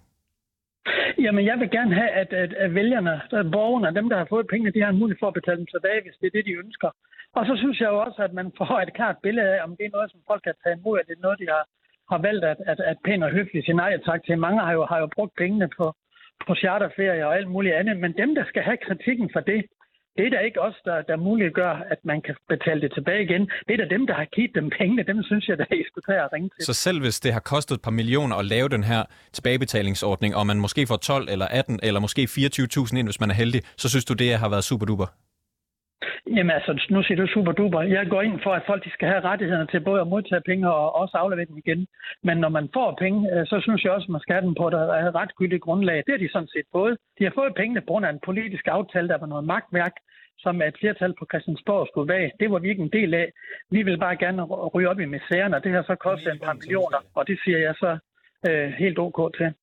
Jamen, 1.25 1.45
jeg 1.45 1.57
vil 1.61 1.69
gerne 1.77 1.93
have, 2.01 2.11
at, 2.21 2.33
at, 2.43 2.53
at 2.53 2.75
vælgerne, 2.75 3.13
at 3.39 3.51
borgerne, 3.51 3.95
dem, 3.99 4.09
der 4.09 4.17
har 4.17 4.27
fået 4.29 4.47
pengene, 4.51 4.71
de 4.75 4.81
har 4.83 4.89
en 4.89 4.99
mulighed 4.99 5.19
for 5.19 5.27
at 5.27 5.37
betale 5.39 5.57
dem 5.57 5.69
tilbage, 5.73 6.01
hvis 6.03 6.15
det 6.19 6.27
er 6.27 6.35
det, 6.37 6.45
de 6.45 6.59
ønsker. 6.63 6.89
Og 7.37 7.43
så 7.49 7.53
synes 7.61 7.77
jeg 7.79 7.89
jo 7.93 7.99
også, 8.05 8.19
at 8.27 8.33
man 8.33 8.47
får 8.57 8.79
et 8.79 8.93
klart 8.93 9.17
billede 9.25 9.47
af, 9.53 9.63
om 9.63 9.71
det 9.77 9.85
er 9.85 9.95
noget, 9.97 10.11
som 10.11 10.19
folk 10.29 10.43
kan 10.43 10.55
tage 10.63 10.77
imod, 10.79 10.99
at 10.99 11.07
det 11.07 11.15
er 11.17 11.25
noget, 11.25 11.39
de 11.43 11.47
har, 11.55 11.63
har 12.11 12.19
valgt 12.27 12.45
at, 12.51 12.57
at, 12.71 12.79
at 12.91 12.97
pænt 13.05 13.23
og 13.23 13.31
høfligt 13.37 13.65
sige 13.65 13.81
nej 13.81 13.91
tak 14.09 14.21
til. 14.25 14.37
Mange 14.37 14.61
har 14.67 14.73
jo, 14.77 14.85
har 14.91 14.99
jo 15.03 15.07
brugt 15.15 15.33
pengene 15.41 15.69
på, 15.77 15.85
på 16.47 16.55
charterferier 16.55 17.25
og 17.25 17.35
alt 17.37 17.49
muligt 17.55 17.75
andet. 17.79 17.95
Men 18.03 18.11
dem, 18.21 18.35
der 18.35 18.45
skal 18.51 18.63
have 18.69 18.77
kritikken 18.87 19.29
for 19.33 19.39
det, 19.39 19.61
det 20.17 20.25
er 20.25 20.29
da 20.29 20.39
ikke 20.39 20.61
os, 20.61 20.75
der, 20.85 21.01
der 21.01 21.15
muliggør, 21.17 21.73
at 21.93 21.99
man 22.03 22.21
kan 22.21 22.35
betale 22.49 22.81
det 22.81 22.91
tilbage 22.93 23.23
igen. 23.23 23.41
Det 23.67 23.73
er 23.73 23.77
da 23.83 23.95
dem, 23.95 24.07
der 24.07 24.13
har 24.13 24.25
givet 24.25 24.51
dem 24.55 24.69
pengene. 24.79 25.03
Dem 25.03 25.23
synes 25.23 25.47
jeg, 25.47 25.57
der 25.57 25.65
I 25.71 25.83
skulle 25.89 26.05
tage 26.09 26.21
at 26.25 26.29
ringe 26.33 26.49
til. 26.49 26.65
Så 26.65 26.73
selv 26.73 26.99
hvis 27.01 27.19
det 27.19 27.33
har 27.33 27.39
kostet 27.39 27.75
et 27.75 27.81
par 27.81 27.91
millioner 27.91 28.35
at 28.35 28.45
lave 28.45 28.69
den 28.69 28.83
her 28.83 29.03
tilbagebetalingsordning, 29.33 30.35
og 30.35 30.47
man 30.47 30.59
måske 30.59 30.87
får 30.87 30.95
12 30.95 31.27
eller 31.31 31.47
18 31.47 31.79
eller 31.83 31.99
måske 31.99 32.21
24.000 32.21 32.97
ind, 32.97 33.07
hvis 33.07 33.19
man 33.19 33.29
er 33.29 33.33
heldig, 33.33 33.61
så 33.77 33.89
synes 33.89 34.05
du, 34.05 34.13
det 34.13 34.37
har 34.37 34.49
været 34.49 34.63
super 34.63 34.85
duper? 34.85 35.07
Jamen 36.35 36.51
altså, 36.57 36.71
nu 36.89 37.03
siger 37.03 37.17
du 37.21 37.27
super 37.27 37.51
duper. 37.51 37.81
Jeg 37.81 38.07
går 38.07 38.21
ind 38.21 38.39
for, 38.43 38.53
at 38.53 38.63
folk 38.67 38.83
de 38.85 38.91
skal 38.91 39.07
have 39.07 39.21
rettighederne 39.29 39.67
til 39.67 39.79
både 39.79 40.01
at 40.01 40.07
modtage 40.07 40.47
penge 40.49 40.73
og 40.73 40.95
også 41.01 41.17
aflevere 41.17 41.45
dem 41.45 41.57
igen. 41.57 41.87
Men 42.23 42.37
når 42.37 42.49
man 42.49 42.69
får 42.73 42.95
penge, 43.03 43.19
øh, 43.33 43.45
så 43.51 43.59
synes 43.61 43.83
jeg 43.83 43.91
også, 43.91 44.05
at 44.05 44.15
man 44.15 44.21
skal 44.21 44.35
have 44.35 44.45
dem 44.47 44.55
på 44.59 44.67
et 44.67 44.73
øh, 44.73 45.13
ret 45.19 45.35
gyldigt 45.35 45.61
grundlag. 45.61 46.03
Det 46.07 46.13
er 46.13 46.21
de 46.23 46.29
sådan 46.31 46.53
set 46.55 46.67
både. 46.73 46.97
De 47.17 47.23
har 47.23 47.33
fået 47.35 47.55
pengene 47.55 47.81
på 47.81 47.85
grund 47.91 48.05
af 48.05 48.09
en 48.09 48.25
politisk 48.29 48.65
aftale, 48.67 49.07
der 49.07 49.17
var 49.17 49.27
noget 49.27 49.45
magtværk, 49.53 49.95
som 50.39 50.61
et 50.61 50.75
flertal 50.79 51.13
på 51.19 51.25
Christiansborg 51.31 51.87
skulle 51.91 52.13
være. 52.13 52.31
Det 52.39 52.51
var 52.51 52.59
vi 52.59 52.69
ikke 52.69 52.83
en 52.87 52.95
del 52.99 53.13
af. 53.13 53.27
Vi 53.71 53.83
vil 53.83 53.97
bare 54.05 54.17
gerne 54.17 54.43
ryge 54.43 54.89
op 54.89 54.99
i 54.99 55.05
misæren, 55.05 55.53
og 55.53 55.63
det 55.63 55.71
har 55.71 55.83
så 55.83 55.95
kostet 55.95 56.33
en 56.33 56.39
par 56.39 56.53
millioner, 56.53 56.99
og 57.15 57.27
det 57.27 57.37
siger 57.43 57.57
jeg 57.57 57.75
så 57.83 57.91
øh, 58.47 58.69
helt 58.83 58.99
ok 58.99 59.19
til. 59.37 59.53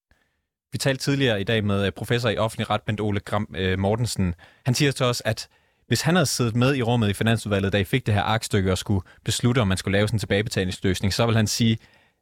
Vi 0.72 0.79
talte 0.79 1.00
tidligere 1.00 1.40
i 1.40 1.44
dag 1.44 1.64
med 1.64 1.87
øh, 1.87 1.92
professor 1.92 2.31
i 2.31 2.37
offentlig 2.37 2.70
ret, 2.70 2.83
Bent 2.87 3.00
Ole 3.00 3.20
Gram 3.20 3.46
øh, 3.59 3.79
Mortensen. 3.79 4.35
Han 4.66 4.74
siger 4.74 4.92
til 4.92 5.07
os, 5.07 5.22
at 5.24 5.48
hvis 5.90 6.00
han 6.00 6.14
havde 6.14 6.26
siddet 6.26 6.57
med 6.57 6.76
i 6.76 6.83
rummet 6.83 7.09
i 7.09 7.12
Finansudvalget, 7.12 7.72
da 7.72 7.79
I 7.79 7.85
fik 7.85 8.07
det 8.07 8.14
her 8.14 8.22
aktstykke 8.22 8.72
og 8.72 8.79
skulle 8.79 9.07
beslutte, 9.24 9.59
om 9.59 9.68
man 9.68 9.76
skulle 9.76 9.92
lave 9.92 10.09
sådan 10.09 10.16
en 10.16 10.18
tilbagebetalingsløsning, 10.18 11.14
så 11.14 11.26
vil 11.26 11.37
han 11.37 11.46
sige, 11.46 11.79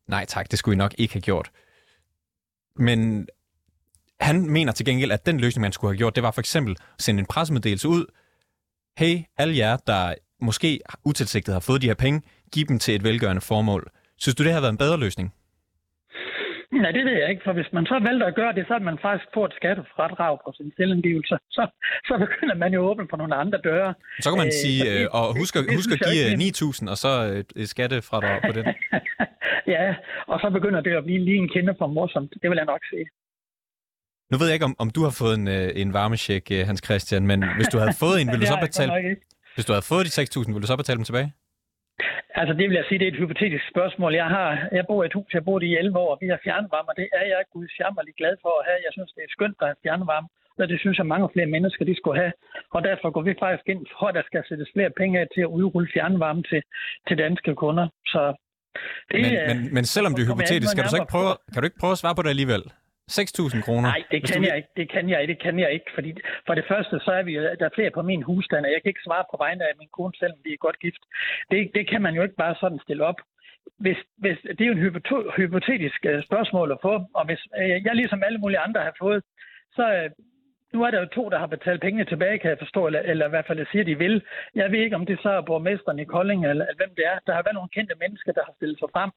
nej 0.07 0.24
tak, 0.24 0.50
det 0.50 0.59
skulle 0.59 0.74
I 0.74 0.76
nok 0.76 0.94
ikke 0.98 1.14
have 1.14 1.20
gjort. 1.20 1.50
Men 2.76 3.28
han 4.20 4.50
mener 4.50 4.72
til 4.72 4.87
gengæld, 4.87 5.12
at 5.12 5.26
den 5.26 5.40
løsning, 5.40 5.61
man 5.61 5.72
skulle 5.72 5.90
have 5.90 5.98
gjort, 5.98 6.14
det 6.14 6.22
var 6.22 6.31
for 6.31 6.40
eksempel 6.40 6.76
at 6.98 7.02
sende 7.02 7.20
en 7.20 7.26
pressemeddelelse 7.26 7.88
ud. 7.88 8.07
Hey, 8.98 9.22
alle 9.38 9.57
jer, 9.57 9.76
der 9.76 10.14
måske 10.40 10.81
utilsigtet 11.04 11.52
har 11.52 11.61
fået 11.61 11.83
de 11.83 11.87
her 11.87 11.94
penge, 11.94 12.22
giv 12.52 12.66
dem 12.66 12.78
til 12.78 12.94
et 12.94 13.04
velgørende 13.04 13.42
formål. 13.42 13.90
Synes 14.18 14.35
du, 14.35 14.44
det 14.44 14.52
har 14.52 14.61
været 14.61 14.72
en 14.72 14.78
bedre 14.78 14.96
løsning? 14.96 15.35
Nej, 16.83 16.91
det 16.97 17.05
ved 17.09 17.17
jeg 17.23 17.29
ikke, 17.31 17.43
for 17.47 17.53
hvis 17.59 17.71
man 17.77 17.85
så 17.87 17.97
vælger 18.09 18.27
at 18.27 18.35
gøre 18.41 18.53
det, 18.57 18.64
så 18.69 18.75
er 18.75 18.85
man 18.91 18.99
faktisk 19.07 19.29
på 19.37 19.41
et 19.49 19.55
skattefradrag 19.61 20.35
på 20.45 20.51
sin 20.59 20.71
selvindgivelse. 20.77 21.35
Så, 21.57 21.62
så 22.09 22.14
begynder 22.25 22.57
man 22.62 22.71
jo 22.75 22.79
at 22.81 22.91
åbne 22.91 23.07
for 23.11 23.17
nogle 23.17 23.35
andre 23.35 23.59
døre. 23.69 23.95
Så 24.21 24.29
kan 24.31 24.38
man 24.45 24.53
øh, 24.55 24.61
sige, 24.62 24.79
øh, 24.91 25.05
og 25.19 25.25
husk, 25.41 25.53
at, 25.59 25.64
husk 25.77 25.91
at 25.97 26.01
give 26.09 26.25
9.000, 26.35 26.91
og 26.93 26.97
så 27.05 27.12
et 27.62 27.69
skattefradrag 27.75 28.38
på 28.49 28.53
det. 28.59 28.64
ja, 29.75 29.85
og 30.33 30.37
så 30.43 30.47
begynder 30.57 30.81
det 30.81 30.93
at 31.01 31.05
blive 31.05 31.25
lige 31.29 31.41
en 31.45 31.49
kende 31.55 31.75
for 31.79 31.87
morsomt. 31.87 32.33
Det 32.43 32.49
vil 32.51 32.57
jeg 32.62 32.69
nok 32.75 32.83
sige. 32.93 33.07
Nu 34.31 34.35
ved 34.38 34.47
jeg 34.47 34.55
ikke, 34.55 34.69
om, 34.71 34.77
om 34.79 34.91
du 34.91 35.01
har 35.07 35.14
fået 35.21 35.35
en, 35.41 35.49
øh, 35.49 35.69
en 35.83 35.93
varmesjek, 35.93 36.45
øh, 36.53 36.67
Hans 36.67 36.81
Christian, 36.87 37.27
men 37.27 37.38
hvis 37.57 37.69
du 37.73 37.79
havde 37.79 37.95
fået 38.05 38.17
en, 38.21 38.27
ville 38.33 38.43
du 38.47 38.51
så 38.55 38.59
betale... 38.69 38.93
Hvis 39.55 39.67
du 39.67 39.73
havde 39.73 39.87
fået 39.93 40.05
de 40.07 40.12
6.000, 40.23 40.47
ville 40.47 40.62
du 40.67 40.67
så 40.73 40.77
betale 40.77 40.97
dem 40.97 41.05
tilbage? 41.05 41.33
Altså 42.40 42.52
det 42.58 42.64
vil 42.68 42.76
jeg 42.80 42.87
sige, 42.87 42.98
det 42.98 43.06
er 43.08 43.12
et 43.12 43.22
hypotetisk 43.22 43.64
spørgsmål. 43.72 44.12
Jeg 44.22 44.28
har, 44.37 44.48
jeg 44.78 44.84
bor 44.90 45.02
i 45.02 45.06
et 45.06 45.16
hus, 45.18 45.30
jeg 45.34 45.44
bor 45.44 45.61
i 45.61 45.76
11 45.76 45.98
år, 46.04 46.11
og 46.14 46.18
vi 46.22 46.28
har 46.32 46.40
fjernvarme, 46.46 46.88
og 46.92 46.96
det 47.00 47.08
er 47.18 47.24
jeg 47.32 47.40
gudsjammerlig 47.54 48.14
glad 48.20 48.34
for 48.44 48.52
at 48.61 48.66
have. 48.68 48.80
Jeg 48.87 48.92
synes, 48.96 49.11
det 49.16 49.22
er 49.24 49.34
skønt, 49.37 49.56
at 49.61 49.66
have 49.70 49.82
fjernvarme, 49.84 50.28
og 50.58 50.68
det 50.72 50.78
synes 50.80 50.98
jeg, 50.98 51.06
mange 51.14 51.28
flere 51.34 51.48
mennesker 51.54 51.84
de 51.84 51.94
skulle 52.00 52.18
have. 52.22 52.32
Og 52.74 52.80
derfor 52.88 53.08
går 53.14 53.22
vi 53.28 53.34
faktisk 53.44 53.66
ind 53.72 53.82
for, 53.92 54.06
at 54.11 54.14
der 54.18 54.24
skal 54.28 54.42
sættes 54.48 54.68
flere 54.74 54.90
penge 55.00 55.14
af 55.20 55.26
til 55.34 55.42
at 55.46 55.50
udrulle 55.58 55.88
fjernvarme 55.94 56.42
til, 56.50 56.62
til 57.08 57.18
danske 57.24 57.54
kunder. 57.62 57.87
Så 58.12 58.22
det, 59.11 59.20
men, 59.22 59.32
men, 59.50 59.74
men 59.74 59.84
selvom 59.84 60.12
det 60.14 60.22
er 60.22 60.28
hypotetisk, 60.32 60.72
kan 60.76 60.84
du 60.84 60.90
så 60.90 61.00
ikke 61.02 61.14
prøve, 61.16 61.32
kan 61.52 61.61
du 61.62 61.66
ikke 61.70 61.80
prøve 61.82 61.94
at 61.96 62.02
svare 62.02 62.14
på 62.18 62.22
det 62.22 62.30
alligevel? 62.37 62.62
6.000 63.11 63.62
kroner? 63.66 63.88
Nej, 63.92 64.03
det 64.11 64.21
kan 64.29 64.42
du... 64.42 64.49
jeg 64.49 64.57
ikke. 64.57 64.68
Det 64.77 64.87
kan 64.94 65.09
jeg, 65.09 65.29
det 65.29 65.38
kan 65.42 65.59
jeg 65.59 65.71
ikke. 65.73 65.90
Fordi 65.94 66.11
for 66.47 66.55
det 66.55 66.64
første, 66.68 67.01
så 67.07 67.11
er 67.18 67.23
vi 67.23 67.35
der 67.35 67.66
er 67.66 67.75
flere 67.75 67.90
på 67.90 68.03
min 68.03 68.23
husstand, 68.23 68.64
og 68.66 68.73
jeg 68.73 68.81
kan 68.83 68.90
ikke 68.90 69.07
svare 69.09 69.25
på 69.33 69.37
vegne 69.44 69.64
af 69.64 69.75
min 69.79 69.88
kone, 69.97 70.12
selvom 70.18 70.38
vi 70.44 70.53
er 70.53 70.64
godt 70.66 70.79
gift. 70.85 71.03
Det, 71.51 71.71
det 71.75 71.85
kan 71.90 72.03
man 72.03 72.14
jo 72.14 72.23
ikke 72.23 72.40
bare 72.44 72.55
sådan 72.61 72.81
stille 72.87 73.05
op. 73.05 73.21
Hvis, 73.85 73.99
hvis, 74.16 74.38
det 74.57 74.61
er 74.61 74.71
jo 74.73 74.79
en 74.79 74.87
hypotetisk 75.37 76.01
øh, 76.07 76.25
spørgsmål 76.29 76.73
at 76.73 76.79
få, 76.83 76.94
og 77.14 77.25
hvis 77.27 77.42
øh, 77.61 77.85
jeg 77.87 77.94
ligesom 77.94 78.23
alle 78.27 78.38
mulige 78.38 78.64
andre 78.66 78.81
har 78.81 78.94
fået, 78.99 79.23
så 79.77 79.85
øh, 79.97 80.11
nu 80.73 80.83
er 80.83 80.90
der 80.90 81.01
jo 81.01 81.07
to, 81.07 81.29
der 81.29 81.38
har 81.38 81.47
betalt 81.47 81.81
pengene 81.81 82.05
tilbage, 82.05 82.38
kan 82.38 82.51
jeg 82.51 82.59
forstå, 82.59 82.87
eller, 82.87 83.01
eller 83.01 83.27
i 83.27 83.29
hvert 83.29 83.47
fald 83.47 83.66
siger, 83.73 83.85
de 83.85 83.99
vil. 83.99 84.23
Jeg 84.55 84.73
ved 84.73 84.79
ikke, 84.79 84.97
om 84.97 85.07
det 85.07 85.18
så 85.23 85.31
er 85.31 85.40
borgmesteren 85.40 85.99
i 85.99 86.05
Kolding, 86.05 86.40
eller, 86.42 86.64
eller 86.64 86.77
hvem 86.77 86.94
det 86.97 87.05
er. 87.07 87.18
Der 87.27 87.35
har 87.35 87.42
været 87.42 87.55
nogle 87.55 87.75
kendte 87.77 87.94
mennesker, 88.01 88.33
der 88.33 88.44
har 88.44 88.53
stillet 88.57 88.79
sig 88.79 88.88
frem 88.92 89.11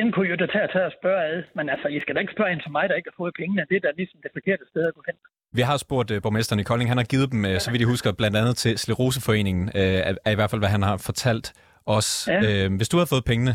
den 0.00 0.12
kunne 0.12 0.28
jo 0.32 0.36
da 0.42 0.46
tage 0.54 0.64
at 0.68 0.70
tage 0.74 0.86
og 0.90 0.94
spørge 1.00 1.20
ad. 1.30 1.42
Men 1.56 1.64
altså, 1.74 1.88
I 1.88 2.00
skal 2.00 2.14
da 2.14 2.20
ikke 2.20 2.36
spørge 2.36 2.52
en 2.52 2.60
som 2.60 2.72
mig, 2.72 2.88
der 2.88 2.94
ikke 2.98 3.10
har 3.12 3.18
fået 3.22 3.34
pengene. 3.40 3.66
Det 3.70 3.76
er 3.76 3.84
da 3.86 3.90
ligesom 4.00 4.18
det 4.24 4.30
forkerte 4.38 4.64
sted 4.72 4.82
at 4.88 4.94
gå 4.94 5.02
hen. 5.08 5.16
Vi 5.58 5.62
har 5.70 5.76
spurgt 5.76 6.10
uh, 6.10 6.16
borgmesteren 6.24 6.60
i 6.60 6.66
Kolding. 6.70 6.90
Han 6.90 7.00
har 7.02 7.08
givet 7.12 7.28
dem, 7.32 7.40
uh, 7.50 7.56
så 7.64 7.68
vidt 7.70 7.80
jeg 7.84 7.90
husker, 7.94 8.08
blandt 8.20 8.36
andet 8.40 8.54
til 8.56 8.72
Sleroseforeningen, 8.84 9.64
uh, 9.80 10.26
er 10.28 10.32
i 10.34 10.38
hvert 10.38 10.50
fald, 10.50 10.62
hvad 10.64 10.72
han 10.76 10.82
har 10.90 10.96
fortalt 11.08 11.46
os. 11.96 12.08
Ja. 12.28 12.66
Uh, 12.66 12.76
hvis 12.78 12.88
du 12.88 12.96
havde 12.98 13.10
fået 13.14 13.24
pengene, 13.30 13.54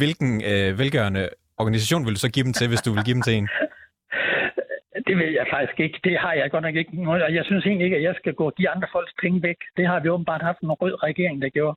hvilken 0.00 0.30
uh, 0.50 0.78
velgørende 0.80 1.22
organisation 1.62 2.04
vil 2.06 2.14
du 2.16 2.20
så 2.26 2.30
give 2.34 2.44
dem 2.46 2.54
til, 2.58 2.66
hvis 2.68 2.82
du 2.86 2.90
vil 2.94 3.04
give 3.06 3.16
dem 3.18 3.24
til 3.28 3.34
en? 3.38 3.48
Det 5.08 5.14
vil 5.20 5.32
jeg 5.40 5.46
faktisk 5.54 5.80
ikke. 5.80 5.98
Det 6.04 6.16
har 6.24 6.32
jeg 6.32 6.50
godt 6.50 6.64
nok 6.68 6.76
ikke. 6.80 6.92
Og 7.26 7.34
jeg 7.38 7.44
synes 7.44 7.64
egentlig 7.66 7.84
ikke, 7.84 7.96
at 7.96 8.02
jeg 8.02 8.14
skal 8.20 8.34
gå 8.34 8.46
de 8.58 8.68
andre 8.68 8.88
folks 8.92 9.12
penge 9.22 9.42
væk. 9.42 9.56
Det 9.76 9.86
har 9.86 10.00
vi 10.00 10.08
åbenbart 10.08 10.42
haft 10.42 10.60
en 10.60 10.72
rød 10.82 10.94
regering, 11.02 11.42
der 11.42 11.48
gjorde. 11.48 11.76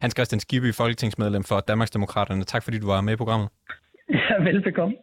Hans 0.00 0.14
Christian 0.16 0.40
Skibby, 0.40 0.74
folketingsmedlem 0.74 1.44
for 1.44 1.60
Danmarksdemokraterne. 1.60 2.44
Tak 2.44 2.62
fordi 2.62 2.78
du 2.78 2.86
var 2.86 3.00
med 3.00 3.12
i 3.12 3.16
programmet. 3.16 3.48
Ja, 4.08 4.42
velbekomme. 4.42 4.96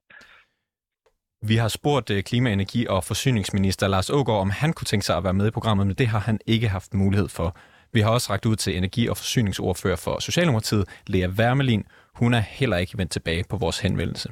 Vi 1.41 1.55
har 1.55 1.67
spurgt 1.67 2.09
øh, 2.09 2.23
klima-, 2.23 2.51
energi- 2.51 2.87
og 2.87 3.03
forsyningsminister 3.03 3.87
Lars 3.87 4.09
Ågaard, 4.09 4.39
om 4.41 4.49
han 4.49 4.73
kunne 4.73 4.85
tænke 4.85 5.05
sig 5.05 5.17
at 5.17 5.23
være 5.23 5.33
med 5.33 5.47
i 5.47 5.51
programmet, 5.51 5.87
men 5.87 5.95
det 5.95 6.07
har 6.07 6.19
han 6.19 6.39
ikke 6.45 6.67
haft 6.67 6.93
mulighed 6.93 7.27
for. 7.27 7.57
Vi 7.93 8.01
har 8.01 8.09
også 8.09 8.33
ragt 8.33 8.45
ud 8.45 8.55
til 8.55 8.77
energi- 8.77 9.09
og 9.09 9.17
forsyningsordfører 9.17 9.95
for 9.95 10.19
Socialdemokratiet, 10.19 10.85
Lea 11.07 11.27
Wermelin. 11.27 11.85
Hun 12.13 12.33
er 12.33 12.39
heller 12.39 12.77
ikke 12.77 12.97
vendt 12.97 13.11
tilbage 13.11 13.43
på 13.49 13.57
vores 13.57 13.79
henvendelse. 13.79 14.29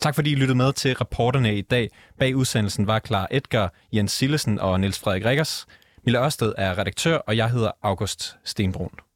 Tak 0.00 0.14
fordi 0.14 0.32
I 0.32 0.34
lyttede 0.34 0.58
med 0.58 0.72
til 0.72 0.94
reporterne 0.94 1.56
i 1.56 1.60
dag. 1.60 1.88
Bag 2.18 2.36
udsendelsen 2.36 2.86
var 2.86 2.98
klar 2.98 3.28
Edgar, 3.30 3.74
Jens 3.92 4.12
Sillesen 4.12 4.58
og 4.60 4.80
Niels 4.80 4.98
Frederik 4.98 5.24
Rikkers. 5.24 5.66
Mille 6.04 6.24
Ørsted 6.24 6.54
er 6.58 6.78
redaktør, 6.78 7.16
og 7.16 7.36
jeg 7.36 7.50
hedder 7.50 7.70
August 7.82 8.36
Stenbrun. 8.44 9.07